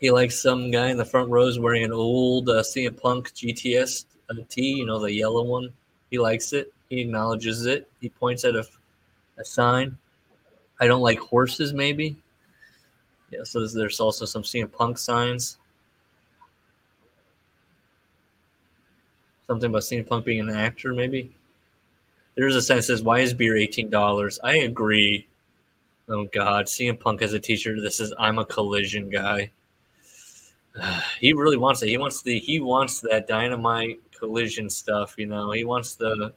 He 0.00 0.10
likes 0.10 0.40
some 0.40 0.70
guy 0.70 0.88
in 0.90 0.96
the 0.96 1.04
front 1.04 1.30
rows 1.30 1.58
wearing 1.58 1.84
an 1.84 1.92
old 1.92 2.48
uh, 2.50 2.62
CM 2.62 3.00
Punk 3.00 3.32
GTS 3.32 4.04
uh, 4.30 4.34
tee, 4.48 4.74
you 4.74 4.86
know, 4.86 4.98
the 4.98 5.12
yellow 5.12 5.42
one. 5.42 5.72
He 6.10 6.18
likes 6.18 6.52
it. 6.52 6.72
He 6.90 7.00
acknowledges 7.00 7.66
it. 7.66 7.88
He 8.00 8.10
points 8.10 8.44
at 8.44 8.54
a, 8.54 8.66
a 9.38 9.44
sign. 9.44 9.96
I 10.80 10.86
don't 10.86 11.00
like 11.00 11.18
horses, 11.18 11.72
maybe. 11.72 12.16
Yeah, 13.30 13.40
so 13.42 13.66
there's, 13.66 13.98
also 13.98 14.24
some 14.24 14.42
CM 14.42 14.70
Punk 14.70 14.98
signs. 14.98 15.58
Something 19.46 19.70
about 19.70 19.82
CM 19.82 20.06
Punk 20.06 20.24
being 20.24 20.40
an 20.40 20.50
actor, 20.50 20.92
maybe. 20.92 21.34
There's 22.36 22.54
a 22.54 22.62
sign 22.62 22.78
that 22.78 22.82
says, 22.82 23.02
"Why 23.02 23.20
is 23.20 23.32
beer 23.32 23.56
eighteen 23.56 23.88
dollars?" 23.88 24.38
I 24.44 24.56
agree. 24.56 25.26
Oh 26.08 26.24
God, 26.24 26.66
CM 26.66 27.00
Punk 27.00 27.22
has 27.22 27.32
a 27.32 27.40
T-shirt. 27.40 27.78
This 27.80 27.98
is 27.98 28.12
"I'm 28.18 28.38
a 28.38 28.44
collision 28.44 29.08
guy." 29.08 29.50
he 31.20 31.32
really 31.32 31.56
wants 31.56 31.82
it. 31.82 31.88
He 31.88 31.98
wants 31.98 32.22
the 32.22 32.38
he 32.38 32.60
wants 32.60 33.00
that 33.00 33.26
dynamite 33.26 34.00
collision 34.12 34.70
stuff. 34.70 35.14
You 35.16 35.26
know, 35.26 35.52
he 35.52 35.64
wants 35.64 35.94
the 35.94 36.32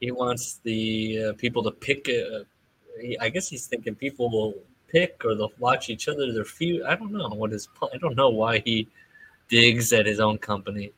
he 0.00 0.10
wants 0.10 0.60
the 0.64 1.24
uh, 1.24 1.32
people 1.34 1.62
to 1.62 1.70
pick. 1.70 2.08
Uh, 2.08 2.40
I 3.20 3.28
guess 3.28 3.48
he's 3.48 3.66
thinking 3.66 3.94
people 3.94 4.30
will 4.30 4.54
pick 4.88 5.24
or 5.24 5.34
they'll 5.34 5.52
watch 5.58 5.90
each 5.90 6.08
other. 6.08 6.32
Their 6.32 6.44
few. 6.44 6.84
I 6.86 6.94
don't 6.94 7.12
know 7.12 7.28
what 7.28 7.52
his. 7.52 7.68
I 7.92 7.98
don't 7.98 8.16
know 8.16 8.30
why 8.30 8.60
he 8.64 8.88
digs 9.48 9.92
at 9.92 10.06
his 10.06 10.20
own 10.20 10.38
company. 10.38 10.92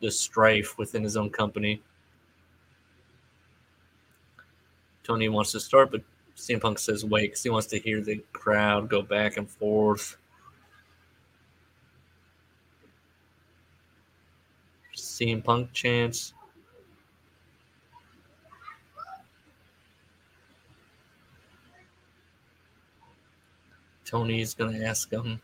The 0.00 0.10
strife 0.10 0.78
within 0.78 1.02
his 1.02 1.16
own 1.16 1.30
company. 1.30 1.80
Tony 5.04 5.28
wants 5.28 5.52
to 5.52 5.60
start, 5.60 5.90
but 5.90 6.02
CM 6.42 6.60
Punk 6.60 6.80
says 6.80 7.04
wait 7.04 7.30
because 7.30 7.44
he 7.44 7.50
wants 7.50 7.68
to 7.68 7.78
hear 7.78 8.00
the 8.00 8.20
crowd 8.32 8.88
go 8.88 9.00
back 9.00 9.36
and 9.36 9.48
forth. 9.48 10.16
CM 14.96 15.44
Punk 15.44 15.72
chants. 15.72 16.34
Tony's 24.04 24.52
gonna 24.52 24.84
ask 24.84 25.12
him. 25.12 25.40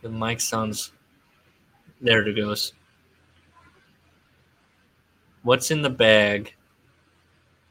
The 0.00 0.10
mic 0.10 0.40
sounds. 0.40 0.92
There 2.00 2.24
it 2.24 2.36
goes. 2.36 2.72
What's 5.42 5.72
in 5.72 5.82
the 5.82 5.90
bag? 5.90 6.54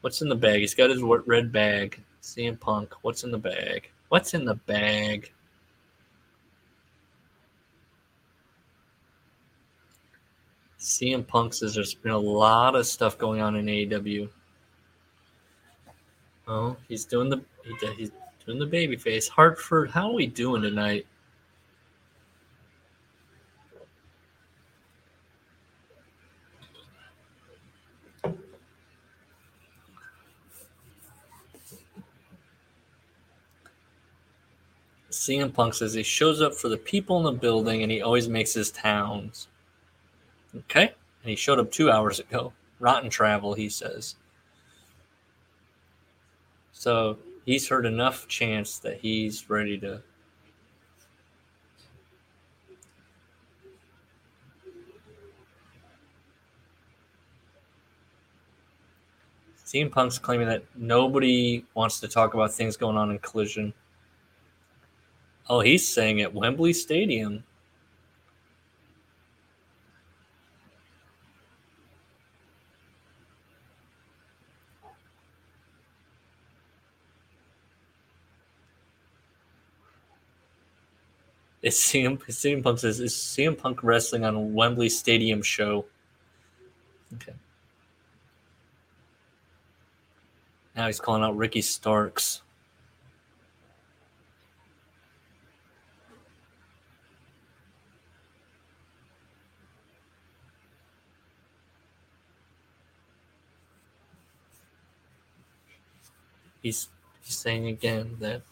What's 0.00 0.22
in 0.22 0.28
the 0.28 0.36
bag? 0.36 0.60
He's 0.60 0.74
got 0.74 0.90
his 0.90 1.02
red 1.02 1.52
bag. 1.52 2.02
CM 2.22 2.58
Punk. 2.58 2.94
What's 3.02 3.24
in 3.24 3.30
the 3.30 3.38
bag? 3.38 3.90
What's 4.08 4.34
in 4.34 4.44
the 4.44 4.54
bag? 4.54 5.32
CM 10.78 11.26
Punk 11.26 11.52
says 11.52 11.74
there's 11.74 11.94
been 11.94 12.12
a 12.12 12.18
lot 12.18 12.76
of 12.76 12.86
stuff 12.86 13.18
going 13.18 13.40
on 13.40 13.56
in 13.56 13.66
AEW. 13.66 14.28
Oh, 16.46 16.76
he's 16.88 17.04
doing 17.04 17.28
the 17.28 17.42
he, 17.64 17.86
he's 17.96 18.12
doing 18.46 18.58
the 18.58 18.66
baby 18.66 18.96
face. 18.96 19.28
Hartford, 19.28 19.90
how 19.90 20.08
are 20.08 20.14
we 20.14 20.26
doing 20.26 20.62
tonight? 20.62 21.06
CM 35.28 35.52
Punk 35.52 35.74
says 35.74 35.92
he 35.92 36.02
shows 36.02 36.40
up 36.40 36.54
for 36.54 36.70
the 36.70 36.78
people 36.78 37.18
in 37.18 37.24
the 37.24 37.38
building 37.38 37.82
and 37.82 37.92
he 37.92 38.00
always 38.00 38.30
makes 38.30 38.54
his 38.54 38.70
towns. 38.70 39.48
Okay. 40.56 40.94
And 41.22 41.30
he 41.30 41.36
showed 41.36 41.58
up 41.58 41.70
two 41.70 41.90
hours 41.90 42.18
ago. 42.18 42.54
Rotten 42.80 43.10
travel, 43.10 43.52
he 43.52 43.68
says. 43.68 44.16
So 46.72 47.18
he's 47.44 47.68
heard 47.68 47.84
enough 47.84 48.26
chance 48.26 48.78
that 48.78 49.00
he's 49.00 49.50
ready 49.50 49.76
to. 49.80 50.02
CM 59.66 59.92
Punk's 59.92 60.18
claiming 60.18 60.48
that 60.48 60.64
nobody 60.74 61.66
wants 61.74 62.00
to 62.00 62.08
talk 62.08 62.32
about 62.32 62.54
things 62.54 62.78
going 62.78 62.96
on 62.96 63.10
in 63.10 63.18
Collision. 63.18 63.74
Oh, 65.48 65.60
he's 65.60 65.88
saying 65.88 66.20
at 66.20 66.34
Wembley 66.34 66.74
Stadium. 66.74 67.42
Is 81.62 81.74
CM, 81.74 82.18
CM 82.18 82.62
Punk 82.62 82.78
says, 82.78 83.00
is 83.00 83.14
CM 83.14 83.58
Punk 83.58 83.82
wrestling 83.82 84.24
on 84.24 84.54
Wembley 84.54 84.88
Stadium 84.88 85.42
show? 85.42 85.86
Okay. 87.14 87.34
Now 90.76 90.86
he's 90.86 91.00
calling 91.00 91.24
out 91.24 91.36
Ricky 91.36 91.62
Starks. 91.62 92.42
He's 106.68 106.88
he's 107.22 107.34
saying 107.38 107.68
again 107.68 108.14
that 108.20 108.42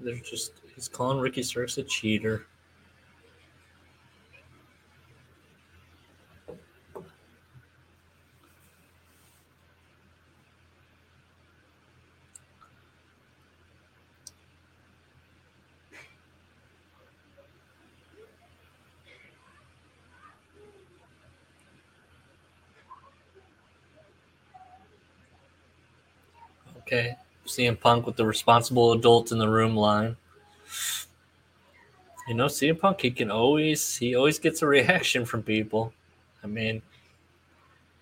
they're 0.00 0.14
just 0.14 0.52
he's 0.74 0.88
calling 0.88 1.18
Ricky 1.18 1.42
Starks 1.42 1.76
a 1.76 1.82
cheater. 1.82 2.46
Okay. 26.78 27.14
CM 27.60 27.78
Punk 27.78 28.06
with 28.06 28.16
the 28.16 28.24
responsible 28.24 28.92
adult 28.92 29.32
in 29.32 29.38
the 29.38 29.48
room 29.48 29.76
line. 29.76 30.16
You 32.26 32.34
know, 32.34 32.46
CM 32.46 32.78
Punk, 32.78 33.02
he 33.02 33.10
can 33.10 33.30
always 33.30 33.96
he 33.96 34.14
always 34.14 34.38
gets 34.38 34.62
a 34.62 34.66
reaction 34.66 35.24
from 35.26 35.42
people. 35.42 35.92
I 36.42 36.46
mean, 36.46 36.80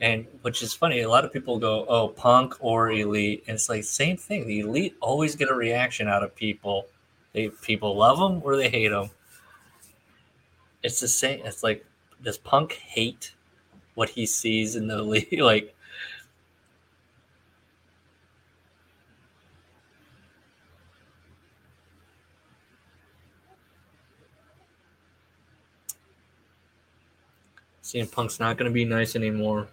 and 0.00 0.26
which 0.42 0.62
is 0.62 0.74
funny, 0.74 1.00
a 1.00 1.08
lot 1.08 1.24
of 1.24 1.32
people 1.32 1.58
go, 1.58 1.84
"Oh, 1.88 2.08
Punk 2.08 2.54
or 2.60 2.92
Elite," 2.92 3.42
and 3.48 3.56
it's 3.56 3.68
like 3.68 3.82
same 3.82 4.16
thing. 4.16 4.46
The 4.46 4.60
Elite 4.60 4.96
always 5.00 5.34
get 5.34 5.50
a 5.50 5.54
reaction 5.54 6.06
out 6.06 6.22
of 6.22 6.36
people. 6.36 6.86
They 7.32 7.48
people 7.48 7.96
love 7.96 8.18
them 8.18 8.40
or 8.44 8.56
they 8.56 8.68
hate 8.68 8.88
them. 8.88 9.10
It's 10.84 11.00
the 11.00 11.08
same. 11.08 11.44
It's 11.44 11.64
like, 11.64 11.84
does 12.22 12.38
Punk 12.38 12.74
hate 12.74 13.32
what 13.94 14.10
he 14.10 14.24
sees 14.24 14.76
in 14.76 14.86
the 14.86 14.98
Elite? 15.00 15.40
like, 15.40 15.74
CM 27.88 28.12
Punk's 28.12 28.38
not 28.38 28.58
going 28.58 28.70
to 28.70 28.74
be 28.74 28.84
nice 28.84 29.16
anymore. 29.16 29.66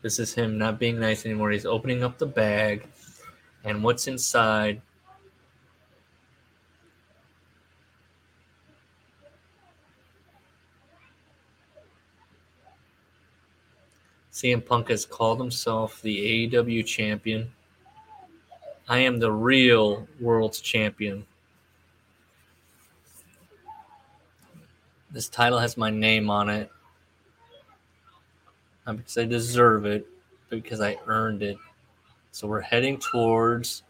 This 0.00 0.18
is 0.18 0.32
him 0.32 0.56
not 0.56 0.78
being 0.78 0.98
nice 0.98 1.26
anymore. 1.26 1.50
He's 1.50 1.66
opening 1.66 2.02
up 2.02 2.16
the 2.16 2.24
bag, 2.24 2.86
and 3.64 3.84
what's 3.84 4.06
inside? 4.06 4.80
CM 14.32 14.64
Punk 14.64 14.88
has 14.88 15.04
called 15.04 15.38
himself 15.38 16.00
the 16.00 16.48
AEW 16.48 16.86
champion. 16.86 17.52
I 18.88 19.00
am 19.00 19.18
the 19.18 19.32
real 19.32 20.08
world's 20.18 20.62
champion. 20.62 21.26
This 25.16 25.30
title 25.30 25.58
has 25.58 25.78
my 25.78 25.88
name 25.88 26.28
on 26.28 26.50
it. 26.50 26.70
Because 28.86 29.16
I 29.16 29.24
deserve 29.24 29.86
it, 29.86 30.06
because 30.50 30.82
I 30.82 30.98
earned 31.06 31.42
it. 31.42 31.56
So 32.32 32.46
we're 32.46 32.60
heading 32.60 32.98
towards. 32.98 33.82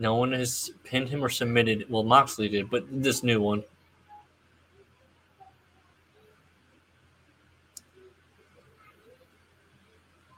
No 0.00 0.16
one 0.16 0.32
has 0.32 0.72
pinned 0.82 1.08
him 1.08 1.22
or 1.24 1.28
submitted. 1.28 1.86
Well, 1.88 2.02
Moxley 2.02 2.48
did, 2.48 2.68
but 2.68 2.84
this 2.90 3.22
new 3.22 3.40
one. 3.40 3.62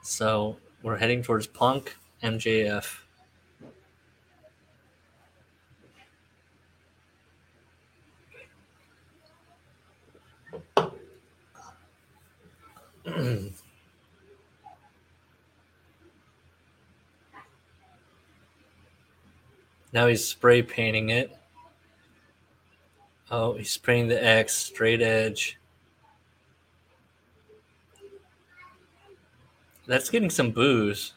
So 0.03 0.57
we're 0.83 0.97
heading 0.97 1.23
towards 1.23 1.47
Punk 1.47 1.97
MJF. 2.21 3.06
now 19.93 20.07
he's 20.07 20.27
spray 20.27 20.61
painting 20.61 21.09
it. 21.09 21.33
Oh, 23.31 23.53
he's 23.53 23.71
spraying 23.71 24.07
the 24.07 24.21
X 24.21 24.53
straight 24.53 25.01
edge. 25.01 25.57
That's 29.85 30.09
getting 30.09 30.29
some 30.29 30.51
booze. 30.51 31.13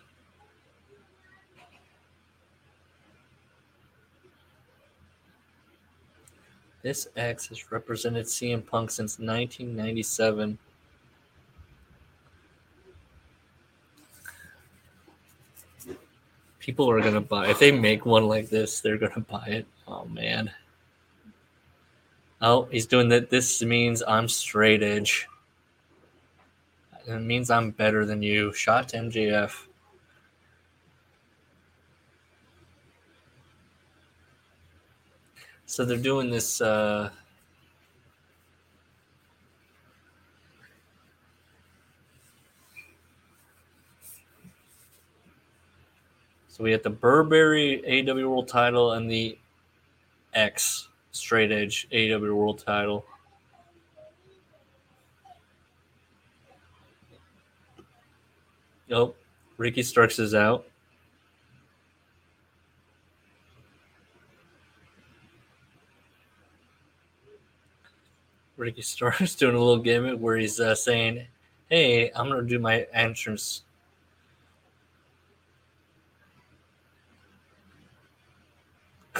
This 6.83 7.09
X 7.17 7.49
has 7.49 7.71
represented 7.73 8.27
CM 8.27 8.65
Punk 8.65 8.91
since 8.91 9.19
1997. 9.19 10.59
People 16.61 16.89
are 16.91 17.01
gonna 17.01 17.21
buy 17.21 17.49
if 17.49 17.59
they 17.59 17.73
make 17.73 18.07
one 18.07 18.29
like 18.29 18.49
this 18.49 18.81
they're 18.81 18.99
gonna 18.99 19.21
buy 19.29 19.47
it. 19.47 19.67
Oh 19.89 20.05
man. 20.05 20.51
Oh 22.41 22.69
he's 22.71 22.87
doing 22.87 23.09
that. 23.09 23.31
This 23.31 23.63
means 23.63 24.03
i'm 24.07 24.29
straight 24.29 24.83
edge. 24.83 25.27
It 27.07 27.19
means 27.19 27.51
i'm 27.51 27.71
better 27.71 28.07
than 28.07 28.23
you. 28.23 28.53
Shot 28.53 28.91
to 28.91 28.99
mjf 28.99 29.67
so 35.71 35.85
they're 35.85 35.97
doing 35.97 36.31
this 36.31 36.61
uh 36.61 37.11
So 46.61 46.65
we 46.65 46.73
had 46.73 46.83
the 46.83 46.91
Burberry 46.91 48.07
AW 48.07 48.29
World 48.29 48.47
title 48.47 48.93
and 48.93 49.11
the 49.11 49.39
X 50.35 50.89
Straight 51.11 51.51
Edge 51.51 51.89
AW 51.91 52.19
World 52.35 52.59
title. 52.59 53.07
Nope. 58.91 59.17
Ricky 59.57 59.83
Starks 59.83 60.19
is 60.19 60.35
out. 60.35 60.67
Ricky 68.59 68.83
Starks 68.83 69.35
doing 69.37 69.55
a 69.55 69.59
little 69.59 69.79
gimmick 69.79 70.19
where 70.19 70.37
he's 70.37 70.61
uh, 70.61 70.75
saying, 70.75 71.27
"Hey, 71.71 72.11
I'm 72.15 72.29
gonna 72.29 72.43
do 72.43 72.59
my 72.59 72.87
entrance 72.93 73.63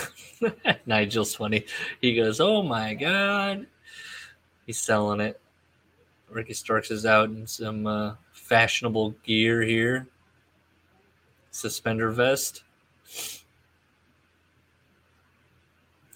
Nigel's 0.87 1.35
funny. 1.35 1.65
He 2.01 2.15
goes, 2.15 2.41
"Oh 2.41 2.63
my 2.63 2.95
god!" 2.95 3.67
He's 4.67 4.81
selling 4.81 5.21
it. 5.21 5.41
Ricky 6.29 6.55
Starks 6.55 6.91
is 6.91 7.05
out 7.05 7.29
in 7.29 7.47
some 7.47 7.87
uh, 7.87 8.15
fashionable 8.33 9.17
gear 9.25 9.63
here. 9.63 10.07
suspender 11.51 12.11
vest. 12.11 12.63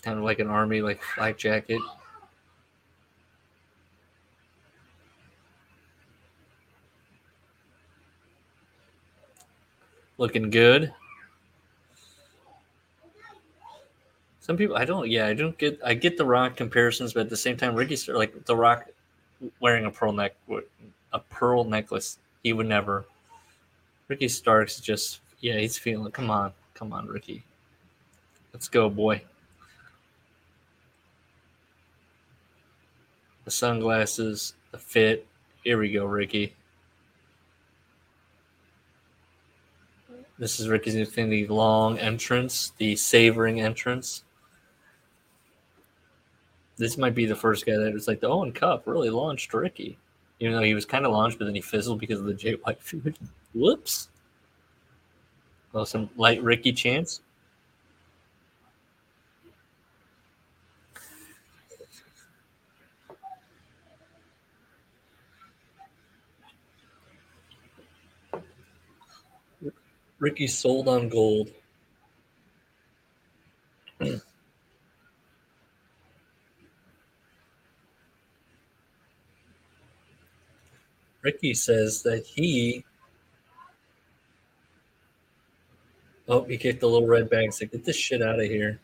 Kind 0.02 0.18
of 0.18 0.24
like 0.24 0.38
an 0.38 0.48
army, 0.48 0.82
like 0.82 1.02
flak 1.02 1.36
jacket. 1.36 1.80
Looking 10.16 10.50
good. 10.50 10.92
Some 14.44 14.58
people, 14.58 14.76
I 14.76 14.84
don't, 14.84 15.10
yeah, 15.10 15.26
I 15.26 15.32
don't 15.32 15.56
get, 15.56 15.80
I 15.82 15.94
get 15.94 16.18
the 16.18 16.26
Rock 16.26 16.54
comparisons, 16.54 17.14
but 17.14 17.20
at 17.20 17.30
the 17.30 17.36
same 17.36 17.56
time, 17.56 17.74
Ricky's 17.74 18.06
like 18.08 18.44
the 18.44 18.54
Rock 18.54 18.90
wearing 19.58 19.86
a 19.86 19.90
pearl 19.90 20.12
neck, 20.12 20.34
a 21.14 21.18
pearl 21.18 21.64
necklace. 21.64 22.18
He 22.42 22.52
would 22.52 22.66
never. 22.66 23.06
Ricky 24.06 24.28
Starks 24.28 24.80
just, 24.80 25.20
yeah, 25.40 25.56
he's 25.56 25.78
feeling. 25.78 26.12
Come 26.12 26.30
on, 26.30 26.52
come 26.74 26.92
on, 26.92 27.08
Ricky. 27.08 27.42
Let's 28.52 28.68
go, 28.68 28.90
boy. 28.90 29.22
The 33.46 33.50
sunglasses, 33.50 34.52
the 34.72 34.78
fit. 34.78 35.26
Here 35.62 35.78
we 35.78 35.90
go, 35.90 36.04
Ricky. 36.04 36.54
This 40.38 40.60
is 40.60 40.68
Ricky's 40.68 40.96
Infinity 40.96 41.46
Long 41.46 41.98
entrance, 41.98 42.74
the 42.76 42.94
savoring 42.94 43.62
entrance 43.62 44.22
this 46.76 46.98
might 46.98 47.14
be 47.14 47.26
the 47.26 47.36
first 47.36 47.66
guy 47.66 47.76
that 47.76 47.92
was 47.92 48.08
like 48.08 48.20
the 48.20 48.28
Owen 48.28 48.52
Cup 48.52 48.86
really 48.86 49.10
launched 49.10 49.54
Ricky, 49.54 49.96
even 50.40 50.54
though 50.54 50.62
he 50.62 50.74
was 50.74 50.84
kind 50.84 51.06
of 51.06 51.12
launched, 51.12 51.38
but 51.38 51.44
then 51.44 51.54
he 51.54 51.60
fizzled 51.60 52.00
because 52.00 52.18
of 52.18 52.26
the 52.26 52.34
Jay 52.34 52.54
White 52.54 52.82
feud. 52.82 53.16
Whoops. 53.54 54.08
Well, 55.72 55.86
some 55.86 56.10
light 56.16 56.42
Ricky 56.42 56.72
chance. 56.72 57.20
Ricky 70.20 70.46
sold 70.46 70.88
on 70.88 71.08
gold. 71.08 71.50
Ricky 81.24 81.54
says 81.54 82.02
that 82.02 82.26
he. 82.26 82.84
Oh, 86.28 86.44
he 86.44 86.58
kicked 86.58 86.80
the 86.80 86.86
little 86.86 87.08
red 87.08 87.30
bag. 87.30 87.52
Said, 87.52 87.72
"Get 87.72 87.84
this 87.84 87.96
shit 87.96 88.20
out 88.20 88.38
of 88.38 88.46
here." 88.46 88.78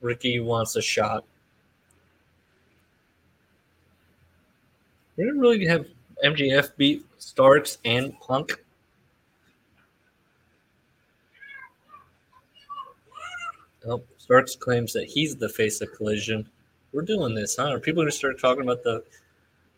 Ricky 0.00 0.40
wants 0.40 0.76
a 0.76 0.82
shot. 0.82 1.24
We 5.16 5.24
didn't 5.24 5.40
really 5.40 5.66
have 5.66 5.86
MJF 6.24 6.74
beat 6.78 7.04
Starks 7.18 7.76
and 7.84 8.18
Punk. 8.20 8.64
Oh, 13.86 14.02
Starks 14.18 14.56
claims 14.56 14.92
that 14.92 15.04
he's 15.04 15.36
the 15.36 15.48
face 15.48 15.80
of 15.80 15.92
Collision. 15.92 16.48
We're 16.92 17.02
doing 17.02 17.34
this, 17.34 17.56
huh? 17.56 17.68
Are 17.68 17.80
people 17.80 18.02
going 18.02 18.10
to 18.10 18.16
start 18.16 18.38
talking 18.38 18.62
about 18.62 18.82
the? 18.82 19.02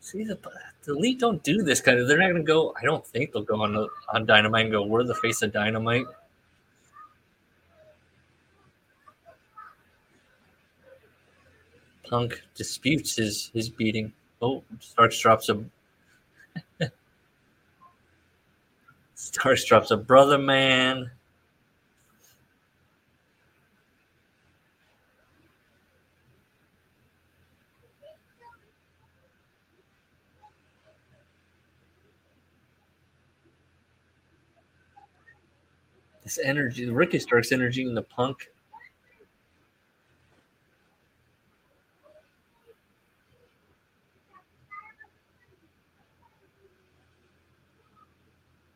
See, 0.01 0.25
the, 0.25 0.37
the 0.85 0.93
elite 0.93 1.21
don't 1.21 1.43
do 1.45 1.63
this 1.63 1.81
kind 1.81 2.01
of. 2.01 2.09
They're 2.09 2.19
not 2.19 2.31
going 2.31 2.37
to 2.37 2.43
go. 2.43 2.75
I 2.81 2.85
don't 2.85 3.07
think 3.07 3.33
they'll 3.33 3.43
go 3.43 3.63
on 3.63 3.89
on 4.13 4.27
Dynamite 4.27 4.65
and 4.65 4.73
go. 4.73 4.85
We're 4.85 5.05
the 5.05 5.15
face 5.15 5.43
of 5.43 5.53
Dynamite. 5.53 6.07
Punk 12.09 12.43
disputes 12.57 13.17
his 13.17 13.51
his 13.55 13.69
beating. 13.69 14.13
Oh, 14.41 14.65
Starks 14.81 15.21
drops 15.21 15.49
a. 15.49 15.65
Starks 19.15 19.65
drops 19.65 19.93
a 19.93 19.97
brother 19.97 20.39
man. 20.39 21.11
This 36.35 36.47
energy, 36.47 36.89
Ricky 36.89 37.19
Starks 37.19 37.53
energy 37.53 37.83
in 37.83 37.95
the 37.95 38.01
punk. 38.01 38.51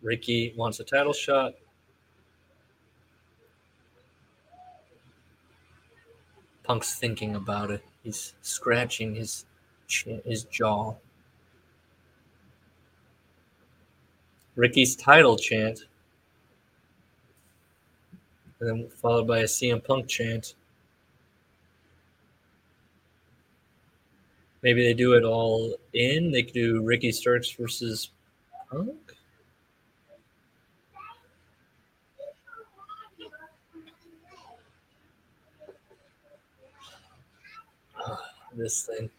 Ricky 0.03 0.53
wants 0.55 0.81
a 0.81 0.85
title 0.85 1.15
shot. 1.15 1.55
Punk's 6.63 6.97
thinking 6.97 7.37
about 7.37 7.71
it. 7.71 7.83
He's 8.03 8.35
scratching 8.43 9.15
his 9.15 9.47
his 10.27 10.45
jaw. 10.45 10.95
Ricky's 14.57 14.95
title 14.95 15.39
chant 15.39 15.87
and 18.61 18.69
then 18.69 18.89
followed 18.89 19.27
by 19.27 19.41
a 19.41 19.45
CM 19.45 19.83
Punk 19.85 20.09
chant. 20.09 20.55
Maybe 24.63 24.83
they 24.83 24.95
do 24.95 25.13
it 25.13 25.23
all 25.23 25.77
in. 25.93 26.31
They 26.33 26.43
could 26.43 26.55
do 26.55 26.83
Ricky 26.83 27.13
Starks 27.13 27.51
versus 27.51 28.11
Punk. 28.71 28.97
this 38.57 38.87
thing. 38.87 39.11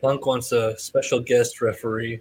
Punk 0.00 0.24
wants 0.24 0.52
a 0.52 0.78
special 0.78 1.20
guest 1.20 1.60
referee. 1.60 2.20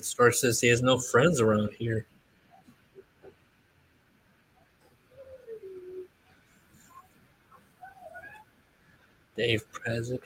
Star 0.00 0.30
says 0.30 0.60
he 0.60 0.68
has 0.68 0.82
no 0.82 0.98
friends 0.98 1.40
around 1.40 1.70
here. 1.78 2.06
Dave 9.36 9.64
Prazak. 9.72 10.22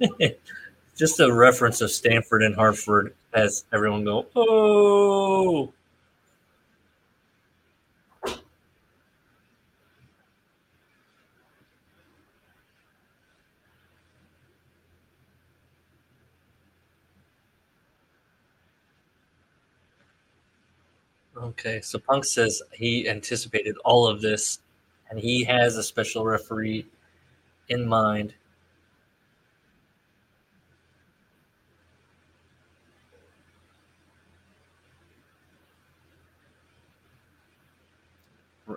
Just 0.96 1.20
a 1.20 1.32
reference 1.32 1.80
of 1.80 1.90
Stamford 1.90 2.42
and 2.42 2.54
Hartford 2.54 3.14
as 3.34 3.64
everyone 3.72 4.04
go, 4.04 4.26
oh. 4.36 5.72
Okay, 21.52 21.82
so 21.82 21.98
Punk 21.98 22.24
says 22.24 22.62
he 22.72 23.06
anticipated 23.06 23.76
all 23.84 24.06
of 24.06 24.22
this 24.22 24.60
and 25.10 25.20
he 25.20 25.44
has 25.44 25.76
a 25.76 25.82
special 25.82 26.24
referee 26.24 26.86
in 27.68 27.86
mind. 27.86 28.32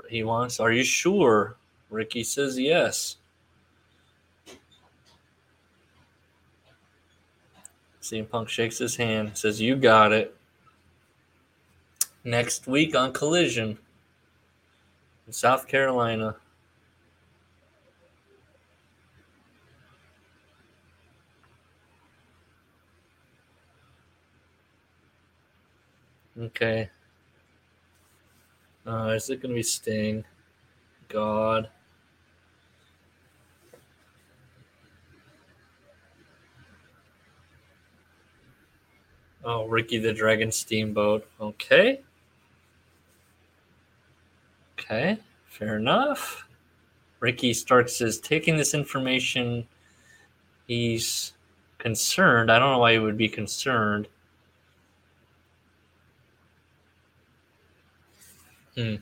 He 0.09 0.23
wants, 0.23 0.59
Are 0.59 0.73
you 0.73 0.83
sure? 0.83 1.55
Ricky 1.89 2.25
says 2.25 2.59
yes. 2.59 3.15
CM 8.01 8.29
Punk 8.29 8.49
shakes 8.49 8.77
his 8.77 8.97
hand, 8.97 9.37
says, 9.37 9.61
You 9.61 9.77
got 9.77 10.11
it 10.11 10.35
next 12.25 12.65
week 12.65 12.95
on 12.95 13.13
Collision 13.13 13.77
in 15.27 15.33
South 15.33 15.67
Carolina. 15.67 16.35
Okay. 26.37 26.89
Uh, 28.85 29.13
is 29.15 29.29
it 29.29 29.41
going 29.41 29.51
to 29.51 29.55
be 29.55 29.63
Sting? 29.63 30.25
God. 31.07 31.69
Oh, 39.45 39.67
Ricky 39.67 39.99
the 39.99 40.11
Dragon 40.11 40.51
Steamboat. 40.51 41.27
Okay. 41.39 42.01
Okay. 44.85 45.17
Fair 45.47 45.77
enough. 45.77 46.47
Ricky 47.19 47.53
Starks 47.53 48.01
is 48.01 48.19
taking 48.19 48.55
this 48.55 48.75
information. 48.75 49.67
He's 50.67 51.33
concerned. 51.79 52.51
I 52.51 52.59
don't 52.59 52.71
know 52.71 52.79
why 52.79 52.93
he 52.93 52.99
would 52.99 53.17
be 53.17 53.29
concerned. 53.29 54.07
Hmm. 58.75 58.95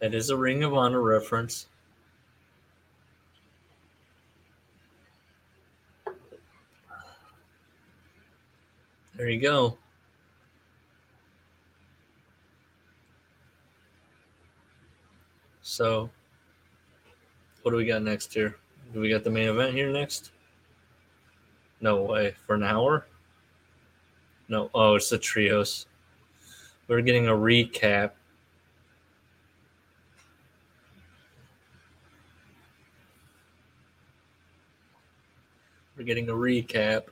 That 0.00 0.14
is 0.14 0.30
a 0.30 0.36
Ring 0.36 0.64
of 0.64 0.74
Honor 0.74 1.00
reference. 1.00 1.66
There 9.14 9.28
you 9.28 9.40
go. 9.40 9.78
So, 15.68 16.08
what 17.60 17.72
do 17.72 17.76
we 17.76 17.84
got 17.84 18.02
next 18.02 18.32
here? 18.32 18.56
Do 18.94 19.00
we 19.00 19.10
got 19.10 19.22
the 19.22 19.30
main 19.30 19.50
event 19.50 19.74
here 19.74 19.92
next? 19.92 20.30
No 21.82 22.04
way. 22.04 22.34
For 22.46 22.54
an 22.54 22.62
hour? 22.62 23.06
No. 24.48 24.70
Oh, 24.72 24.94
it's 24.94 25.10
the 25.10 25.18
trios. 25.18 25.84
We're 26.88 27.02
getting 27.02 27.28
a 27.28 27.32
recap. 27.32 28.12
We're 35.98 36.04
getting 36.04 36.30
a 36.30 36.32
recap 36.32 37.08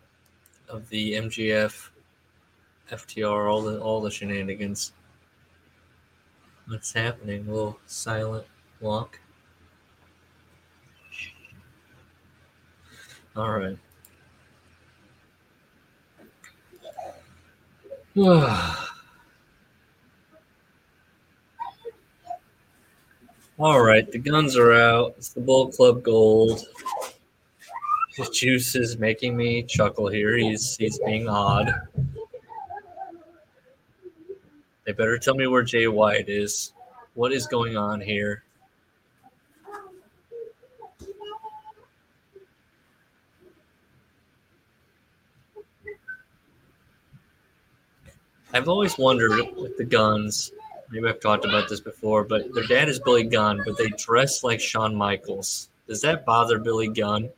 of 0.70 0.88
the 0.88 1.12
MJF, 1.12 1.90
FTR, 2.90 3.52
all 3.52 3.60
the 3.60 3.78
all 3.80 4.00
the 4.00 4.10
shenanigans. 4.10 4.94
What's 6.68 6.92
happening? 6.92 7.46
Little 7.46 7.78
silent 7.86 8.46
walk. 8.80 9.20
All 13.36 13.52
right. 13.52 13.78
All 23.58 23.80
right, 23.82 24.10
the 24.10 24.18
guns 24.18 24.56
are 24.56 24.72
out. 24.72 25.14
It's 25.18 25.28
the 25.28 25.40
Bullet 25.40 25.74
Club 25.74 26.02
Gold. 26.02 26.62
The 28.16 28.24
juice 28.32 28.74
is 28.74 28.98
making 28.98 29.36
me 29.36 29.62
chuckle 29.62 30.08
here. 30.08 30.36
He's 30.36 30.76
he's 30.76 30.98
being 31.00 31.28
odd. 31.28 31.72
They 34.86 34.92
better 34.92 35.18
tell 35.18 35.34
me 35.34 35.48
where 35.48 35.62
Jay 35.62 35.88
White 35.88 36.28
is. 36.28 36.72
What 37.14 37.32
is 37.32 37.48
going 37.48 37.76
on 37.76 38.00
here? 38.00 38.44
I've 48.54 48.68
always 48.68 48.96
wondered 48.96 49.54
with 49.56 49.76
the 49.76 49.84
guns. 49.84 50.52
Maybe 50.90 51.08
I've 51.08 51.20
talked 51.20 51.44
about 51.44 51.68
this 51.68 51.80
before, 51.80 52.22
but 52.22 52.54
their 52.54 52.64
dad 52.64 52.88
is 52.88 53.00
Billy 53.00 53.24
Gunn, 53.24 53.60
but 53.66 53.76
they 53.76 53.88
dress 53.98 54.44
like 54.44 54.60
Shawn 54.60 54.94
Michaels. 54.94 55.68
Does 55.88 56.00
that 56.02 56.24
bother 56.24 56.58
Billy 56.58 56.88
Gunn? 56.88 57.28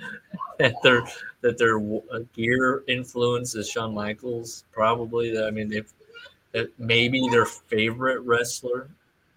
that 0.58 0.74
their 0.82 1.02
that 1.40 1.56
their 1.56 1.78
uh, 1.78 2.20
gear 2.34 2.84
influence 2.86 3.54
is 3.54 3.70
Shawn 3.70 3.94
Michaels? 3.94 4.64
Probably. 4.70 5.42
I 5.42 5.50
mean, 5.50 5.72
if 5.72 5.92
that 6.52 6.78
maybe 6.78 7.28
their 7.30 7.46
favorite 7.46 8.20
wrestler 8.20 8.90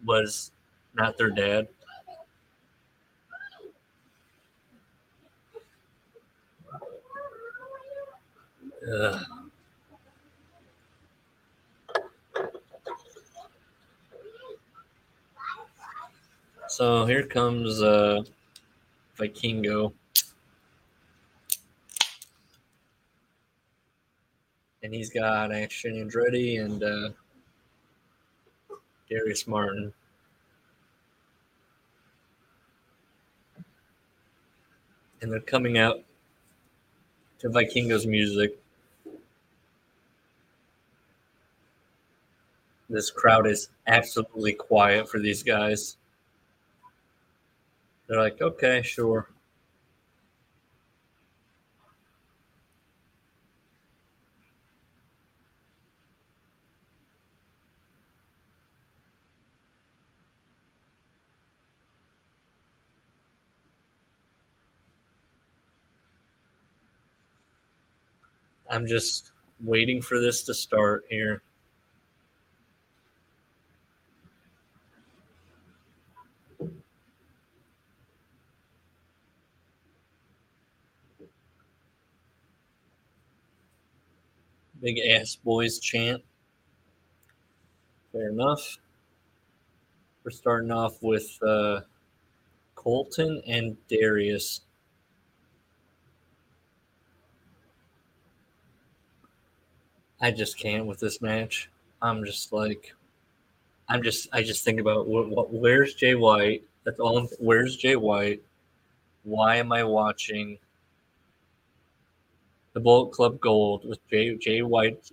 was 0.06 0.52
not 0.96 1.18
their 1.18 1.30
dad. 1.30 1.68
Ugh. 8.92 9.26
So 16.68 17.06
here 17.06 17.24
comes 17.24 17.82
uh, 17.82 18.24
Vikingo. 19.18 19.94
And 24.84 24.94
he's 24.94 25.10
got 25.10 25.54
Action 25.54 25.94
Andretti 25.94 26.64
and 26.64 26.84
uh, 26.84 27.10
Darius 29.10 29.48
Martin. 29.48 29.94
And 35.22 35.32
they're 35.32 35.40
coming 35.40 35.78
out 35.78 36.04
to 37.40 37.50
Vikingo's 37.50 38.06
music. 38.06 38.60
This 42.90 43.10
crowd 43.10 43.48
is 43.48 43.70
absolutely 43.88 44.54
quiet 44.54 45.10
for 45.10 45.20
these 45.20 45.44
guys. 45.44 45.96
They're 48.08 48.20
like, 48.20 48.42
okay, 48.42 48.82
sure. 48.82 49.30
I'm 68.74 68.88
just 68.88 69.34
waiting 69.64 70.02
for 70.02 70.20
this 70.20 70.42
to 70.46 70.54
start 70.56 71.06
here. 71.08 71.44
Big 84.82 84.98
ass 84.98 85.36
boys 85.36 85.78
chant. 85.78 86.24
Fair 88.12 88.30
enough. 88.30 88.80
We're 90.24 90.32
starting 90.32 90.72
off 90.72 90.98
with 91.04 91.38
uh, 91.44 91.82
Colton 92.74 93.40
and 93.46 93.78
Darius. 93.88 94.62
I 100.24 100.32
just 100.32 100.58
can't 100.58 100.86
with 100.86 101.02
this 101.02 101.22
match. 101.22 101.70
I'm 102.02 102.24
just 102.24 102.54
like, 102.54 102.94
I'm 103.90 104.02
just, 104.02 104.30
I 104.32 104.42
just 104.42 104.64
think 104.64 104.80
about 104.80 105.06
what, 105.06 105.28
what 105.28 105.52
where's 105.52 105.96
Jay 105.96 106.16
White? 106.16 106.64
That's 106.86 107.02
all. 107.02 107.28
Where's 107.40 107.76
Jay 107.76 107.98
White? 107.98 108.42
Why 109.24 109.58
am 109.58 109.74
I 109.74 109.84
watching 109.84 110.58
the 112.72 112.80
Bullet 112.80 113.12
Club 113.12 113.42
Gold 113.42 113.86
with 113.86 114.00
Jay 114.10 114.34
Jay 114.38 114.62
White 114.62 115.12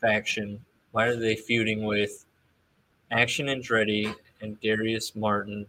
faction? 0.00 0.64
Why 0.92 1.08
are 1.08 1.16
they 1.16 1.36
feuding 1.36 1.84
with 1.84 2.24
Action 3.10 3.48
Andretti 3.48 4.14
and 4.40 4.58
Darius 4.62 5.14
Martin 5.14 5.66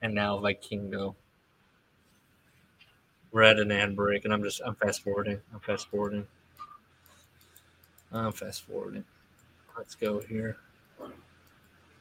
and 0.00 0.14
now 0.14 0.38
Vikingo? 0.38 1.14
We're 3.30 3.42
at 3.42 3.58
an 3.58 3.70
ad 3.70 3.94
break, 3.94 4.24
and 4.24 4.32
I'm 4.32 4.42
just 4.42 4.62
I'm 4.64 4.74
fast 4.74 5.02
forwarding. 5.02 5.38
I'm 5.52 5.60
fast 5.60 5.88
forwarding. 5.90 6.26
I'm 8.12 8.32
fast 8.32 8.62
forwarding. 8.62 9.04
Let's 9.76 9.94
go 9.94 10.20
here. 10.20 10.56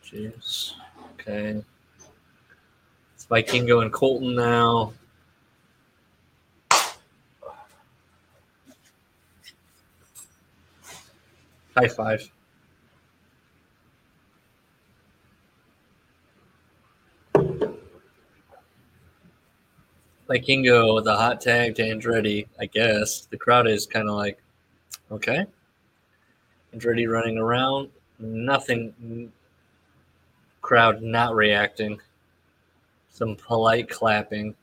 Jeez. 0.03 0.73
Okay. 1.13 1.61
It's 3.13 3.25
Vikingo 3.25 3.81
and 3.81 3.91
Colton 3.91 4.35
now. 4.35 4.93
High 11.75 11.87
five. 11.89 12.31
Vikingo, 20.29 21.03
the 21.03 21.15
hot 21.15 21.39
tag 21.39 21.75
to 21.75 21.83
Andretti, 21.83 22.47
I 22.59 22.65
guess. 22.65 23.25
The 23.25 23.37
crowd 23.37 23.67
is 23.67 23.85
kind 23.85 24.09
of 24.09 24.15
like, 24.15 24.41
okay. 25.11 25.45
Andretti 26.75 27.09
running 27.09 27.37
around, 27.37 27.89
nothing. 28.19 29.31
Crowd 30.61 31.01
not 31.01 31.35
reacting. 31.35 31.99
Some 33.09 33.35
polite 33.35 33.89
clapping. 33.89 34.55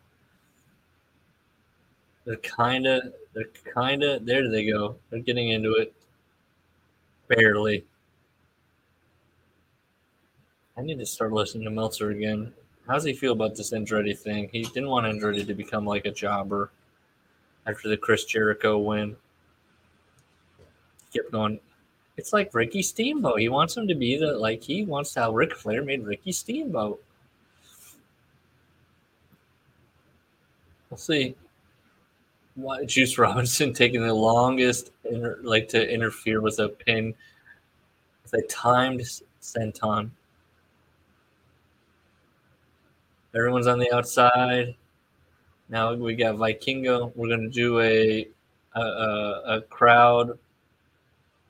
They're 2.25 2.37
kind 2.37 2.87
of, 2.87 3.13
they're 3.35 3.51
kind 3.75 4.03
of, 4.03 4.25
there 4.25 4.49
they 4.51 4.67
go. 4.67 4.97
They're 5.11 5.21
getting 5.21 5.51
into 5.51 5.75
it. 5.75 5.93
Barely. 7.29 7.85
I 10.77 10.83
need 10.83 10.99
to 10.99 11.07
start 11.07 11.33
listening 11.33 11.65
to 11.65 11.71
Meltzer 11.71 12.11
again. 12.11 12.53
How 12.87 12.95
does 12.95 13.05
he 13.05 13.15
feel 13.15 13.33
about 13.33 13.57
this 13.57 13.73
Andretti 13.73 14.17
thing? 14.17 14.49
He 14.53 14.63
didn't 14.63 14.89
want 14.89 15.07
Andretti 15.07 15.47
to 15.47 15.55
become 15.55 15.87
like 15.87 16.05
a 16.05 16.11
jobber 16.11 16.71
after 17.67 17.89
the 17.89 17.97
Chris 17.97 18.25
Jericho 18.25 18.79
win. 18.79 19.17
He 21.11 21.19
kept 21.19 21.33
going. 21.33 21.61
It's 22.17 22.33
like 22.33 22.55
Ricky 22.55 22.83
Steamboat. 22.83 23.41
He 23.41 23.49
wants 23.49 23.77
him 23.77 23.89
to 23.89 23.95
be 23.95 24.17
the 24.17 24.33
like 24.39 24.63
he 24.63 24.85
wants 24.85 25.15
how 25.15 25.33
Ric 25.33 25.55
Flair 25.55 25.83
made 25.83 26.05
Ricky 26.05 26.33
Steamboat. 26.33 27.03
We'll 30.91 30.99
see. 30.99 31.35
Why 32.55 32.85
Juice 32.85 33.19
Robinson 33.19 33.73
taking 33.75 34.01
the 34.01 34.15
longest, 34.15 34.93
inter, 35.05 35.41
like 35.43 35.69
to 35.71 35.93
interfere 35.93 36.41
with 36.41 36.61
a 36.61 36.69
pin, 36.69 37.15
with 38.23 38.35
a 38.35 38.47
timed 38.47 39.01
senton. 39.43 40.11
Everyone's 43.35 43.67
on 43.67 43.81
the 43.81 43.93
outside. 43.93 44.77
Now 45.69 45.95
we 45.95 46.15
got 46.15 46.37
Vikingo. 46.37 47.11
We're 47.17 47.29
gonna 47.29 47.49
do 47.49 47.81
a, 47.81 48.29
a, 48.77 48.81
a 48.81 49.63
crowd. 49.69 50.39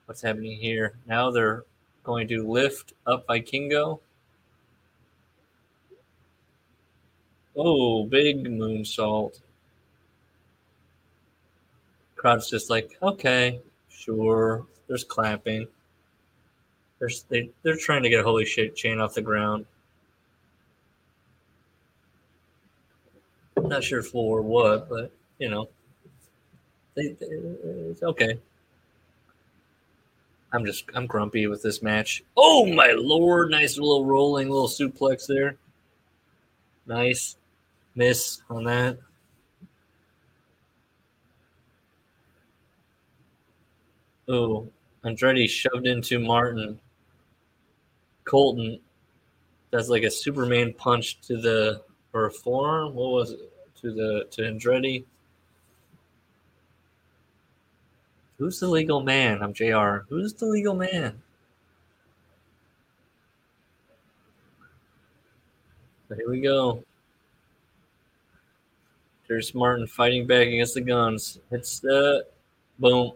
What's 0.07 0.21
happening 0.21 0.59
here? 0.59 0.95
Now 1.07 1.31
they're 1.31 1.65
going 2.03 2.29
to 2.29 2.47
lift 2.47 2.93
up 3.07 3.27
Vikingo. 3.27 4.01
Oh, 7.57 8.05
big 8.05 8.45
moonsault. 8.45 9.41
Crowd's 12.17 12.51
just 12.51 12.71
like, 12.71 12.97
okay, 13.03 13.61
sure. 13.89 14.67
There's 14.89 15.05
clapping. 15.05 15.67
There's 16.99 17.23
they, 17.25 17.51
they're 17.63 17.77
trying 17.77 18.03
to 18.03 18.09
get 18.09 18.21
a 18.21 18.23
holy 18.23 18.45
shit 18.45 18.77
chain 18.77 19.01
off 19.01 19.15
the 19.15 19.23
ground. 19.23 19.67
I'm 23.57 23.69
not 23.69 23.85
sure 23.85 24.03
for 24.03 24.43
what, 24.43 24.89
but 24.89 25.11
you 25.39 25.49
know, 25.49 25.69
they, 26.95 27.09
they, 27.09 27.27
it's 27.27 28.03
okay. 28.03 28.39
I'm 30.55 30.65
just 30.65 30.85
I'm 30.95 31.07
grumpy 31.07 31.49
with 31.49 31.63
this 31.63 31.83
match. 31.83 32.23
Oh 32.37 32.65
my 32.65 32.93
lord! 32.97 33.51
Nice 33.51 33.77
little 33.77 34.05
rolling 34.05 34.49
little 34.49 34.69
suplex 34.69 35.27
there. 35.27 35.57
Nice 36.87 37.37
miss 37.97 38.41
on 38.49 38.63
that. 38.65 38.99
Oh, 44.29 44.69
Andretti 45.05 45.49
shoved 45.49 45.89
into 45.89 46.21
Martin. 46.21 46.79
Colton 48.25 48.79
does 49.73 49.91
like 49.91 50.05
a 50.05 50.11
Superman 50.11 50.73
punch 50.73 51.21
to 51.23 51.37
the 51.37 51.83
or 52.13 52.27
a 52.27 52.31
forearm. 52.31 52.95
What 52.95 53.11
was 53.11 53.33
it? 53.33 53.41
To 53.81 53.93
the 53.93 54.27
to 54.31 54.43
Andretti. 54.43 55.05
Who's 58.45 58.61
the 58.61 58.69
legal 58.69 59.01
man? 59.01 59.43
I'm 59.43 59.55
JR. 59.55 60.05
Who's 60.11 60.35
the 60.35 60.45
legal 60.45 60.75
man? 60.75 61.19
But 66.11 66.19
here 66.19 66.29
we 66.29 66.43
go. 66.43 66.85
There's 69.27 69.55
Martin 69.55 69.87
fighting 69.87 70.27
back 70.27 70.47
against 70.47 70.75
the 70.75 70.83
guns. 70.83 71.39
It's 71.53 71.79
the 71.79 72.27
boom. 72.79 73.13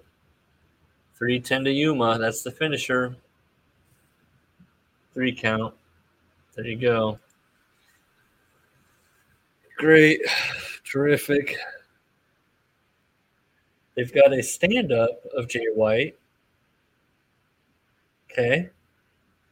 310 1.19 1.65
to 1.65 1.73
Yuma. 1.73 2.17
That's 2.17 2.41
the 2.41 2.51
finisher. 2.51 3.15
Three 5.13 5.35
count. 5.35 5.75
There 6.57 6.67
you 6.67 6.77
go. 6.77 7.19
Great. 9.77 10.23
Terrific. 10.91 11.59
They've 13.99 14.15
got 14.15 14.33
a 14.33 14.41
stand 14.45 14.93
up 14.93 15.25
of 15.37 15.49
Jay 15.49 15.67
White. 15.75 16.17
Okay. 18.31 18.71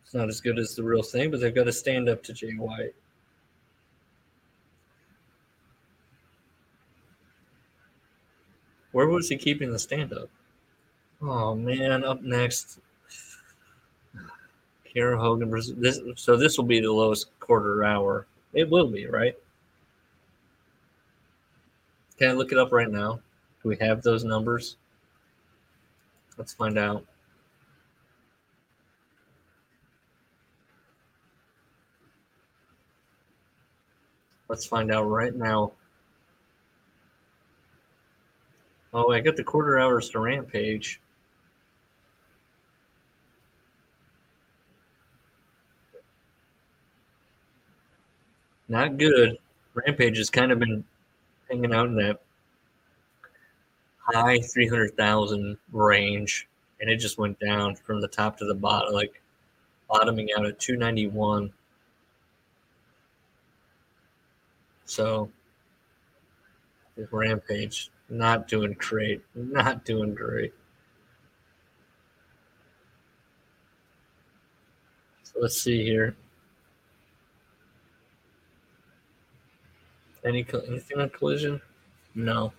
It's 0.05 0.15
not 0.15 0.29
as 0.29 0.41
good 0.41 0.57
as 0.57 0.77
the 0.77 0.85
real 0.85 1.03
thing, 1.03 1.33
but 1.33 1.41
they've 1.41 1.53
got 1.53 1.67
a 1.67 1.73
stand 1.73 2.09
up 2.09 2.23
to 2.23 2.33
Jay 2.33 2.53
White. 2.53 2.95
Where 8.93 9.09
was 9.09 9.29
he 9.29 9.37
keeping 9.37 9.73
the 9.73 9.81
stand 9.81 10.13
up? 10.13 10.31
Oh 11.21 11.57
man, 11.57 12.05
up 12.05 12.23
next. 12.23 12.79
Kiera 14.95 15.19
Hogan 15.19 15.51
versus 15.51 15.75
this 15.77 15.99
so 16.15 16.37
this 16.37 16.57
will 16.57 16.67
be 16.67 16.79
the 16.79 16.93
lowest 16.93 17.37
quarter 17.41 17.83
hour. 17.83 18.29
It 18.53 18.71
will 18.71 18.87
be, 18.87 19.09
right? 19.09 19.37
Can 22.17 22.29
I 22.29 22.33
look 22.35 22.53
it 22.53 22.59
up 22.59 22.71
right 22.71 22.89
now? 22.89 23.19
Do 23.67 23.71
we 23.71 23.85
have 23.85 24.01
those 24.01 24.23
numbers? 24.23 24.77
Let's 26.39 26.55
find 26.55 26.79
out. 26.79 27.05
Let's 34.49 34.65
find 34.65 34.93
out 34.93 35.09
right 35.09 35.35
now. 35.35 35.73
Oh, 38.95 39.11
I 39.11 39.19
got 39.19 39.35
the 39.35 39.43
quarter 39.43 39.81
hours 39.81 40.11
to 40.11 40.21
Rampage. 40.21 41.01
Not 48.69 48.97
good. 48.97 49.39
Rampage 49.75 50.19
has 50.19 50.31
kind 50.31 50.53
of 50.53 50.61
been 50.61 50.85
hanging 51.51 51.75
out 51.75 51.89
in 51.89 51.97
that 51.97 52.21
high 54.07 54.41
300,000 54.41 55.57
range, 55.73 56.49
and 56.81 56.91
it 56.91 56.97
just 56.97 57.19
went 57.19 57.39
down 57.41 57.75
from 57.75 58.01
the 58.01 58.09
top 58.09 58.37
to 58.39 58.45
the 58.45 58.55
bottom, 58.55 58.95
like 58.95 59.21
bottoming 59.89 60.29
out 60.37 60.47
at 60.47 60.59
291. 60.59 61.53
So, 64.85 65.31
Rampage, 67.11 67.91
not 68.09 68.49
doing 68.49 68.77
great. 68.79 69.23
Not 69.35 69.85
doing 69.85 70.15
great. 70.15 70.55
So 75.25 75.41
let's 75.41 75.61
see 75.61 75.85
here. 75.85 76.17
Any 80.25 80.47
anything 80.69 81.01
on 81.01 81.11
collision? 81.11 81.61
No. 82.15 82.53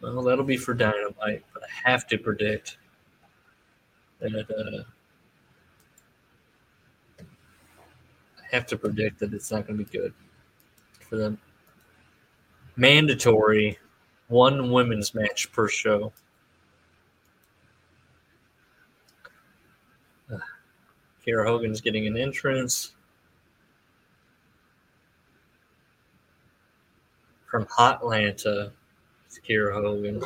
Well, 0.00 0.22
that'll 0.22 0.44
be 0.44 0.56
for 0.56 0.72
Dynamite, 0.72 1.44
but 1.52 1.62
I 1.62 1.90
have 1.90 2.06
to 2.08 2.16
predict 2.16 2.78
that 4.20 4.34
uh, 4.34 4.82
I 8.38 8.56
have 8.56 8.66
to 8.66 8.76
predict 8.76 9.18
that 9.20 9.34
it's 9.34 9.50
not 9.50 9.66
going 9.66 9.78
to 9.78 9.84
be 9.84 9.98
good 9.98 10.14
for 11.08 11.16
them. 11.16 11.38
Mandatory 12.76 13.78
one 14.28 14.70
women's 14.70 15.14
match 15.14 15.52
per 15.52 15.68
show. 15.68 16.12
Kiera 21.26 21.44
Hogan's 21.44 21.80
getting 21.80 22.06
an 22.06 22.16
entrance. 22.16 22.92
From 27.50 27.66
Hotlanta, 27.66 28.70
it's 29.30 29.38
Kiera 29.38 29.72
Hogan. 29.72 30.20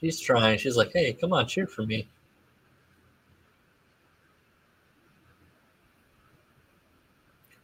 She's 0.00 0.18
trying. 0.18 0.58
She's 0.58 0.78
like, 0.78 0.92
hey, 0.94 1.12
come 1.12 1.34
on, 1.34 1.46
cheer 1.46 1.66
for 1.66 1.84
me. 1.84 2.08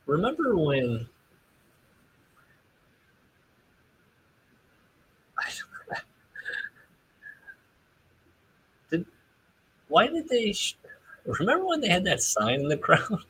Remember 0.05 0.55
when 0.59 1.09
why 9.95 10.09
did 10.09 10.29
they? 10.29 10.51
Sh- 10.53 10.77
Remember 11.25 11.67
when 11.67 11.81
they 11.81 11.89
had 11.89 12.03
that 12.05 12.21
sign 12.21 12.63
in 12.63 12.69
the 12.69 12.77
crowd? 12.87 13.21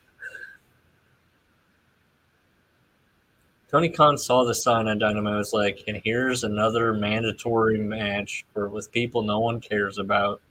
Tony 3.69 3.87
Khan 3.87 4.17
saw 4.17 4.43
the 4.43 4.55
sign 4.55 4.87
on 4.87 4.99
and 5.03 5.23
Was 5.25 5.53
like, 5.53 5.83
and 5.87 6.01
here's 6.03 6.43
another 6.43 6.91
mandatory 6.91 7.77
match 7.77 8.45
for 8.51 8.67
with 8.67 8.91
people 8.91 9.21
no 9.21 9.39
one 9.39 9.61
cares 9.61 9.99
about. 9.99 10.41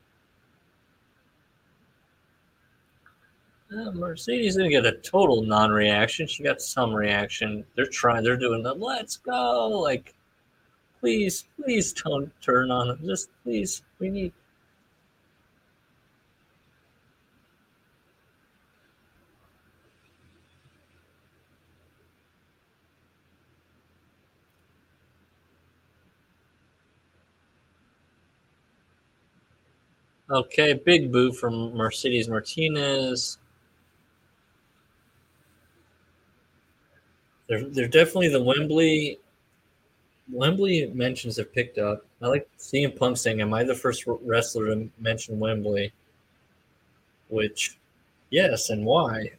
Uh, 3.76 3.90
Mercedes 3.90 4.54
didn't 4.54 4.70
get 4.70 4.86
a 4.86 4.92
total 4.98 5.42
non-reaction. 5.42 6.28
She 6.28 6.44
got 6.44 6.62
some 6.62 6.94
reaction. 6.94 7.64
They're 7.74 7.86
trying. 7.86 8.22
They're 8.22 8.36
doing 8.36 8.62
the 8.62 8.72
"Let's 8.72 9.16
go!" 9.16 9.68
Like, 9.68 10.14
please, 11.00 11.46
please 11.60 11.92
don't 11.92 12.30
turn 12.40 12.70
on 12.70 12.86
them. 12.86 13.00
Just 13.04 13.30
please, 13.42 13.82
we 13.98 14.10
need. 14.10 14.32
Okay, 30.34 30.72
big 30.72 31.12
boot 31.12 31.36
from 31.36 31.76
Mercedes 31.76 32.28
Martinez. 32.28 33.38
They're, 37.48 37.68
they're 37.68 37.86
definitely 37.86 38.30
the 38.30 38.42
Wembley. 38.42 39.20
Wembley 40.32 40.90
mentions 40.92 41.36
have 41.36 41.54
picked 41.54 41.78
up. 41.78 42.04
I 42.20 42.26
like 42.26 42.48
CM 42.58 42.98
Punk 42.98 43.16
saying, 43.16 43.42
"Am 43.42 43.54
I 43.54 43.62
the 43.62 43.76
first 43.76 44.02
wrestler 44.06 44.66
to 44.74 44.90
mention 44.98 45.38
Wembley?" 45.38 45.92
Which, 47.28 47.78
yes, 48.30 48.70
and 48.70 48.84
why? 48.84 49.30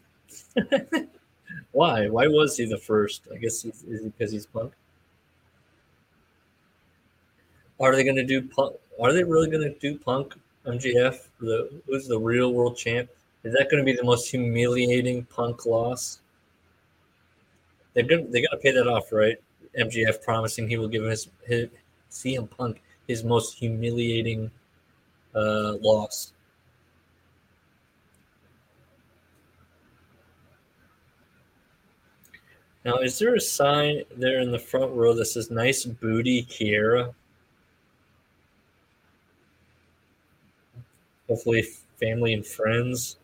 why? 1.73 2.07
Why 2.07 2.27
was 2.27 2.55
he 2.55 2.63
the 2.63 2.77
first? 2.77 3.27
I 3.33 3.35
guess 3.35 3.63
he's, 3.63 3.83
is 3.83 4.05
it 4.05 4.17
because 4.17 4.31
he's 4.31 4.45
Punk? 4.45 4.71
Are 7.81 7.93
they 7.93 8.05
going 8.05 8.15
to 8.15 8.23
do 8.23 8.41
Punk? 8.43 8.77
Are 8.97 9.11
they 9.11 9.25
really 9.25 9.49
going 9.49 9.63
to 9.63 9.77
do 9.77 9.99
Punk 9.99 10.35
MJF? 10.67 11.27
The 11.39 11.81
who's 11.85 12.07
the 12.07 12.19
real 12.19 12.53
world 12.53 12.77
champ? 12.77 13.09
Is 13.43 13.53
that 13.53 13.69
going 13.69 13.83
to 13.83 13.85
be 13.85 13.95
the 13.95 14.03
most 14.03 14.29
humiliating 14.29 15.25
Punk 15.25 15.65
loss? 15.65 16.19
They're 17.93 18.03
gonna 18.03 18.27
they 18.27 18.41
got 18.41 18.51
to 18.51 18.57
pay 18.57 18.71
that 18.71 18.87
off, 18.87 19.11
right? 19.11 19.37
MJF 19.79 20.23
promising 20.23 20.67
he 20.67 20.77
will 20.77 20.87
give 20.87 21.03
his, 21.03 21.27
his 21.45 21.69
CM 22.09 22.49
Punk 22.49 22.81
his 23.07 23.23
most 23.23 23.57
humiliating 23.57 24.49
uh, 25.35 25.73
loss. 25.81 26.33
Now, 32.83 32.97
is 32.97 33.17
there 33.17 33.33
a 33.33 33.41
sign 33.41 34.03
there 34.15 34.39
in 34.41 34.51
the 34.51 34.59
front 34.59 34.91
row 34.93 35.13
that 35.13 35.25
says 35.25 35.49
"Nice 35.49 35.85
booty, 35.85 36.43
Kiera"? 36.43 37.13
Hopefully, 41.27 41.63
family 41.99 42.33
and 42.33 42.45
friends. 42.45 43.17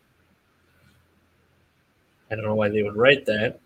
I 2.30 2.34
don't 2.34 2.44
know 2.44 2.54
why 2.54 2.68
they 2.68 2.82
would 2.82 2.96
write 2.96 3.26
that. 3.26 3.60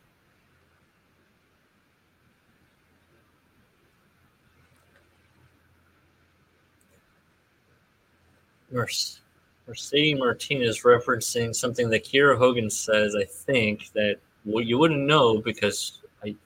Mercedes 9.66 10.18
Martinez 10.18 10.82
referencing 10.82 11.54
something 11.54 11.88
that 11.90 12.04
Kiera 12.04 12.36
Hogan 12.36 12.68
says. 12.68 13.16
I 13.16 13.24
think 13.24 13.90
that 13.94 14.18
well, 14.44 14.62
you 14.62 14.78
wouldn't 14.78 15.00
know 15.00 15.38
because 15.38 16.00
I 16.24 16.36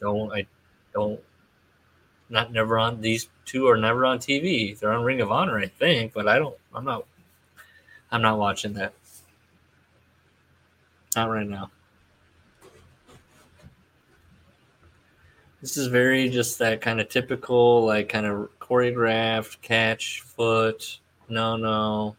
don't. 0.00 0.32
I 0.32 0.46
don't. 0.92 1.20
Not 2.28 2.52
never 2.52 2.76
on 2.78 3.00
these 3.00 3.28
two 3.44 3.68
are 3.68 3.76
never 3.76 4.04
on 4.04 4.18
TV. 4.18 4.78
They're 4.78 4.92
on 4.92 5.04
Ring 5.04 5.20
of 5.20 5.30
Honor, 5.30 5.58
I 5.58 5.66
think, 5.66 6.12
but 6.12 6.26
I 6.26 6.38
don't. 6.38 6.56
I'm 6.74 6.84
not. 6.84 7.04
I'm 8.16 8.22
not 8.22 8.38
watching 8.38 8.72
that. 8.72 8.94
Not 11.14 11.28
right 11.28 11.46
now. 11.46 11.70
This 15.60 15.76
is 15.76 15.88
very 15.88 16.30
just 16.30 16.58
that 16.60 16.80
kind 16.80 16.98
of 16.98 17.10
typical, 17.10 17.84
like 17.84 18.08
kind 18.08 18.24
of 18.24 18.48
choreographed 18.58 19.60
catch 19.60 20.22
foot 20.22 20.98
no, 21.28 21.58
no. 21.58 22.16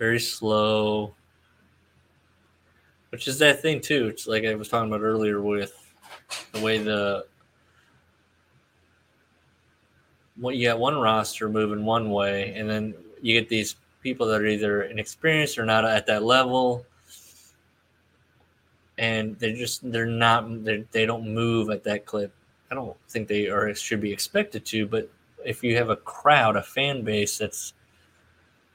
Very 0.00 0.18
slow. 0.18 1.14
Which 3.10 3.28
is 3.28 3.38
that 3.38 3.62
thing 3.62 3.80
too. 3.80 4.08
It's 4.08 4.26
like 4.26 4.44
I 4.44 4.56
was 4.56 4.66
talking 4.66 4.92
about 4.92 5.04
earlier 5.04 5.40
with 5.40 5.94
the 6.50 6.60
way 6.60 6.78
the 6.78 7.26
what 10.29 10.29
you 10.42 10.68
got 10.68 10.78
one 10.78 10.96
roster 10.98 11.48
moving 11.48 11.84
one 11.84 12.10
way, 12.10 12.54
and 12.54 12.68
then 12.68 12.94
you 13.20 13.38
get 13.38 13.48
these 13.48 13.76
people 14.02 14.26
that 14.28 14.40
are 14.40 14.46
either 14.46 14.82
inexperienced 14.82 15.58
or 15.58 15.66
not 15.66 15.84
at 15.84 16.06
that 16.06 16.22
level, 16.22 16.86
and 18.98 19.38
they're 19.38 19.54
just 19.54 19.90
they're 19.90 20.06
not 20.06 20.64
they're, 20.64 20.84
they 20.92 21.06
don't 21.06 21.32
move 21.32 21.70
at 21.70 21.84
that 21.84 22.06
clip. 22.06 22.32
I 22.70 22.74
don't 22.74 22.96
think 23.08 23.28
they 23.28 23.48
are 23.48 23.74
should 23.74 24.00
be 24.00 24.12
expected 24.12 24.64
to, 24.66 24.86
but 24.86 25.10
if 25.44 25.62
you 25.62 25.76
have 25.76 25.90
a 25.90 25.96
crowd, 25.96 26.56
a 26.56 26.62
fan 26.62 27.02
base 27.02 27.38
that's 27.38 27.74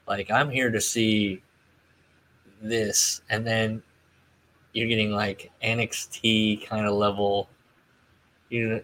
like, 0.06 0.30
I'm 0.30 0.50
here 0.50 0.70
to 0.70 0.80
see 0.80 1.42
this, 2.60 3.22
and 3.30 3.46
then 3.46 3.82
you're 4.72 4.88
getting 4.88 5.12
like 5.12 5.50
NXT 5.62 6.66
kind 6.66 6.86
of 6.86 6.94
level, 6.94 7.48
you're 8.50 8.82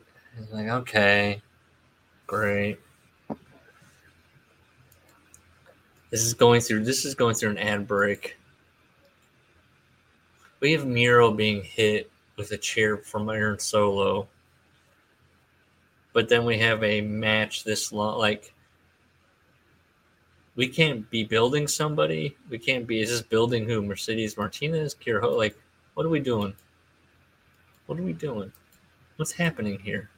like, 0.51 0.69
okay, 0.69 1.43
great. 2.27 2.79
This 6.11 6.23
is 6.23 6.35
going 6.35 6.61
through. 6.61 6.85
This 6.85 7.05
is 7.05 7.15
going 7.15 7.35
through 7.35 7.51
an 7.51 7.59
ad 7.59 7.87
break. 7.89 8.37
We 10.61 10.73
have 10.73 10.87
Miro 10.87 11.33
being 11.33 11.63
hit 11.63 12.11
with 12.37 12.53
a 12.53 12.57
chair 12.57 12.99
from 12.99 13.29
Aaron 13.29 13.59
Solo 13.59 14.29
but 16.13 16.29
then 16.29 16.45
we 16.45 16.59
have 16.59 16.83
a 16.83 17.01
match 17.01 17.65
this 17.65 17.93
long 17.93 18.19
like 18.19 18.53
we 20.55 20.69
can't 20.69 21.09
be 21.11 21.25
building 21.25 21.67
somebody 21.67 22.37
we 22.51 22.59
can't 22.59 22.87
be 22.87 23.01
is 23.01 23.11
this 23.11 23.23
building 23.23 23.67
who 23.67 23.83
mercedes 23.83 24.37
martinez 24.37 24.95
Kiro, 24.95 25.37
like 25.37 25.57
what 25.95 26.07
are 26.07 26.11
we 26.11 26.21
doing 26.21 26.55
what 27.87 27.99
are 27.99 28.03
we 28.03 28.13
doing 28.13 28.53
what's 29.17 29.33
happening 29.33 29.79
here 29.79 30.11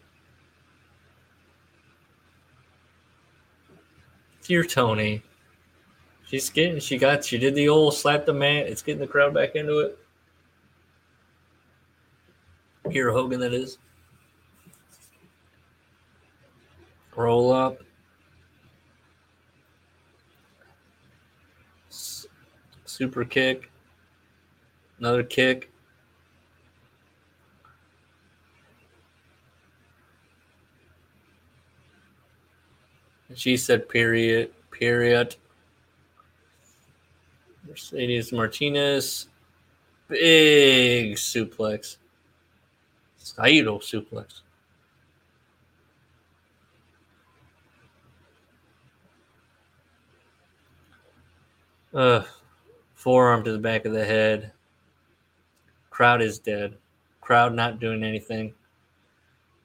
dear 4.44 4.62
tony 4.62 5.20
she's 6.26 6.48
getting 6.50 6.78
she 6.78 6.96
got 6.96 7.24
she 7.24 7.38
did 7.38 7.54
the 7.56 7.68
old 7.68 7.94
slap 7.94 8.24
the 8.24 8.32
mat 8.32 8.66
it's 8.66 8.82
getting 8.82 9.00
the 9.00 9.06
crowd 9.06 9.34
back 9.34 9.56
into 9.56 9.80
it 9.80 9.98
Here, 12.90 13.10
Hogan, 13.10 13.40
that 13.40 13.54
is. 13.54 13.78
Roll 17.16 17.52
up. 17.52 17.78
Super 21.88 23.24
kick. 23.24 23.70
Another 24.98 25.22
kick. 25.22 25.70
She 33.34 33.56
said, 33.56 33.88
period, 33.88 34.52
period. 34.70 35.36
Mercedes 37.66 38.32
Martinez. 38.32 39.28
Big 40.08 41.16
suplex. 41.16 41.96
Saito 43.16 43.78
suplex. 43.78 44.42
Uh, 51.92 52.24
forearm 52.94 53.44
to 53.44 53.52
the 53.52 53.58
back 53.58 53.84
of 53.84 53.92
the 53.92 54.04
head. 54.04 54.52
Crowd 55.90 56.20
is 56.20 56.38
dead. 56.38 56.76
Crowd 57.20 57.54
not 57.54 57.78
doing 57.80 58.02
anything. 58.04 58.52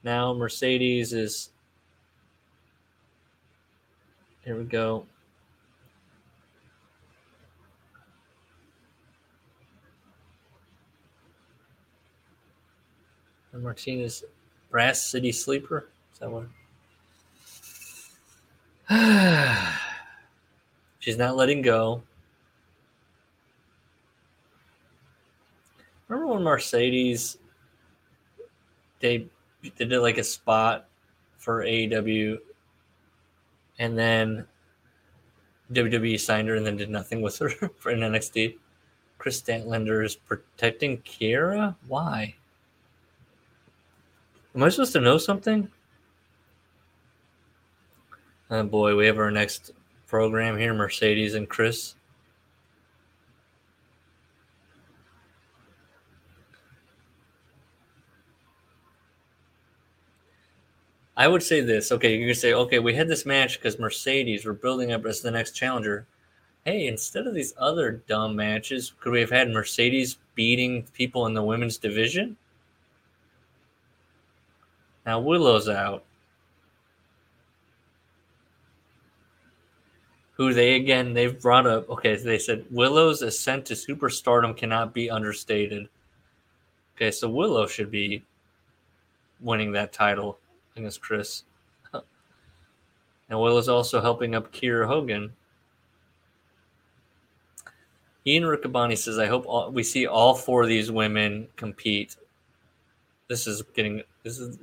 Now 0.02 0.32
Mercedes 0.32 1.12
is. 1.12 1.50
Here 4.44 4.56
we 4.56 4.64
go. 4.64 5.06
Martinez, 13.52 14.24
Brass 14.70 15.04
City 15.04 15.32
Sleeper. 15.32 15.88
Is 16.12 16.18
that 16.20 16.30
one? 16.30 16.48
She's 20.98 21.18
not 21.18 21.36
letting 21.36 21.62
go. 21.62 22.02
Remember 26.08 26.32
when 26.34 26.42
Mercedes 26.42 27.38
they 29.00 29.26
they 29.78 29.84
did 29.84 30.00
like 30.00 30.18
a 30.18 30.24
spot 30.24 30.88
for 31.36 31.64
AEW 31.64 32.38
and 33.80 33.98
then 33.98 34.46
WWE 35.72 36.20
signed 36.20 36.48
her 36.48 36.54
and 36.54 36.64
then 36.64 36.76
did 36.76 36.90
nothing 36.90 37.22
with 37.22 37.38
her 37.38 37.48
for 37.78 37.90
an 37.90 38.00
NXT. 38.00 38.58
Kris 39.18 39.40
Statlander 39.40 40.04
is 40.04 40.14
protecting 40.14 40.98
Kiera? 40.98 41.74
Why? 41.88 42.34
Am 44.54 44.62
I 44.62 44.68
supposed 44.68 44.92
to 44.92 45.00
know 45.00 45.18
something? 45.18 45.70
Oh 48.50 48.64
boy, 48.64 48.96
we 48.96 49.06
have 49.06 49.18
our 49.18 49.30
next 49.30 49.72
program 50.06 50.58
here 50.58 50.74
Mercedes 50.74 51.34
and 51.34 51.48
Kris. 51.48 51.94
I 61.20 61.28
would 61.28 61.42
say 61.42 61.60
this. 61.60 61.92
Okay, 61.92 62.16
you 62.16 62.28
can 62.28 62.34
say, 62.34 62.54
okay, 62.54 62.78
we 62.78 62.94
had 62.94 63.06
this 63.06 63.26
match 63.26 63.58
because 63.58 63.78
Mercedes 63.78 64.46
were 64.46 64.54
building 64.54 64.92
up 64.92 65.04
as 65.04 65.20
the 65.20 65.30
next 65.30 65.50
challenger. 65.50 66.06
Hey, 66.64 66.86
instead 66.86 67.26
of 67.26 67.34
these 67.34 67.52
other 67.58 68.02
dumb 68.08 68.34
matches, 68.34 68.94
could 68.98 69.12
we 69.12 69.20
have 69.20 69.28
had 69.28 69.50
Mercedes 69.50 70.16
beating 70.34 70.82
people 70.94 71.26
in 71.26 71.34
the 71.34 71.42
women's 71.42 71.76
division? 71.76 72.38
Now 75.04 75.20
Willow's 75.20 75.68
out. 75.68 76.04
Who 80.38 80.54
they 80.54 80.76
again 80.76 81.12
they've 81.12 81.38
brought 81.38 81.66
up 81.66 81.90
okay, 81.90 82.16
they 82.16 82.38
said 82.38 82.64
Willow's 82.70 83.20
ascent 83.20 83.66
to 83.66 83.74
superstardom 83.74 84.56
cannot 84.56 84.94
be 84.94 85.10
understated. 85.10 85.86
Okay, 86.96 87.10
so 87.10 87.28
Willow 87.28 87.66
should 87.66 87.90
be 87.90 88.24
winning 89.42 89.72
that 89.72 89.92
title 89.92 90.38
against 90.80 91.00
Kris. 91.00 91.44
and 91.92 92.02
Will 93.40 93.58
is 93.58 93.68
also 93.68 94.00
helping 94.00 94.34
up 94.34 94.52
Kiera 94.52 94.86
Hogan. 94.86 95.32
Ian 98.26 98.42
Riccaboni 98.44 98.98
says, 98.98 99.18
I 99.18 99.26
hope 99.26 99.46
all, 99.46 99.70
we 99.70 99.82
see 99.82 100.06
all 100.06 100.34
four 100.34 100.62
of 100.62 100.68
these 100.68 100.90
women 100.90 101.48
compete. 101.56 102.16
This 103.28 103.46
is 103.46 103.62
getting, 103.74 104.02
this 104.24 104.38
is, 104.38 104.58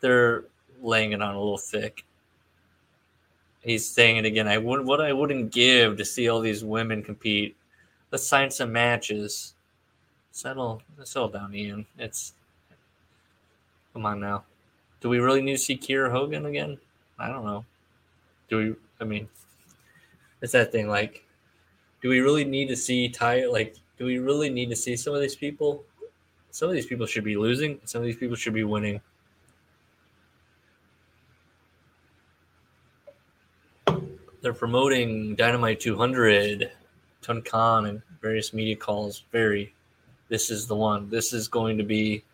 they're 0.00 0.44
laying 0.82 1.12
it 1.12 1.22
on 1.22 1.34
a 1.34 1.38
little 1.38 1.58
thick. 1.58 2.04
He's 3.62 3.86
saying 3.86 4.16
it 4.16 4.24
again. 4.24 4.48
I 4.48 4.58
would, 4.58 4.84
what 4.84 5.00
I 5.00 5.12
wouldn't 5.12 5.52
give 5.52 5.98
to 5.98 6.04
see 6.04 6.28
all 6.28 6.40
these 6.40 6.64
women 6.64 7.02
compete. 7.02 7.56
Let's 8.10 8.26
sign 8.26 8.50
some 8.50 8.72
matches. 8.72 9.54
Settle, 10.32 10.82
settle 11.04 11.28
down, 11.28 11.54
Ian. 11.54 11.86
It's, 11.98 12.34
come 13.92 14.06
on 14.06 14.20
now. 14.20 14.44
Do 15.00 15.08
we 15.08 15.18
really 15.18 15.42
need 15.42 15.52
to 15.52 15.58
see 15.58 15.76
Kiera 15.76 16.10
Hogan 16.10 16.46
again? 16.46 16.78
I 17.18 17.28
don't 17.28 17.44
know. 17.44 17.64
Do 18.48 18.56
we? 18.56 18.74
I 19.00 19.04
mean, 19.04 19.28
it's 20.42 20.52
that 20.52 20.72
thing. 20.72 20.88
Like, 20.88 21.24
do 22.02 22.08
we 22.08 22.20
really 22.20 22.44
need 22.44 22.68
to 22.68 22.76
see 22.76 23.08
Ty? 23.08 23.46
Like, 23.46 23.76
do 23.98 24.04
we 24.04 24.18
really 24.18 24.50
need 24.50 24.70
to 24.70 24.76
see 24.76 24.96
some 24.96 25.14
of 25.14 25.20
these 25.20 25.36
people? 25.36 25.84
Some 26.50 26.68
of 26.68 26.74
these 26.74 26.86
people 26.86 27.06
should 27.06 27.24
be 27.24 27.36
losing. 27.36 27.80
Some 27.84 28.00
of 28.00 28.06
these 28.06 28.16
people 28.16 28.36
should 28.36 28.54
be 28.54 28.64
winning. 28.64 29.00
They're 34.42 34.54
promoting 34.54 35.36
Dynamite 35.36 35.80
200, 35.80 36.72
Tony 37.20 37.42
Khan, 37.42 37.86
and 37.86 38.02
various 38.22 38.54
media 38.54 38.74
calls. 38.74 39.24
Very, 39.30 39.74
this 40.28 40.50
is 40.50 40.66
the 40.66 40.74
one. 40.74 41.10
This 41.10 41.34
is 41.34 41.46
going 41.46 41.76
to 41.76 41.84
be 41.84 42.24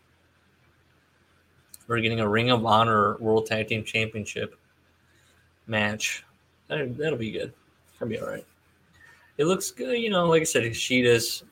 we're 1.86 2.00
getting 2.00 2.20
a 2.20 2.28
Ring 2.28 2.50
of 2.50 2.64
Honor 2.64 3.16
World 3.18 3.46
Tag 3.46 3.68
Team 3.68 3.84
Championship 3.84 4.58
match. 5.66 6.24
That, 6.68 6.96
that'll 6.96 7.18
be 7.18 7.30
good. 7.30 7.52
That'll 7.94 8.08
be 8.08 8.18
all 8.18 8.28
right. 8.28 8.44
It 9.38 9.44
looks 9.44 9.70
good, 9.70 9.98
you 9.98 10.10
know. 10.10 10.26
Like 10.26 10.42
I 10.42 10.44
said, 10.44 10.64
Sheeta's 10.64 11.44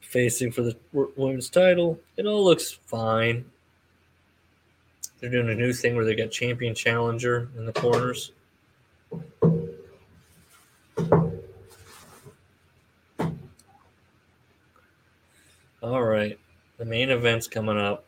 facing 0.00 0.50
for 0.50 0.62
the 0.62 0.76
women's 0.92 1.50
title. 1.50 1.98
It 2.16 2.26
all 2.26 2.44
looks 2.44 2.72
fine. 2.86 3.44
They're 5.20 5.30
doing 5.30 5.50
a 5.50 5.54
new 5.54 5.72
thing 5.72 5.96
where 5.96 6.04
they 6.04 6.14
got 6.14 6.30
champion 6.30 6.74
challenger 6.74 7.48
in 7.58 7.66
the 7.66 7.72
corners. 7.72 8.32
All 15.82 16.02
right. 16.02 16.38
The 16.78 16.84
main 16.84 17.10
event's 17.10 17.48
coming 17.48 17.76
up. 17.76 18.04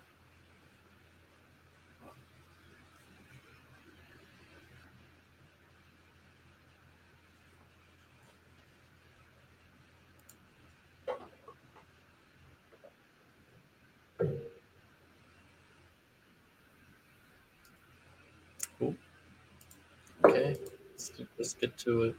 Okay, 20.22 20.56
let's, 20.92 21.12
let's 21.38 21.54
get 21.54 21.76
to 21.90 22.02
it. 22.04 22.14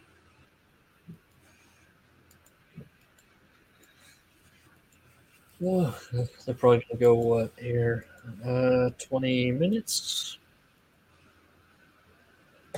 Oh, 5.64 5.98
they're 6.46 6.56
probably 6.56 6.84
gonna 6.90 7.00
go 7.00 7.14
what 7.14 7.54
here? 7.58 8.06
Uh, 8.44 8.90
twenty 8.98 9.52
minutes. 9.52 10.38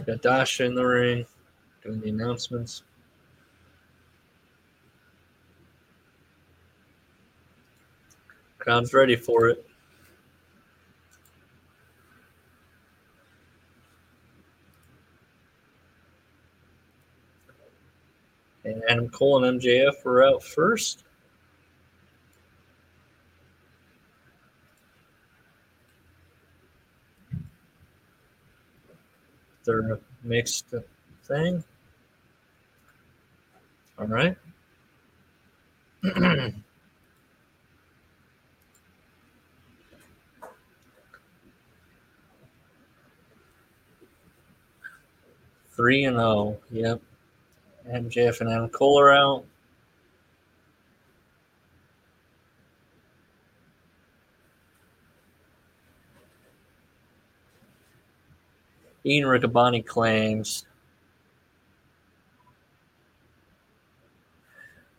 Got 0.05 0.21
Dasha 0.21 0.65
in 0.65 0.75
the 0.75 0.83
ring, 0.83 1.25
doing 1.81 2.01
the 2.01 2.09
announcements. 2.09 2.83
Crowd's 8.57 8.93
ready 8.93 9.15
for 9.15 9.47
it. 9.47 9.65
Adam 18.89 19.09
Cole 19.09 19.43
and 19.43 19.61
MJF 19.61 20.03
were 20.03 20.23
out 20.23 20.43
first. 20.43 21.03
They're 29.63 29.93
a 29.93 29.99
mixed 30.23 30.73
thing. 31.23 31.63
All 33.97 34.07
right. 34.07 34.35
Three 45.71 46.03
and. 46.03 46.17
Oh, 46.17 46.59
yep. 46.69 47.01
MJF 47.91 48.41
and 48.41 48.49
Adam 48.49 48.69
Cole 48.69 48.99
are 48.99 49.11
out. 49.11 49.45
Ian 59.05 59.25
Riccaboni 59.25 59.85
claims. 59.85 60.65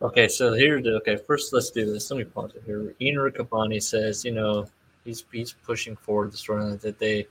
Okay, 0.01 0.27
so 0.27 0.53
here, 0.53 0.79
okay, 0.85 1.15
first 1.15 1.53
let's 1.53 1.71
do 1.71 1.91
this. 1.91 2.11
Let 2.11 2.17
me 2.17 2.23
pause 2.25 2.51
it 2.55 2.63
here. 2.65 2.93
Ian 3.01 3.15
Riccaboni 3.15 3.81
says, 3.81 4.23
you 4.23 4.31
know, 4.31 4.67
he's 5.03 5.25
he's 5.31 5.53
pushing 5.53 5.95
forward 5.95 6.31
the 6.31 6.37
storyline 6.37 6.79
that 6.81 6.99
they 6.99 7.27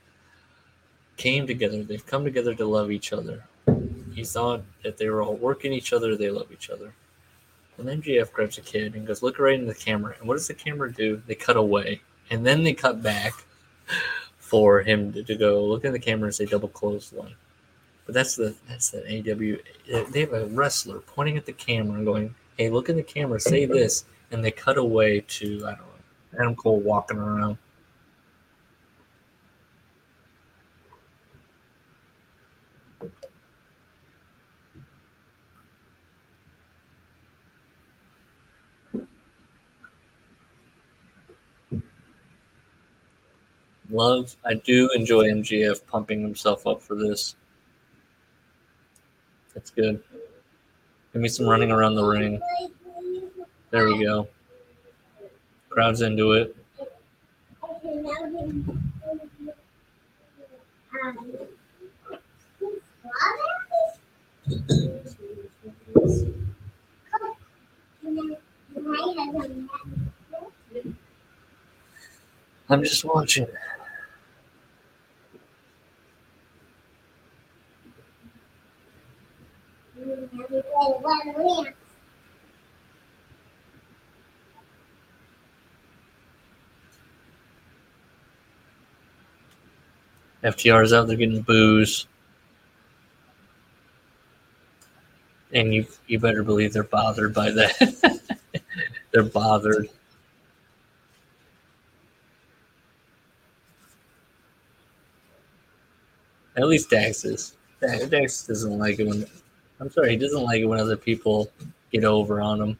came 1.15 1.47
together. 1.47 1.83
They've 1.83 2.05
come 2.05 2.25
together 2.25 2.53
to 2.55 2.65
love 2.65 2.91
each 2.91 3.13
other. 3.13 3.45
He 4.15 4.23
thought 4.23 4.63
that 4.83 4.97
they 4.97 5.09
were 5.09 5.21
all 5.21 5.35
working 5.35 5.73
each 5.73 5.91
other, 5.91 6.15
they 6.15 6.31
love 6.31 6.51
each 6.51 6.69
other. 6.69 6.93
And 7.77 7.87
then 7.87 8.01
grabs 8.31 8.57
a 8.57 8.61
kid 8.61 8.95
and 8.95 9.05
goes, 9.05 9.21
Look 9.21 9.37
right 9.37 9.59
in 9.59 9.67
the 9.67 9.75
camera. 9.75 10.15
And 10.17 10.27
what 10.27 10.35
does 10.35 10.47
the 10.47 10.53
camera 10.53 10.91
do? 10.91 11.21
They 11.27 11.35
cut 11.35 11.57
away. 11.57 12.01
And 12.29 12.45
then 12.45 12.63
they 12.63 12.73
cut 12.73 13.03
back 13.03 13.33
for 14.37 14.81
him 14.81 15.11
to, 15.13 15.23
to 15.23 15.35
go 15.35 15.63
look 15.65 15.83
in 15.83 15.91
the 15.91 15.99
camera 15.99 16.27
and 16.27 16.35
say 16.35 16.45
double 16.45 16.69
clothesline. 16.69 17.35
But 18.05 18.15
that's 18.15 18.35
the 18.35 18.55
that's 18.69 18.91
the 18.91 19.01
AW. 19.01 19.93
Uh, 19.93 20.05
they 20.11 20.21
have 20.21 20.33
a 20.33 20.45
wrestler 20.45 20.99
pointing 20.99 21.37
at 21.37 21.45
the 21.45 21.53
camera 21.53 21.97
and 21.97 22.05
going, 22.05 22.35
"Hey, 22.57 22.69
look 22.69 22.87
in 22.87 22.95
the 22.95 23.03
camera, 23.03 23.39
say 23.39 23.65
this," 23.65 24.05
and 24.31 24.45
they 24.45 24.51
cut 24.51 24.77
away 24.77 25.21
to 25.21 25.65
I 25.65 25.71
don't 25.71 25.79
know 25.79 26.39
Adam 26.39 26.55
Cole 26.55 26.79
walking 26.79 27.17
around. 27.17 27.57
Love. 43.89 44.35
I 44.45 44.55
do 44.55 44.89
enjoy 44.95 45.25
MJF 45.25 45.85
pumping 45.87 46.21
himself 46.21 46.65
up 46.65 46.81
for 46.81 46.95
this. 46.95 47.35
That's 49.53 49.69
good. 49.69 50.01
Give 51.13 51.21
me 51.21 51.29
some 51.29 51.47
running 51.47 51.71
around 51.71 51.95
the 51.95 52.03
ring. 52.03 52.41
There 53.69 53.85
we 53.87 54.03
go. 54.03 54.27
Crowd's 55.69 56.01
into 56.01 56.33
it. 56.33 56.55
I'm 72.67 72.83
just 72.83 73.05
watching. 73.05 73.47
FTR's 90.43 90.93
out 90.93 91.07
there 91.07 91.17
getting 91.17 91.41
boos. 91.41 92.07
And 95.53 95.73
you 95.73 95.87
you 96.07 96.19
better 96.19 96.43
believe 96.43 96.73
they're 96.73 96.83
bothered 96.83 97.33
by 97.33 97.49
that. 97.51 98.19
they're 99.11 99.23
bothered. 99.23 99.89
At 106.57 106.67
least 106.67 106.89
Dax 106.89 107.25
is. 107.25 107.55
Dax 107.81 108.45
doesn't 108.47 108.77
like 108.77 108.99
it 108.99 109.07
when 109.07 109.25
I'm 109.79 109.89
sorry, 109.89 110.11
he 110.11 110.17
doesn't 110.17 110.43
like 110.43 110.61
it 110.61 110.65
when 110.65 110.79
other 110.79 110.95
people 110.95 111.51
get 111.91 112.05
over 112.05 112.41
on 112.41 112.61
him. 112.61 112.79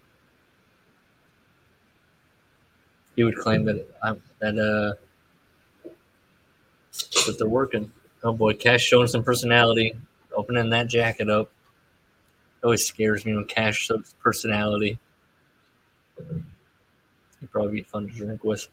He 3.16 3.24
would 3.24 3.38
claim 3.38 3.66
that 3.66 3.88
I'm 4.04 4.22
that 4.40 4.58
uh 4.58 5.92
that 7.26 7.38
they're 7.38 7.48
working. 7.48 7.92
Oh 8.24 8.34
boy, 8.34 8.54
Cash 8.54 8.84
showing 8.84 9.08
some 9.08 9.24
personality, 9.24 9.96
opening 10.36 10.70
that 10.70 10.88
jacket 10.88 11.30
up. 11.30 11.52
Always 12.64 12.86
scares 12.86 13.26
me 13.26 13.36
when 13.36 13.46
Cash 13.46 13.78
shows 13.78 14.16
personality. 14.22 14.98
He'd 16.18 17.52
probably 17.52 17.74
be 17.74 17.84
fun 17.84 18.08
to 18.08 18.14
drink 18.14 18.44
with. 18.44 18.68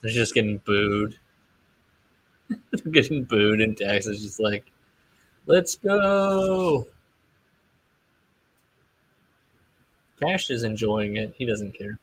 They're 0.00 0.12
just 0.12 0.34
getting 0.34 0.58
booed. 0.58 1.18
They're 2.48 2.92
getting 2.92 3.24
booed, 3.24 3.76
Dax 3.76 4.06
is 4.06 4.22
just 4.22 4.40
like, 4.40 4.64
let's 5.46 5.76
go. 5.76 6.86
Cash 10.20 10.50
is 10.50 10.64
enjoying 10.64 11.16
it. 11.16 11.34
He 11.36 11.44
doesn't 11.44 11.76
care. 11.76 11.98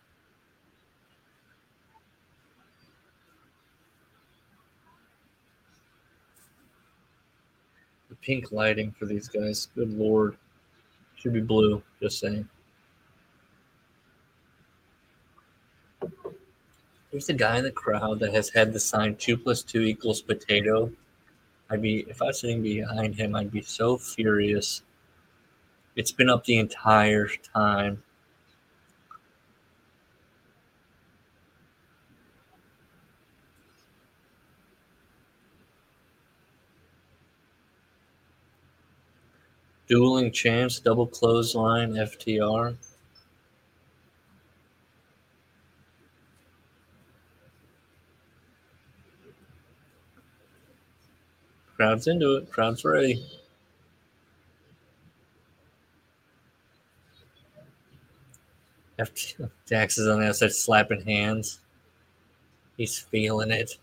The 8.10 8.16
pink 8.16 8.52
lighting 8.52 8.94
for 8.98 9.06
these 9.06 9.28
guys. 9.28 9.68
Good 9.76 9.92
lord. 9.92 10.38
Should 11.16 11.34
be 11.34 11.42
blue, 11.42 11.82
just 12.02 12.20
saying. 12.20 12.48
There's 17.16 17.30
a 17.30 17.34
guy 17.34 17.60
in 17.60 17.64
the 17.64 17.72
crowd 17.72 18.20
that 18.20 18.34
has 18.34 18.50
had 18.50 18.74
the 18.74 18.80
sign 18.82 19.16
two 19.16 19.38
plus 19.38 19.64
two 19.64 19.84
equals 19.84 20.22
potato. 20.22 20.92
I'd 21.70 21.82
be 21.82 22.00
if 22.10 22.22
I 22.22 22.26
was 22.26 22.42
sitting 22.42 22.62
behind 22.62 23.16
him, 23.16 23.38
I'd 23.38 23.52
be 23.52 23.62
so 23.62 23.98
furious. 23.98 24.82
It's 25.96 26.12
been 26.12 26.30
up 26.30 26.44
the 26.44 26.58
entire 26.58 27.30
time. 27.54 28.04
Dueling 39.88 40.34
champs, 40.34 40.82
double 40.82 41.08
clothesline, 41.08 41.94
FTR. 41.94 42.76
Crowd's 51.86 52.08
into 52.08 52.38
it. 52.38 52.50
Crowd's 52.50 52.84
ready. 52.84 53.24
After 58.98 59.52
Dax 59.68 60.00
is 60.00 60.08
on 60.08 60.20
the 60.20 60.30
outside 60.30 60.52
slapping 60.52 61.06
hands. 61.06 61.60
He's 62.76 62.98
feeling 62.98 63.52
it. 63.52 63.78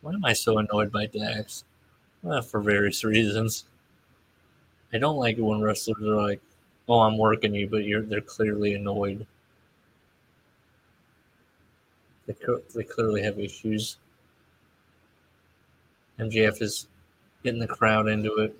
Why 0.00 0.14
am 0.14 0.24
I 0.24 0.32
so 0.32 0.58
annoyed 0.58 0.90
by 0.90 1.06
Dax? 1.06 1.62
Well, 2.24 2.42
for 2.42 2.60
various 2.60 3.04
reasons. 3.04 3.66
I 4.92 4.98
don't 4.98 5.18
like 5.18 5.38
it 5.38 5.42
when 5.42 5.60
wrestlers 5.60 6.02
are 6.02 6.20
like, 6.20 6.40
"Oh, 6.88 6.98
I'm 6.98 7.16
working 7.16 7.54
you," 7.54 7.68
but 7.68 7.84
you're 7.84 8.02
they're 8.02 8.20
clearly 8.20 8.74
annoyed. 8.74 9.24
They, 12.26 12.34
they 12.74 12.82
clearly 12.82 13.22
have 13.22 13.38
issues. 13.38 13.98
MJF 16.22 16.62
is 16.62 16.88
getting 17.42 17.60
the 17.60 17.66
crowd 17.66 18.08
into 18.08 18.36
it. 18.36 18.56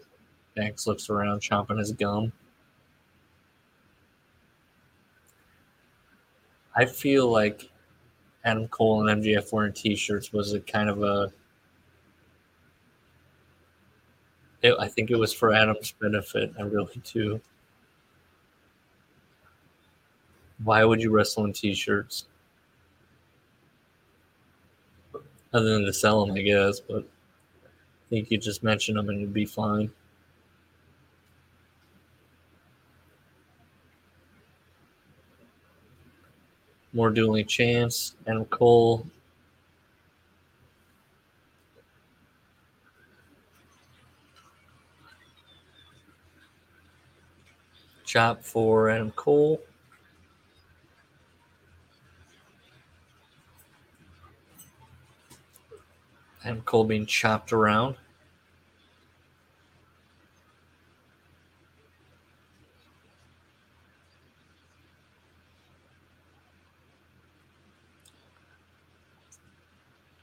Dax 0.56 0.86
looks 0.86 1.09
around, 1.09 1.40
chomping 1.40 1.78
his 1.78 1.93
gum. 1.93 2.32
I 6.74 6.84
feel 6.84 7.30
like 7.30 7.70
Adam 8.44 8.68
Cole 8.68 9.06
and 9.06 9.22
MJF 9.22 9.52
wearing 9.52 9.72
T-shirts 9.72 10.32
was 10.32 10.52
a 10.52 10.60
kind 10.60 10.89
of 10.89 11.02
a. 11.02 11.32
It, 14.62 14.74
I 14.78 14.89
think 14.89 15.10
it 15.10 15.16
was 15.16 15.32
for 15.32 15.52
Adam's 15.52 15.93
benefit. 16.01 16.52
I 16.59 16.62
really 16.62 17.01
do. 17.12 17.40
Why 20.62 20.84
would 20.84 21.01
you 21.02 21.10
wrestle 21.10 21.44
in 21.44 21.52
T-shirts? 21.52 22.26
Other 25.52 25.74
than 25.74 25.84
to 25.84 25.93
sell 25.93 26.24
them, 26.24 26.36
I 26.36 26.43
guess, 26.43 26.80
but 26.80 27.05
think 28.12 28.30
you 28.30 28.36
just 28.36 28.62
mention 28.62 28.97
them 28.97 29.09
and 29.09 29.22
you'd 29.22 29.32
be 29.32 29.47
fine. 29.47 29.90
More 36.93 37.09
dueling 37.09 37.47
chance 37.47 38.14
and 38.26 38.51
Cole. 38.51 39.06
Chop 48.05 48.44
for 48.44 48.90
Adam 48.90 49.10
Cole. 49.12 49.62
and 56.44 56.64
Cole 56.64 56.84
being 56.84 57.06
chopped 57.06 57.52
around. 57.52 57.94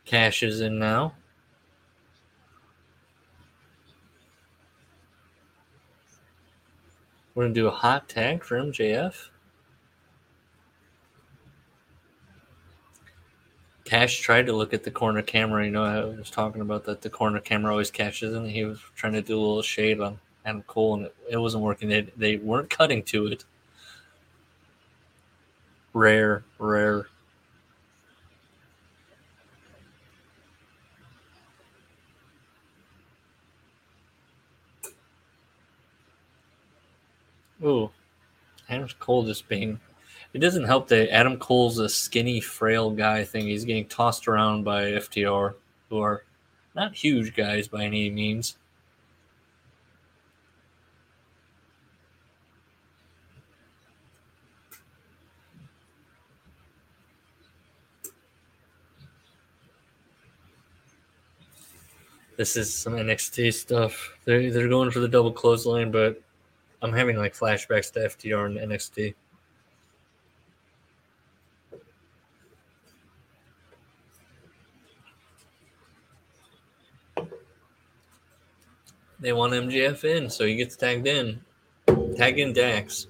Cash 0.10 0.42
is 0.42 0.62
in 0.62 0.80
now. 0.80 1.14
We're 7.36 7.44
going 7.44 7.54
to 7.54 7.60
do 7.62 7.68
a 7.68 7.72
hot 7.72 8.10
tag 8.10 8.44
for 8.44 8.58
MJF. 8.58 9.30
Cash 13.86 14.18
tried 14.22 14.48
to 14.48 14.54
look 14.54 14.74
at 14.74 14.84
the 14.84 14.90
corner 14.90 15.22
camera. 15.22 15.64
You 15.64 15.70
know, 15.70 15.84
I 15.84 16.04
was 16.04 16.32
talking 16.32 16.62
about 16.62 16.86
that 16.86 17.04
the 17.04 17.12
corner 17.12 17.40
camera 17.40 17.72
always 17.72 17.92
catches, 17.92 18.34
and 18.34 18.50
he 18.50 18.66
was 18.66 18.80
trying 18.96 19.14
to 19.14 19.22
do 19.22 19.38
a 19.38 19.40
little 19.40 19.62
shade 19.62 20.02
on 20.02 20.20
Adam 20.44 20.64
Cole, 20.64 20.96
and 20.96 21.06
it, 21.06 21.16
it 21.30 21.38
wasn't 21.38 21.64
working. 21.64 21.88
They, 21.88 22.08
they 22.18 22.38
weren't 22.38 22.72
cutting 22.72 23.04
to 23.04 23.28
it. 23.28 23.46
Rare, 25.94 26.46
rare. 26.58 27.06
Ooh, 37.64 37.90
Adam 38.70 38.88
Cole 39.00 39.24
just 39.26 39.48
being. 39.50 39.80
It 40.34 40.40
doesn't 40.40 40.64
help 40.66 40.88
that 40.90 41.14
Adam 41.14 41.38
Cole's 41.38 41.80
a 41.80 41.90
skinny, 41.90 42.40
frail 42.40 42.92
guy 42.92 43.24
thing. 43.24 43.48
He's 43.48 43.66
getting 43.66 43.88
tossed 43.88 44.28
around 44.28 44.64
by 44.64 44.84
FTR, 44.92 45.56
who 45.90 46.00
are 46.00 46.24
not 46.76 46.96
huge 46.96 47.36
guys 47.36 47.68
by 47.68 47.84
any 47.84 48.10
means. 48.10 48.58
This 62.38 62.56
is 62.56 62.74
some 62.74 62.94
NXT 62.94 63.54
stuff. 63.54 64.18
They're 64.24 64.50
they're 64.50 64.70
going 64.70 64.92
for 64.92 65.02
the 65.02 65.10
double 65.10 65.34
clothesline, 65.34 65.92
but 65.92 66.22
I'm 66.82 66.94
having 66.94 67.18
like 67.18 67.34
flashbacks 67.34 67.92
to 67.94 68.00
FTR 68.00 68.46
and 68.46 68.72
NXT. 68.72 69.14
They 79.22 79.34
want 79.34 79.52
MJF 79.52 80.06
in, 80.06 80.30
so 80.30 80.46
he 80.46 80.56
gets 80.56 80.78
tagged 80.78 81.06
in. 81.06 81.42
Tag 82.16 82.40
in 82.40 82.54
Dax. 82.54 83.08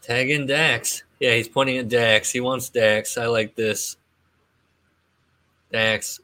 Tag 0.00 0.30
in 0.30 0.46
Dax. 0.46 1.02
Yeah, 1.20 1.34
he's 1.34 1.48
pointing 1.48 1.78
at 1.78 1.88
Dax. 1.88 2.30
He 2.30 2.40
wants 2.40 2.70
Dax. 2.70 3.18
I 3.18 3.26
like 3.26 3.54
this. 3.54 3.96
Dax. 5.70 6.20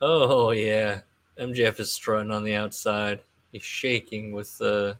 Oh, 0.00 0.50
yeah. 0.52 1.00
MJF 1.38 1.80
is 1.80 1.92
strutting 1.92 2.30
on 2.30 2.44
the 2.44 2.54
outside. 2.54 3.20
He's 3.52 3.64
shaking 3.64 4.32
with 4.32 4.56
the. 4.58 4.96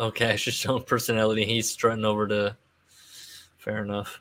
Oh, 0.00 0.10
Cash 0.10 0.48
is 0.48 0.54
showing 0.54 0.84
personality. 0.84 1.44
He's 1.44 1.70
strutting 1.70 2.04
over 2.04 2.26
to. 2.28 2.56
Fair 3.58 3.84
enough. 3.84 4.20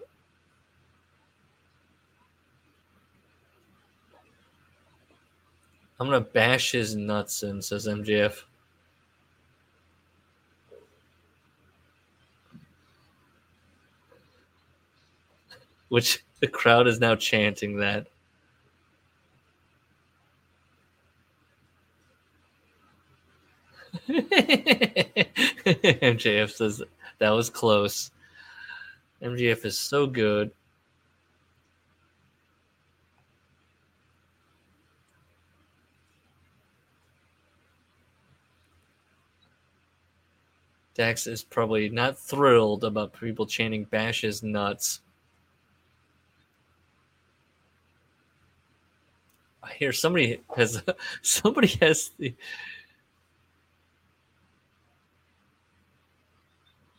I'm 5.99 6.07
gonna 6.07 6.21
bash 6.21 6.71
his 6.71 6.95
nuts 6.95 7.41
in, 7.41 7.61
says 7.61 7.87
MJF. 7.87 8.43
Which 15.89 16.23
the 16.39 16.47
crowd 16.47 16.87
is 16.87 16.99
now 16.99 17.15
chanting 17.15 17.77
that. 17.77 18.07
MJF 24.07 24.21
says 26.51 26.81
that 27.19 27.29
was 27.29 27.49
close. 27.49 28.11
MJF 29.21 29.65
is 29.65 29.77
so 29.77 30.07
good. 30.07 30.51
Dax 40.97 41.27
is 41.27 41.43
probably 41.43 41.89
not 41.89 42.17
thrilled 42.17 42.83
about 42.83 43.13
people 43.13 43.45
chanting 43.45 43.83
bash 43.83 44.21
his 44.21 44.41
nuts. 44.41 45.01
Hear 49.77 49.93
somebody 49.93 50.41
has 50.55 50.81
somebody 51.21 51.67
has 51.81 52.09
the 52.17 52.33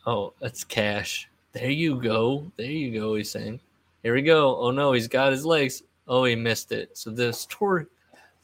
Oh, 0.07 0.33
that's 0.41 0.63
Cash. 0.63 1.29
There 1.53 1.71
you 1.71 2.01
go. 2.01 2.51
There 2.57 2.71
you 2.71 2.99
go, 2.99 3.17
he's 3.17 3.31
saying. 3.31 3.61
Here 4.05 4.15
we 4.15 4.23
go. 4.23 4.57
Oh 4.59 4.71
no, 4.71 4.93
he's 4.93 5.09
got 5.09 5.33
his 5.33 5.45
legs. 5.45 5.83
Oh, 6.07 6.25
he 6.25 6.37
missed 6.37 6.71
it. 6.71 6.97
So 6.97 7.11
the 7.11 7.33
story 7.33 7.87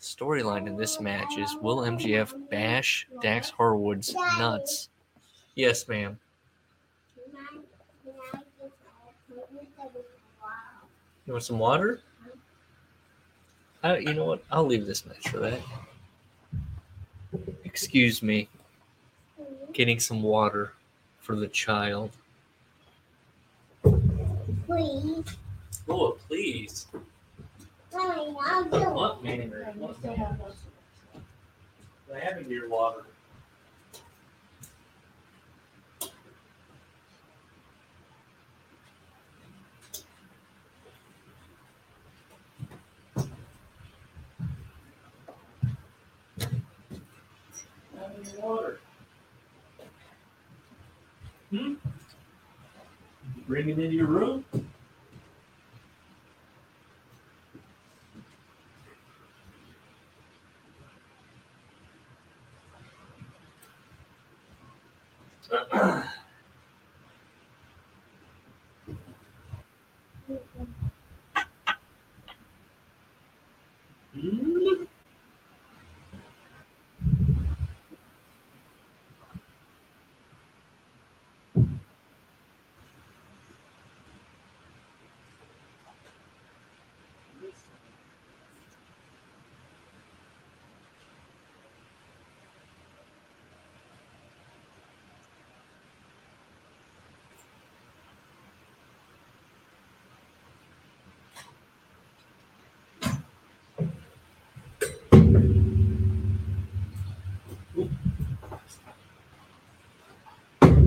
storyline 0.01 0.67
in 0.67 0.77
this 0.77 1.01
match 1.01 1.39
is 1.39 1.57
will 1.63 1.79
MJF 1.79 2.51
bash 2.51 3.07
Dax 3.23 3.51
Harwood's 3.51 4.13
nuts? 4.37 4.89
Yes, 5.55 5.87
ma'am. 5.87 6.19
You 11.25 11.33
want 11.33 11.45
some 11.45 11.61
water? 11.61 12.01
I, 13.85 13.99
you 13.99 14.15
know 14.15 14.25
what? 14.25 14.43
I'll 14.51 14.65
leave 14.65 14.87
this 14.87 15.05
match 15.05 15.29
for 15.29 15.41
that. 15.41 15.61
Excuse 17.65 18.23
me. 18.23 18.49
Getting 19.75 20.01
some 20.01 20.23
water 20.23 20.73
for 21.21 21.37
the 21.37 21.49
child. 21.49 22.11
Please. 23.83 25.37
Oh, 25.87 26.17
please. 26.29 26.87
Mommy, 27.93 28.37
I'll 28.43 28.65
do 28.65 28.77
it. 28.77 28.89
What, 28.91 29.23
man? 29.23 29.51
What, 29.77 30.03
man? 30.03 30.39
I 32.15 32.19
have 32.21 32.51
your 32.51 32.71
water. 32.71 33.05
Water. 48.45 48.79
Hmm? 51.51 51.75
Bring 53.47 53.69
it 53.69 53.79
into 53.79 53.97
your 53.97 54.07
room? 54.07 54.45
Hmm? 74.15 74.85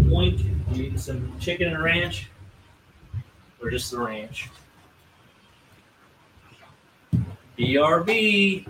Boink. 0.09 0.66
Eating 0.79 0.97
some 0.99 1.39
chicken 1.39 1.73
and 1.73 1.83
ranch? 1.83 2.29
Or 3.59 3.71
just 3.71 3.89
the 3.89 3.99
ranch? 3.99 4.49
BRB. 7.57 8.67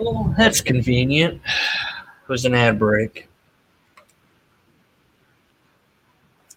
Well, 0.00 0.34
that's 0.38 0.62
convenient. 0.62 1.42
It 1.44 2.28
was 2.28 2.46
an 2.46 2.54
ad 2.54 2.78
break. 2.78 3.28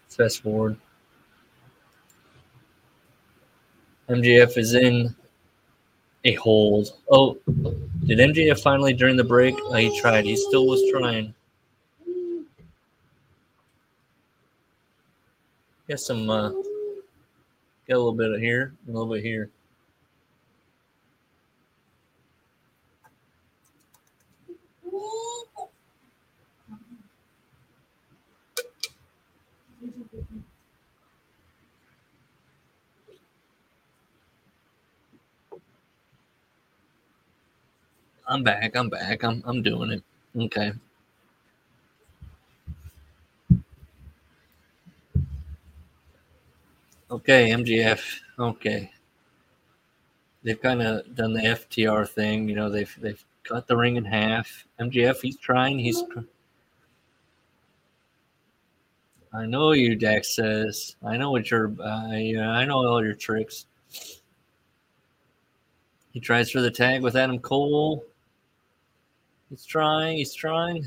Let's 0.05 0.15
fast 0.15 0.43
forward. 0.43 0.77
MJF 4.07 4.57
is 4.57 4.75
in 4.75 5.13
a 6.23 6.33
hold. 6.35 6.91
Oh, 7.11 7.37
did 8.05 8.19
MJF 8.19 8.61
finally 8.61 8.93
during 8.93 9.17
the 9.17 9.25
break? 9.25 9.55
Oh, 9.59 9.73
he 9.73 9.99
tried. 9.99 10.23
He 10.23 10.37
still 10.37 10.65
was 10.65 10.81
trying. 10.89 11.33
Got 15.89 15.99
some, 15.99 16.29
uh, 16.29 16.49
got 16.49 16.61
a 17.89 17.97
little 17.97 18.13
bit 18.13 18.31
of 18.31 18.39
here, 18.39 18.73
a 18.87 18.91
little 18.91 19.13
bit 19.13 19.21
here. 19.21 19.49
I'm 38.27 38.43
back. 38.43 38.75
I'm 38.75 38.89
back. 38.89 39.23
I'm 39.23 39.43
I'm 39.45 39.61
doing 39.61 39.91
it. 39.91 40.03
Okay. 40.37 40.71
Okay, 47.11 47.51
MJF. 47.51 48.01
Okay. 48.39 48.91
They've 50.43 50.59
kind 50.59 50.81
of 50.81 51.15
done 51.15 51.33
the 51.33 51.41
FTR 51.41 52.07
thing. 52.07 52.49
You 52.49 52.55
know, 52.55 52.69
they've 52.69 52.95
they've 53.01 53.23
cut 53.43 53.67
the 53.67 53.77
ring 53.77 53.97
in 53.97 54.05
half. 54.05 54.65
MJF, 54.79 55.21
he's 55.21 55.37
trying. 55.37 55.77
He's. 55.77 56.03
I 59.33 59.45
know 59.45 59.71
you, 59.71 59.95
Dax 59.95 60.35
says. 60.35 60.95
I 61.03 61.17
know 61.17 61.31
what 61.31 61.51
your. 61.51 61.73
Uh, 61.79 62.07
I 62.07 62.65
know 62.65 62.77
all 62.77 63.03
your 63.03 63.15
tricks. 63.15 63.65
He 66.13 66.19
tries 66.19 66.51
for 66.51 66.61
the 66.61 66.71
tag 66.71 67.01
with 67.01 67.15
Adam 67.15 67.39
Cole. 67.39 68.05
He's 69.53 69.65
trying. 69.65 70.17
He's 70.17 70.33
trying. 70.33 70.83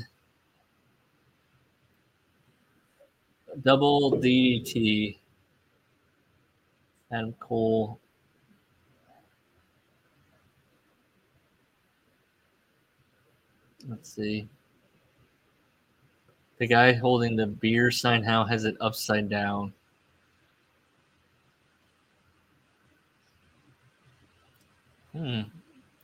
Double 3.63 4.11
DDT. 4.11 5.19
Adam 7.09 7.33
Cole. 7.39 7.97
Let's 13.87 14.13
see. 14.13 14.49
The 16.57 16.67
guy 16.67 16.91
holding 16.91 17.37
the 17.37 17.47
beer 17.47 17.89
sign 17.89 18.21
how 18.21 18.43
has 18.43 18.65
it 18.65 18.75
upside 18.81 19.29
down. 19.29 19.71
Hmm. 25.13 25.43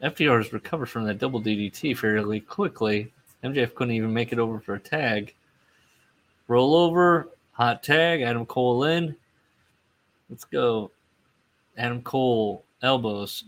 FTR 0.03 0.43
has 0.43 0.51
recovered 0.51 0.87
from 0.87 1.05
that 1.05 1.17
double 1.17 1.41
DDT 1.41 1.97
fairly 1.97 2.41
quickly. 2.41 3.11
MJF 3.43 3.73
couldn't 3.73 3.95
even 3.95 4.13
make 4.13 4.33
it 4.33 4.39
over 4.39 4.59
for 4.59 4.75
a 4.75 4.79
tag. 4.79 5.33
Roll 6.49 6.75
over, 6.75 7.29
hot 7.53 7.83
tag, 7.83 8.21
Adam 8.21 8.45
Cole 8.45 8.83
in. 8.83 9.15
Let's 10.29 10.43
go. 10.43 10.91
Adam 11.77 12.01
Cole, 12.01 12.63
elbows, 12.81 13.45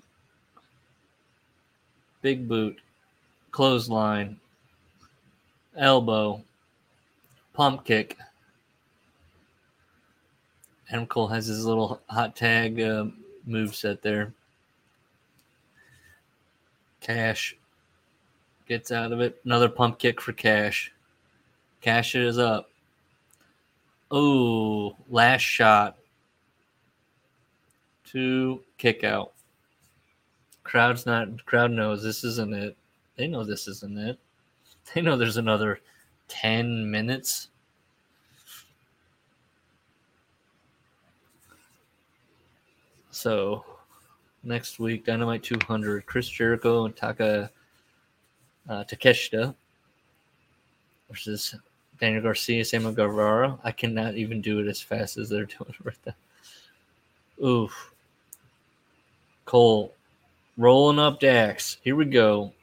big 2.21 2.47
boot, 2.47 2.79
clothesline, 3.51 4.39
elbow, 5.77 6.41
pump 7.53 7.83
kick. 7.83 8.17
Adam 10.89 11.05
Cole 11.05 11.27
has 11.27 11.47
his 11.47 11.65
little 11.65 12.01
hot 12.07 12.35
tag 12.35 12.79
uh, 12.79 13.05
move 13.45 13.75
set 13.75 14.01
there. 14.01 14.33
Cash 17.05 17.55
gets 18.67 18.91
out 18.91 19.11
of 19.11 19.21
it. 19.21 19.39
Another 19.45 19.69
pump 19.69 19.99
kick 19.99 20.19
for 20.19 20.33
Cash. 20.33 20.91
Cash 21.79 22.15
is 22.15 22.39
up. 22.39 22.71
Oh, 24.09 24.95
last 25.07 25.43
shot. 25.43 25.97
Two 28.05 28.63
kick 28.79 29.03
out. 29.03 29.33
Crowd's 30.63 31.05
not 31.05 31.45
crowd 31.45 31.69
knows 31.69 32.01
this 32.01 32.23
isn't 32.23 32.55
it. 32.55 32.75
They 33.17 33.27
know 33.27 33.43
this 33.43 33.67
isn't 33.67 33.97
it. 33.97 34.17
They 34.93 35.01
know 35.01 35.17
there's 35.17 35.37
another 35.37 35.81
10 36.27 36.89
minutes. 36.89 37.49
So 43.09 43.65
next 44.45 44.79
week, 44.79 45.05
Dynamite 45.05 45.43
200, 45.43 46.05
Chris 46.05 46.29
Jericho 46.29 46.85
and 46.85 46.95
Taka 46.95 47.49
uh, 48.69 48.83
Takeshita 48.83 49.53
versus 51.09 51.55
Daniel 51.99 52.21
Garcia, 52.21 52.63
Sammy 52.63 52.93
Guevara. 52.93 53.57
I 53.63 53.71
cannot 53.71 54.15
even 54.15 54.41
do 54.41 54.59
it 54.59 54.67
as 54.67 54.81
fast 54.81 55.17
as 55.17 55.29
they're 55.29 55.45
doing 55.45 55.69
it 55.69 55.85
right 55.85 55.97
now. 56.05 57.45
Oof. 57.45 57.91
Cole 59.45 59.93
rolling 60.57 60.99
up 60.99 61.19
Dax. 61.19 61.77
Here 61.83 61.95
we 61.95 62.05
go. 62.05 62.53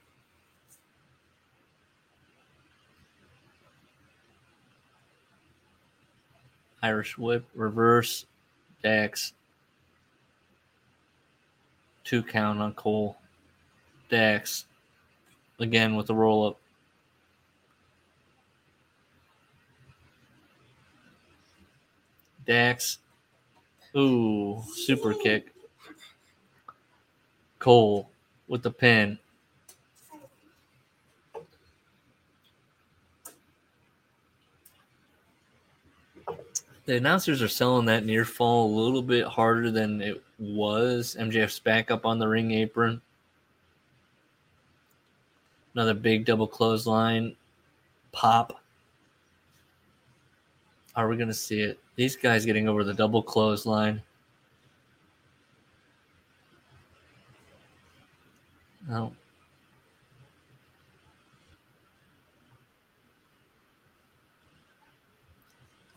Irish 6.82 7.16
whip, 7.16 7.44
reverse, 7.54 8.26
Dax, 8.82 9.34
two 12.12 12.22
count 12.22 12.60
on 12.60 12.74
Cole. 12.74 13.16
Dax 14.10 14.66
again 15.58 15.96
with 15.96 16.08
the 16.08 16.14
roll 16.14 16.46
up. 16.46 16.60
Dax. 22.44 22.98
Ooh, 23.96 24.62
super 24.74 25.14
kick. 25.14 25.54
Cole 27.58 28.10
with 28.46 28.62
the 28.62 28.70
pin. 28.70 29.18
The 36.84 36.96
announcers 36.96 37.40
are 37.42 37.48
selling 37.48 37.86
that 37.86 38.04
near 38.04 38.24
fall 38.24 38.66
a 38.66 38.78
little 38.80 39.02
bit 39.02 39.24
harder 39.24 39.70
than 39.70 40.00
it 40.00 40.22
was. 40.38 41.16
MJF's 41.18 41.60
back 41.60 41.90
up 41.90 42.04
on 42.04 42.18
the 42.18 42.26
ring 42.26 42.50
apron. 42.52 43.00
Another 45.74 45.94
big 45.94 46.24
double 46.24 46.46
clothesline. 46.46 47.36
Pop. 48.10 48.60
Are 50.94 51.08
we 51.08 51.16
going 51.16 51.28
to 51.28 51.34
see 51.34 51.60
it? 51.62 51.78
These 51.96 52.16
guys 52.16 52.44
getting 52.44 52.68
over 52.68 52.84
the 52.84 52.92
double 52.92 53.22
clothesline. 53.22 54.02
No. 58.88 59.12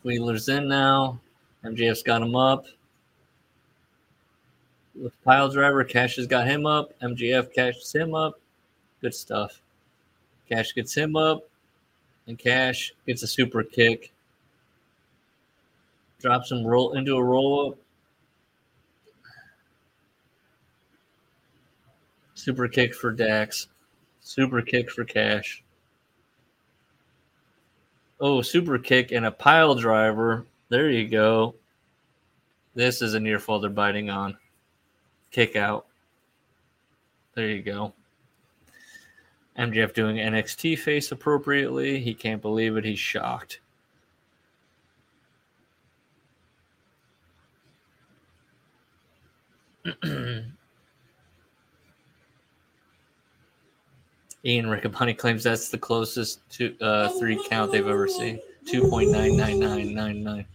Wheeler's 0.06 0.48
in 0.48 0.68
now. 0.68 1.18
MJF's 1.64 2.04
got 2.04 2.22
him 2.22 2.36
up. 2.36 2.66
With 4.94 5.20
pile 5.24 5.50
driver, 5.50 5.82
Cash 5.82 6.14
has 6.14 6.28
got 6.28 6.46
him 6.46 6.64
up. 6.64 6.92
MJF 7.00 7.52
cashes 7.52 7.92
him 7.92 8.14
up. 8.14 8.38
Good 9.00 9.16
stuff. 9.16 9.60
Cash 10.48 10.74
gets 10.76 10.94
him 10.94 11.16
up. 11.16 11.48
And 12.28 12.38
Cash 12.38 12.94
gets 13.04 13.24
a 13.24 13.26
super 13.26 13.64
kick. 13.64 14.12
Drops 16.20 16.52
him 16.52 16.64
roll 16.64 16.92
into 16.92 17.16
a 17.16 17.24
roll 17.24 17.72
up. 17.72 17.78
Super 22.34 22.68
kick 22.68 22.94
for 22.94 23.10
Dax. 23.10 23.66
Super 24.20 24.62
kick 24.62 24.88
for 24.88 25.04
Cash. 25.04 25.64
Oh, 28.18 28.40
super 28.42 28.78
kick 28.78 29.12
and 29.12 29.26
a 29.26 29.30
pile 29.30 29.74
driver. 29.74 30.46
There 30.68 30.90
you 30.90 31.08
go. 31.08 31.54
This 32.74 33.02
is 33.02 33.14
a 33.14 33.20
near 33.20 33.38
fall 33.38 33.60
they're 33.60 33.70
biting 33.70 34.10
on. 34.10 34.36
Kick 35.30 35.56
out. 35.56 35.86
There 37.34 37.48
you 37.48 37.62
go. 37.62 37.92
MJF 39.58 39.94
doing 39.94 40.16
NXT 40.16 40.78
face 40.78 41.12
appropriately. 41.12 42.00
He 42.00 42.14
can't 42.14 42.42
believe 42.42 42.76
it. 42.76 42.84
He's 42.84 42.98
shocked. 42.98 43.60
Ian 54.46 54.66
Riccaboni 54.66 55.18
claims 55.18 55.42
that's 55.42 55.70
the 55.70 55.78
closest 55.78 56.48
to 56.50 56.76
uh, 56.80 57.08
three 57.18 57.44
count 57.48 57.72
they've 57.72 57.86
ever 57.86 58.06
seen. 58.06 58.38
2.99999. 58.66 60.46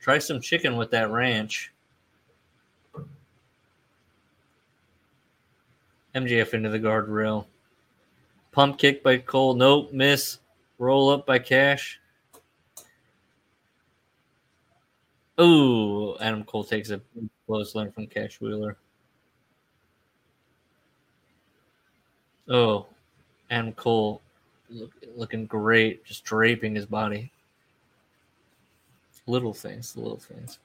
Try 0.00 0.18
some 0.18 0.40
chicken 0.40 0.76
with 0.76 0.90
that 0.92 1.10
ranch. 1.10 1.70
MJF 6.14 6.54
into 6.54 6.70
the 6.70 6.80
guardrail. 6.80 7.44
Pump 8.52 8.78
kick 8.78 9.02
by 9.02 9.18
Cole. 9.18 9.52
Nope, 9.52 9.92
miss. 9.92 10.38
Roll 10.78 11.10
up 11.10 11.26
by 11.26 11.38
Cash. 11.38 12.00
Ooh, 15.40 16.16
Adam 16.18 16.44
Cole 16.44 16.64
takes 16.64 16.90
a 16.90 17.00
close 17.46 17.74
line 17.74 17.92
from 17.92 18.06
Cash 18.06 18.40
Wheeler. 18.40 18.76
Oh, 22.48 22.86
Adam 23.50 23.72
Cole 23.72 24.20
look, 24.70 24.92
looking 25.16 25.46
great, 25.46 26.04
just 26.04 26.24
draping 26.24 26.74
his 26.74 26.86
body. 26.86 27.30
Little 29.26 29.52
things, 29.52 29.96
little 29.96 30.16
things. 30.16 30.58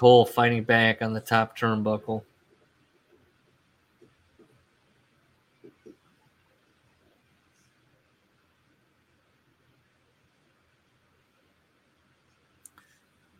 Cole 0.00 0.24
fighting 0.24 0.64
back 0.64 1.02
on 1.02 1.12
the 1.12 1.20
top 1.20 1.58
turnbuckle. 1.58 2.22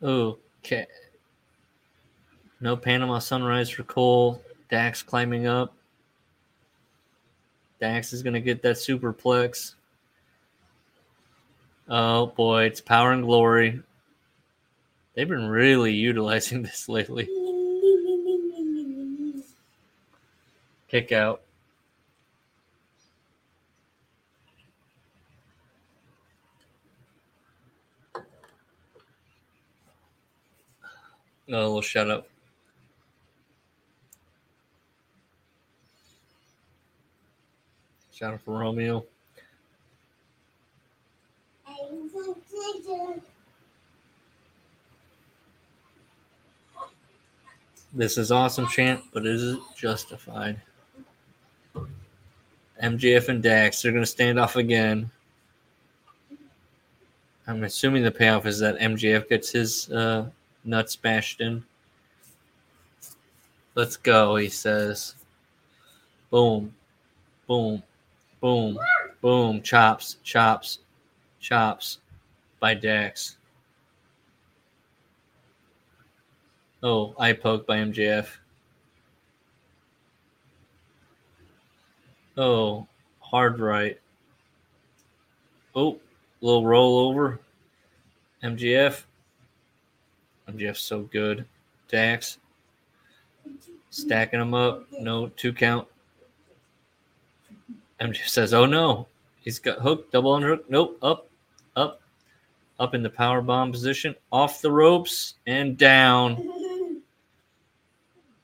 Okay. 0.03 0.85
No 2.59 2.77
Panama 2.77 3.17
Sunrise 3.17 3.71
for 3.71 3.81
Cole. 3.81 4.39
Dax 4.69 5.01
climbing 5.01 5.47
up. 5.47 5.73
Dax 7.79 8.13
is 8.13 8.21
going 8.21 8.35
to 8.35 8.39
get 8.39 8.61
that 8.61 8.75
superplex. 8.75 9.73
Oh 11.89 12.27
boy, 12.27 12.65
it's 12.65 12.81
power 12.81 13.13
and 13.13 13.23
glory. 13.23 13.81
They've 15.13 15.27
been 15.27 15.47
really 15.47 15.93
utilizing 15.93 16.61
this 16.63 16.87
lately. 16.87 17.27
Kick 20.87 21.11
out. 21.11 21.41
No, 31.47 31.73
we'll 31.73 31.81
shut 31.81 32.09
up. 32.09 32.29
Shout 38.13 38.35
out 38.35 38.41
for 38.41 38.59
Romeo. 38.59 39.05
This 47.93 48.17
is 48.17 48.31
awesome 48.31 48.67
chant, 48.67 49.03
but 49.11 49.25
is 49.25 49.43
it 49.43 49.59
justified? 49.75 50.61
MJF 52.81 53.27
and 53.27 53.43
Dax, 53.43 53.81
they're 53.81 53.91
going 53.91 54.03
to 54.03 54.09
stand 54.09 54.39
off 54.39 54.55
again. 54.55 55.11
I'm 57.47 57.63
assuming 57.63 58.03
the 58.03 58.11
payoff 58.11 58.45
is 58.45 58.59
that 58.59 58.79
MJF 58.79 59.27
gets 59.27 59.51
his 59.51 59.91
uh, 59.91 60.29
nuts 60.63 60.95
bashed 60.95 61.41
in. 61.41 61.63
Let's 63.75 63.97
go, 63.97 64.37
he 64.37 64.47
says. 64.47 65.15
Boom, 66.29 66.73
boom, 67.45 67.83
boom, 68.39 68.79
boom. 69.19 69.61
Chops, 69.61 70.15
chops, 70.23 70.79
chops 71.41 71.99
by 72.61 72.73
Dax. 72.73 73.35
Oh, 76.83 77.13
eye 77.19 77.33
poke 77.33 77.67
by 77.67 77.77
MJF. 77.77 78.27
Oh, 82.37 82.87
hard 83.19 83.59
right. 83.59 83.99
Oh, 85.75 85.99
little 86.41 86.65
roll 86.65 87.09
over. 87.09 87.39
MJF's 88.43 89.05
so 90.75 91.01
good. 91.01 91.45
Dax. 91.87 92.39
Stacking 93.91 94.39
them 94.39 94.55
up. 94.55 94.87
No, 94.99 95.27
two 95.27 95.53
count. 95.53 95.87
MJF 97.99 98.27
says, 98.27 98.55
oh 98.55 98.65
no. 98.65 99.07
He's 99.41 99.59
got 99.59 99.79
hooked, 99.79 100.11
double 100.11 100.35
underhook. 100.35 100.63
Nope, 100.67 100.97
up, 101.03 101.27
up, 101.75 102.01
up 102.79 102.95
in 102.95 103.03
the 103.03 103.09
power 103.09 103.41
bomb 103.41 103.71
position. 103.71 104.15
Off 104.31 104.61
the 104.61 104.71
ropes 104.71 105.35
and 105.45 105.77
down 105.77 106.70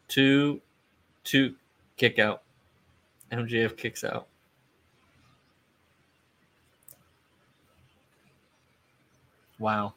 two, 0.07 0.61
two, 1.23 1.55
kick 1.97 2.19
out. 2.19 2.43
MJF 3.31 3.75
kicks 3.77 4.03
out. 4.03 4.27
Wow. 9.59 9.93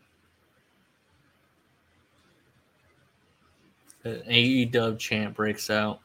An 4.04 4.22
AE 4.26 4.64
dub 4.64 4.98
chant 4.98 5.34
breaks 5.34 5.68
out. 5.68 6.00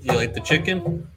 You 0.00 0.12
like 0.14 0.34
the 0.34 0.40
chicken? 0.44 1.08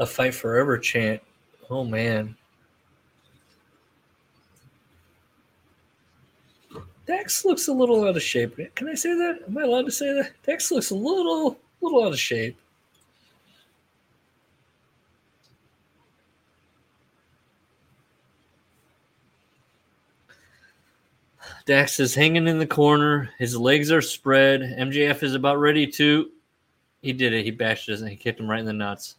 A 0.00 0.06
fight 0.06 0.34
forever 0.34 0.78
chant. 0.78 1.22
Oh 1.68 1.84
man. 1.84 2.34
Dax 7.06 7.44
looks 7.44 7.68
a 7.68 7.72
little 7.72 8.08
out 8.08 8.16
of 8.16 8.22
shape. 8.22 8.58
Can 8.74 8.88
I 8.88 8.94
say 8.94 9.14
that? 9.14 9.40
Am 9.46 9.58
I 9.58 9.62
allowed 9.62 9.84
to 9.84 9.90
say 9.92 10.12
that? 10.14 10.32
Dax 10.46 10.72
looks 10.72 10.90
a 10.90 10.94
little 10.94 11.58
little 11.82 12.02
out 12.04 12.12
of 12.12 12.18
shape. 12.18 12.56
Dax 21.66 22.00
is 22.00 22.14
hanging 22.14 22.48
in 22.48 22.58
the 22.58 22.66
corner. 22.66 23.30
His 23.38 23.56
legs 23.56 23.92
are 23.92 24.00
spread. 24.00 24.62
MJF 24.62 25.22
is 25.22 25.34
about 25.34 25.58
ready 25.58 25.86
to. 25.88 26.30
He 27.02 27.12
did 27.12 27.34
it. 27.34 27.44
He 27.44 27.50
bashed 27.50 27.88
us 27.90 28.00
and 28.00 28.08
he 28.08 28.16
kicked 28.16 28.40
him 28.40 28.50
right 28.50 28.60
in 28.60 28.66
the 28.66 28.72
nuts. 28.72 29.16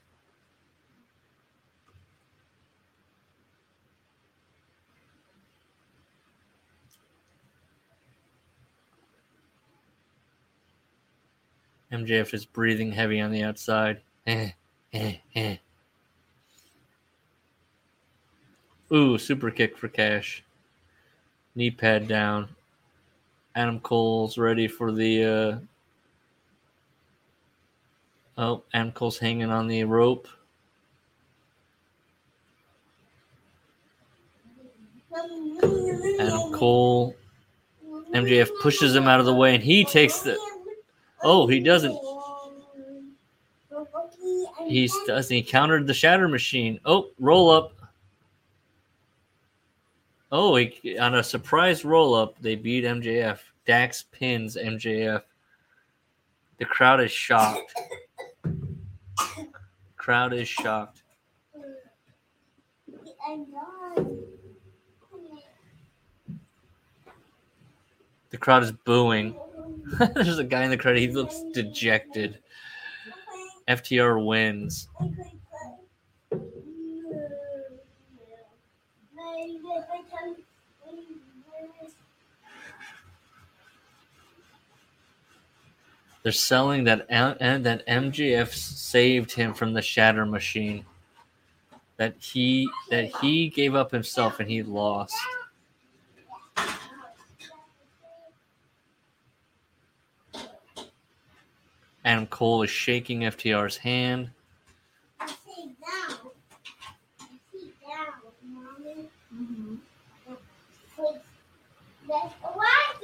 MJF 11.91 12.33
is 12.33 12.45
breathing 12.45 12.91
heavy 12.91 13.19
on 13.19 13.31
the 13.31 13.43
outside. 13.43 14.01
Eh, 14.25 14.51
eh, 14.93 15.15
eh. 15.35 15.57
Ooh, 18.93 19.17
super 19.17 19.51
kick 19.51 19.77
for 19.77 19.87
cash. 19.87 20.43
knee 21.55 21.71
pad 21.71 22.07
down. 22.07 22.49
Adam 23.55 23.79
Cole's 23.79 24.37
ready 24.37 24.67
for 24.67 24.91
the. 24.91 25.23
Uh... 25.23 25.57
Oh, 28.37 28.63
Adam 28.73 28.91
Cole's 28.91 29.17
hanging 29.17 29.51
on 29.51 29.67
the 29.67 29.83
rope. 29.83 30.27
Adam 35.13 36.53
Cole, 36.53 37.15
MJF 38.13 38.49
pushes 38.61 38.95
him 38.95 39.07
out 39.07 39.19
of 39.19 39.25
the 39.25 39.33
way, 39.33 39.55
and 39.55 39.63
he 39.63 39.83
takes 39.83 40.19
the. 40.19 40.37
Oh, 41.23 41.47
he 41.47 41.59
doesn't. 41.59 41.97
He 44.67 44.89
does. 45.05 45.29
He 45.29 45.43
countered 45.43 45.87
the 45.87 45.93
shatter 45.93 46.27
machine. 46.27 46.79
Oh, 46.85 47.09
roll 47.19 47.49
up. 47.49 47.73
Oh, 50.31 50.55
he, 50.55 50.97
on 50.97 51.15
a 51.15 51.23
surprise 51.23 51.83
roll 51.83 52.13
up, 52.13 52.35
they 52.41 52.55
beat 52.55 52.85
MJF. 52.85 53.39
Dax 53.67 54.05
pins 54.11 54.55
MJF. 54.55 55.23
The 56.57 56.65
crowd 56.65 57.01
is 57.01 57.11
shocked. 57.11 57.73
crowd 59.97 60.33
is 60.33 60.47
shocked. 60.47 61.03
The 68.29 68.37
crowd 68.37 68.63
is 68.63 68.71
booing. 68.71 69.35
There's 70.15 70.39
a 70.39 70.43
guy 70.43 70.63
in 70.63 70.69
the 70.69 70.77
crowd. 70.77 70.97
He 70.97 71.07
looks 71.07 71.43
dejected. 71.53 72.39
FTR 73.67 74.25
wins. 74.25 74.87
They're 86.23 86.31
selling 86.31 86.83
that 86.83 87.07
and 87.09 87.35
uh, 87.41 87.57
that 87.69 87.87
MJF 87.87 88.53
saved 88.53 89.31
him 89.31 89.53
from 89.53 89.73
the 89.73 89.81
shatter 89.81 90.25
machine. 90.25 90.85
That 91.97 92.15
he 92.19 92.69
that 92.89 93.15
he 93.21 93.49
gave 93.49 93.73
up 93.73 93.91
himself 93.91 94.39
and 94.39 94.49
he 94.49 94.61
lost. 94.61 95.15
Adam 102.03 102.25
Cole 102.27 102.63
is 102.63 102.69
shaking 102.69 103.21
FTR's 103.21 103.77
hand. 103.77 104.31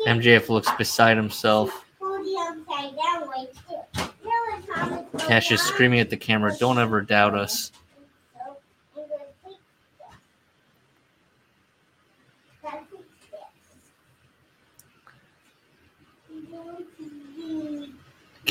MJF 0.08 0.42
mm-hmm. 0.42 0.54
looks 0.54 0.72
beside 0.78 1.18
himself. 1.18 1.86
Cash 5.20 5.52
is 5.52 5.62
screaming 5.62 6.00
at 6.00 6.10
the 6.10 6.18
camera, 6.18 6.56
Don't 6.58 6.80
ever 6.80 7.02
doubt 7.02 7.36
us. 7.36 7.72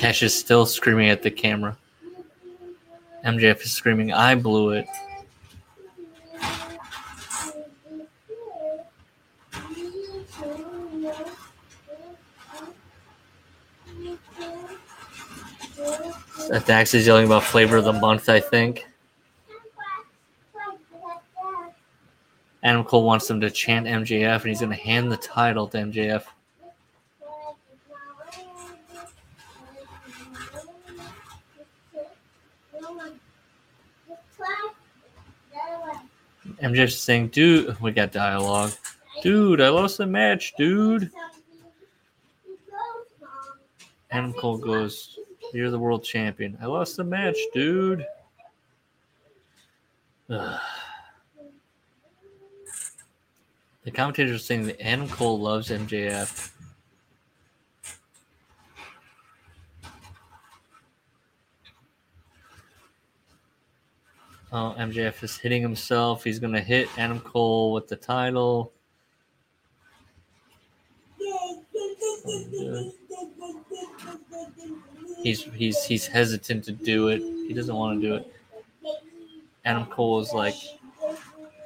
Cash 0.07 0.23
is 0.23 0.39
still 0.39 0.67
screaming 0.67 1.09
at 1.09 1.21
the 1.25 1.33
camera. 1.33 1.77
MJF 3.25 3.61
is 3.63 3.73
screaming, 3.73 4.13
I 4.13 4.37
blew 4.37 4.71
it. 4.71 4.87
Dax 16.67 16.95
is 16.95 17.05
yelling 17.05 17.27
about 17.27 17.43
flavor 17.43 17.79
of 17.79 17.85
the 17.85 17.93
month, 17.93 18.29
I 18.29 18.39
think. 18.39 18.87
Adam 22.63 22.85
Cole 22.85 23.03
wants 23.03 23.27
them 23.27 23.41
to 23.41 23.51
chant 23.51 23.89
MJF, 23.89 24.37
and 24.43 24.47
he's 24.51 24.61
going 24.61 24.71
to 24.71 24.77
hand 24.77 25.11
the 25.11 25.17
title 25.17 25.67
to 25.67 25.79
MJF. 25.79 26.27
MJF 36.63 36.91
saying, 36.93 37.29
dude, 37.29 37.79
we 37.81 37.93
got 37.93 38.13
dialogue. 38.13 38.73
Dude, 39.23 39.61
I 39.61 39.69
lost 39.69 39.99
the 39.99 40.07
match, 40.07 40.55
dude. 40.57 41.11
Adam 44.11 44.33
Cole 44.35 44.59
goes, 44.59 45.19
You're 45.53 45.71
the 45.71 45.79
world 45.79 46.05
champion. 46.05 46.57
I 46.61 46.67
lost 46.67 46.97
the 46.97 47.05
match, 47.05 47.37
dude. 47.53 48.07
Ugh. 50.31 50.61
The 53.85 53.91
commentators 53.93 54.41
are 54.41 54.45
saying 54.45 54.67
that 54.67 54.81
Adam 54.81 55.09
Cole 55.09 55.39
loves 55.39 55.69
MJF. 55.69 56.51
Oh, 64.53 64.75
MJF 64.79 65.23
is 65.25 65.37
hitting 65.37 65.61
himself. 65.61 66.23
He's 66.25 66.39
to 66.53 66.61
hit 66.61 66.89
Adam 66.97 67.21
Cole 67.21 67.73
with 67.73 67.89
the 67.89 67.97
title. 67.97 68.73
He's 75.23 75.43
he's 75.43 75.85
he's 75.85 76.07
hesitant 76.07 76.65
to 76.65 76.73
do 76.73 77.09
it. 77.09 77.21
He 77.21 77.53
doesn't 77.53 77.75
want 77.75 78.01
to 78.01 78.09
do 78.09 78.15
it. 78.15 78.33
Adam 79.65 79.87
Cole 79.87 80.21
is 80.21 80.33
like, 80.33 80.55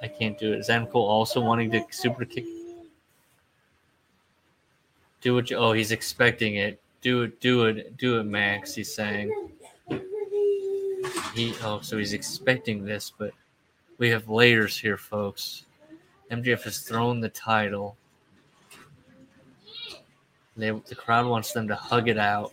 I 0.02 0.08
can't 0.08 0.38
do 0.38 0.54
it. 0.54 0.60
Is 0.60 0.70
Adam 0.70 0.86
Cole 0.86 1.06
also 1.06 1.40
wanting 1.40 1.70
to 1.72 1.84
super 1.90 2.24
kick? 2.24 2.46
Do 5.20 5.34
what 5.34 5.50
you. 5.50 5.58
Oh, 5.58 5.72
he's 5.72 5.92
expecting 5.92 6.56
it. 6.56 6.80
Do 7.02 7.22
it. 7.22 7.40
Do 7.40 7.66
it. 7.66 7.98
Do 7.98 8.18
it, 8.18 8.24
Max. 8.24 8.74
He's 8.74 8.94
saying. 8.94 9.50
He. 11.34 11.54
Oh, 11.62 11.80
so 11.80 11.98
he's 11.98 12.12
expecting 12.12 12.84
this, 12.84 13.12
but 13.16 13.32
we 13.98 14.10
have 14.10 14.28
layers 14.28 14.78
here, 14.78 14.96
folks. 14.96 15.66
MJF 16.30 16.62
has 16.62 16.80
thrown 16.80 17.20
the 17.20 17.28
title. 17.28 17.96
They, 20.56 20.70
the 20.70 20.94
crowd 20.94 21.26
wants 21.26 21.52
them 21.52 21.68
to 21.68 21.74
hug 21.74 22.08
it 22.08 22.18
out. 22.18 22.52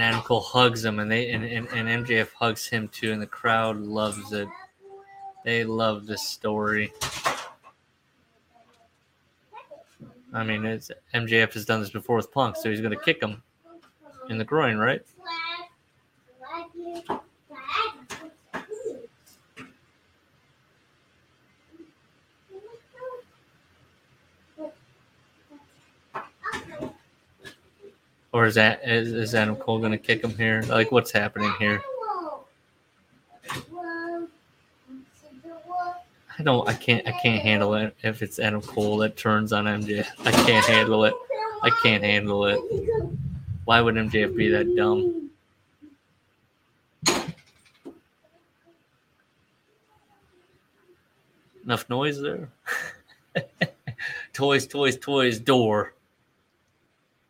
and 0.00 0.24
Cole 0.24 0.40
hugs 0.40 0.84
him, 0.84 0.98
and 0.98 1.10
they 1.10 1.30
and, 1.30 1.44
and, 1.44 1.68
and 1.68 2.06
MJF 2.06 2.28
hugs 2.32 2.66
him 2.66 2.88
too, 2.88 3.12
and 3.12 3.20
the 3.20 3.26
crowd 3.26 3.78
loves 3.78 4.32
it. 4.32 4.48
They 5.44 5.64
love 5.64 6.06
this 6.06 6.26
story. 6.26 6.92
I 10.34 10.42
mean, 10.42 10.64
it's 10.66 10.90
MJF 11.14 11.54
has 11.54 11.64
done 11.64 11.80
this 11.80 11.90
before 11.90 12.16
with 12.16 12.32
Punk, 12.32 12.56
so 12.56 12.68
he's 12.68 12.80
going 12.80 12.96
to 12.96 13.02
kick 13.02 13.22
him 13.22 13.42
in 14.28 14.36
the 14.36 14.44
groin, 14.44 14.76
right? 14.76 15.00
Or 28.32 28.46
is 28.46 28.56
that 28.56 28.80
is, 28.84 29.12
is 29.12 29.32
Adam 29.36 29.54
Cole 29.54 29.78
gonna 29.78 29.96
kick 29.96 30.24
him 30.24 30.36
here? 30.36 30.62
Like 30.62 30.90
what's 30.90 31.12
happening 31.12 31.52
here? 31.60 31.80
I 36.38 36.42
don't 36.42 36.68
I 36.68 36.74
can't 36.74 37.06
I 37.06 37.12
can't 37.12 37.42
handle 37.42 37.74
it 37.74 37.96
if 38.02 38.22
it's 38.22 38.38
Adam 38.38 38.60
Cole 38.60 38.98
that 38.98 39.16
turns 39.16 39.52
on 39.52 39.66
MJ. 39.66 40.04
I 40.24 40.32
can't 40.32 40.66
handle 40.66 41.04
it. 41.04 41.14
I 41.62 41.70
can't 41.82 42.02
handle 42.02 42.46
it. 42.46 42.58
Why 43.64 43.80
would 43.80 43.94
MJF 43.94 44.36
be 44.36 44.48
that 44.48 44.74
dumb? 44.76 45.30
Enough 51.64 51.88
noise 51.88 52.20
there. 52.20 52.50
toys, 54.34 54.66
toys, 54.66 54.98
toys, 54.98 55.38
door. 55.40 55.94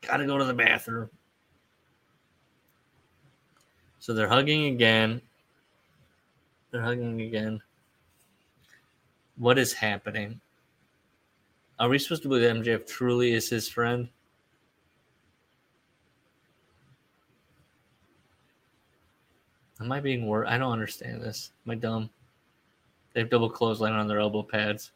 Gotta 0.00 0.26
go 0.26 0.38
to 0.38 0.44
the 0.44 0.54
bathroom. 0.54 1.08
So 4.00 4.12
they're 4.12 4.28
hugging 4.28 4.66
again. 4.66 5.20
They're 6.70 6.82
hugging 6.82 7.20
again. 7.20 7.62
What 9.36 9.58
is 9.58 9.72
happening? 9.72 10.40
Are 11.78 11.88
we 11.88 11.98
supposed 11.98 12.22
to 12.22 12.28
believe 12.28 12.48
MJF 12.48 12.86
truly 12.86 13.32
is 13.32 13.48
his 13.48 13.68
friend? 13.68 14.08
Am 19.80 19.90
I 19.90 20.00
being 20.00 20.26
wor 20.26 20.46
I 20.46 20.56
don't 20.56 20.72
understand 20.72 21.20
this. 21.20 21.50
Am 21.66 21.72
I 21.72 21.74
dumb? 21.74 22.10
They 23.12 23.20
have 23.20 23.30
double 23.30 23.50
clothesline 23.50 23.92
on 23.92 24.06
their 24.06 24.20
elbow 24.20 24.42
pads. 24.42 24.92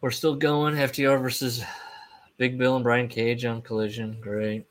We're 0.00 0.10
still 0.12 0.36
going. 0.36 0.74
FTR 0.76 1.20
versus 1.20 1.64
Big 2.36 2.58
Bill 2.58 2.76
and 2.76 2.84
Brian 2.84 3.08
Cage 3.08 3.44
on 3.44 3.60
Collision. 3.60 4.18
Great. 4.20 4.64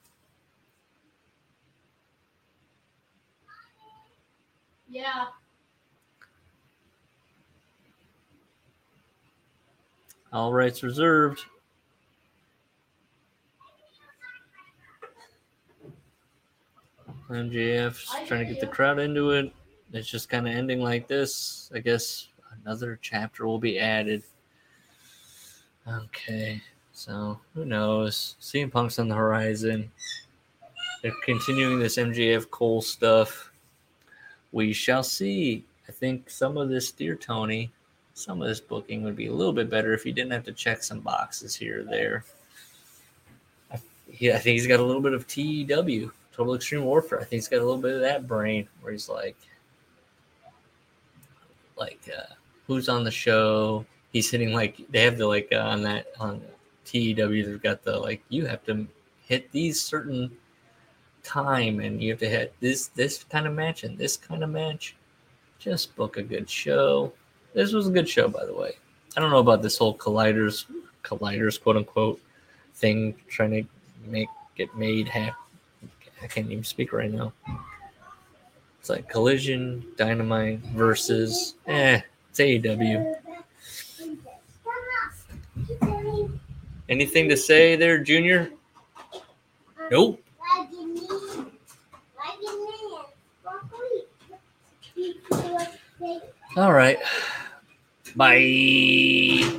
Yeah. 4.96 5.26
All 10.32 10.54
rights 10.54 10.84
reserved. 10.84 11.42
MJF's 17.30 18.06
trying 18.26 18.48
to 18.48 18.54
get 18.54 18.62
the 18.62 18.68
crowd 18.68 19.00
into 19.00 19.32
it. 19.32 19.52
It's 19.92 20.10
just 20.10 20.30
kind 20.30 20.48
of 20.48 20.56
ending 20.56 20.80
like 20.80 21.10
this. 21.10 21.70
I 21.76 21.80
guess 21.80 22.30
another 22.64 22.98
chapter 23.02 23.46
will 23.46 23.60
be 23.60 23.78
added. 23.78 24.24
Okay, 25.86 26.62
so 26.94 27.38
who 27.54 27.66
knows? 27.66 28.38
CM 28.40 28.72
Punk's 28.72 28.98
on 28.98 29.10
the 29.10 29.16
horizon. 29.16 29.92
They're 31.04 31.12
continuing 31.26 31.80
this 31.80 31.98
MJF 31.98 32.50
Cole 32.50 32.82
stuff. 32.82 33.52
We 34.56 34.72
shall 34.72 35.04
see. 35.04 35.66
I 35.90 35.92
think 35.92 36.30
some 36.30 36.56
of 36.58 36.70
this, 36.70 36.90
dear 36.90 37.16
Tony, 37.16 37.74
some 38.14 38.42
of 38.42 38.48
this 38.48 38.62
booking 38.62 39.04
would 39.04 39.18
be 39.18 39.28
a 39.28 39.34
little 39.34 39.52
bit 39.52 39.70
better 39.70 39.94
if 39.94 40.02
he 40.02 40.14
didn't 40.14 40.32
have 40.32 40.46
to 40.46 40.54
check 40.54 40.82
some 40.82 41.02
boxes 41.02 41.54
here 41.54 41.82
or 41.82 41.84
there. 41.84 42.24
I, 43.70 43.80
yeah, 44.18 44.36
I 44.36 44.40
think 44.40 44.58
he's 44.58 44.66
got 44.66 44.80
a 44.80 44.84
little 44.84 45.02
bit 45.02 45.12
of 45.12 45.28
TEW, 45.28 46.10
Total 46.32 46.56
Extreme 46.56 46.86
Warfare. 46.86 47.20
I 47.20 47.26
think 47.26 47.42
he's 47.42 47.50
got 47.50 47.58
a 47.58 47.66
little 47.66 47.82
bit 47.82 47.96
of 47.96 48.00
that 48.00 48.30
brain 48.30 48.66
where 48.80 48.94
he's 48.94 49.10
like, 49.10 49.36
like, 51.76 52.10
uh, 52.18 52.34
who's 52.66 52.88
on 52.88 53.04
the 53.04 53.12
show? 53.12 53.86
He's 54.14 54.32
hitting 54.32 54.54
like 54.54 54.80
they 54.90 55.02
have 55.02 55.18
the 55.18 55.28
like 55.28 55.50
uh, 55.52 55.58
on 55.58 55.82
that 55.82 56.14
on 56.18 56.42
TEW. 56.86 57.14
They've 57.44 57.62
got 57.62 57.84
the 57.84 57.98
like 57.98 58.24
you 58.30 58.46
have 58.46 58.64
to 58.68 58.88
hit 59.28 59.52
these 59.52 59.82
certain 59.82 60.32
time 61.26 61.80
and 61.80 62.02
you 62.02 62.12
have 62.12 62.20
to 62.20 62.30
hit 62.30 62.54
this 62.60 62.88
this 62.88 63.24
kind 63.24 63.48
of 63.48 63.54
match 63.54 63.84
and 63.84 63.98
this 63.98 64.16
kind 64.16 64.44
of 64.44 64.50
match. 64.50 64.96
Just 65.60 65.96
book 65.96 66.18
a 66.18 66.24
good 66.24 66.50
show. 66.50 67.12
This 67.54 67.74
was 67.74 67.88
a 67.88 67.92
good 67.92 68.08
show, 68.08 68.28
by 68.28 68.46
the 68.46 68.54
way. 68.54 68.74
I 69.18 69.22
don't 69.22 69.32
know 69.32 69.40
about 69.40 69.62
this 69.62 69.78
whole 69.78 69.98
colliders, 69.98 70.66
colliders, 71.04 71.62
quote 71.62 71.78
unquote, 71.78 72.22
thing 72.76 73.16
trying 73.28 73.52
to 73.52 73.64
make 74.10 74.28
get 74.56 74.76
made 74.76 75.08
happen. 75.08 75.36
I 76.22 76.28
can't 76.28 76.52
even 76.52 76.64
speak 76.64 76.94
right 76.94 77.12
now. 77.12 77.34
It's 78.80 78.90
like 78.90 79.10
Collision, 79.10 79.86
Dynamite 79.98 80.60
versus, 80.76 81.56
eh, 81.68 82.02
it's 82.30 82.40
AEW. 82.40 83.16
Anything 86.88 87.30
to 87.30 87.38
say 87.38 87.76
there, 87.76 87.98
Junior? 87.98 88.52
Nope. 89.90 90.25
All 96.58 96.74
right. 96.74 96.98
Bye. 98.16 99.52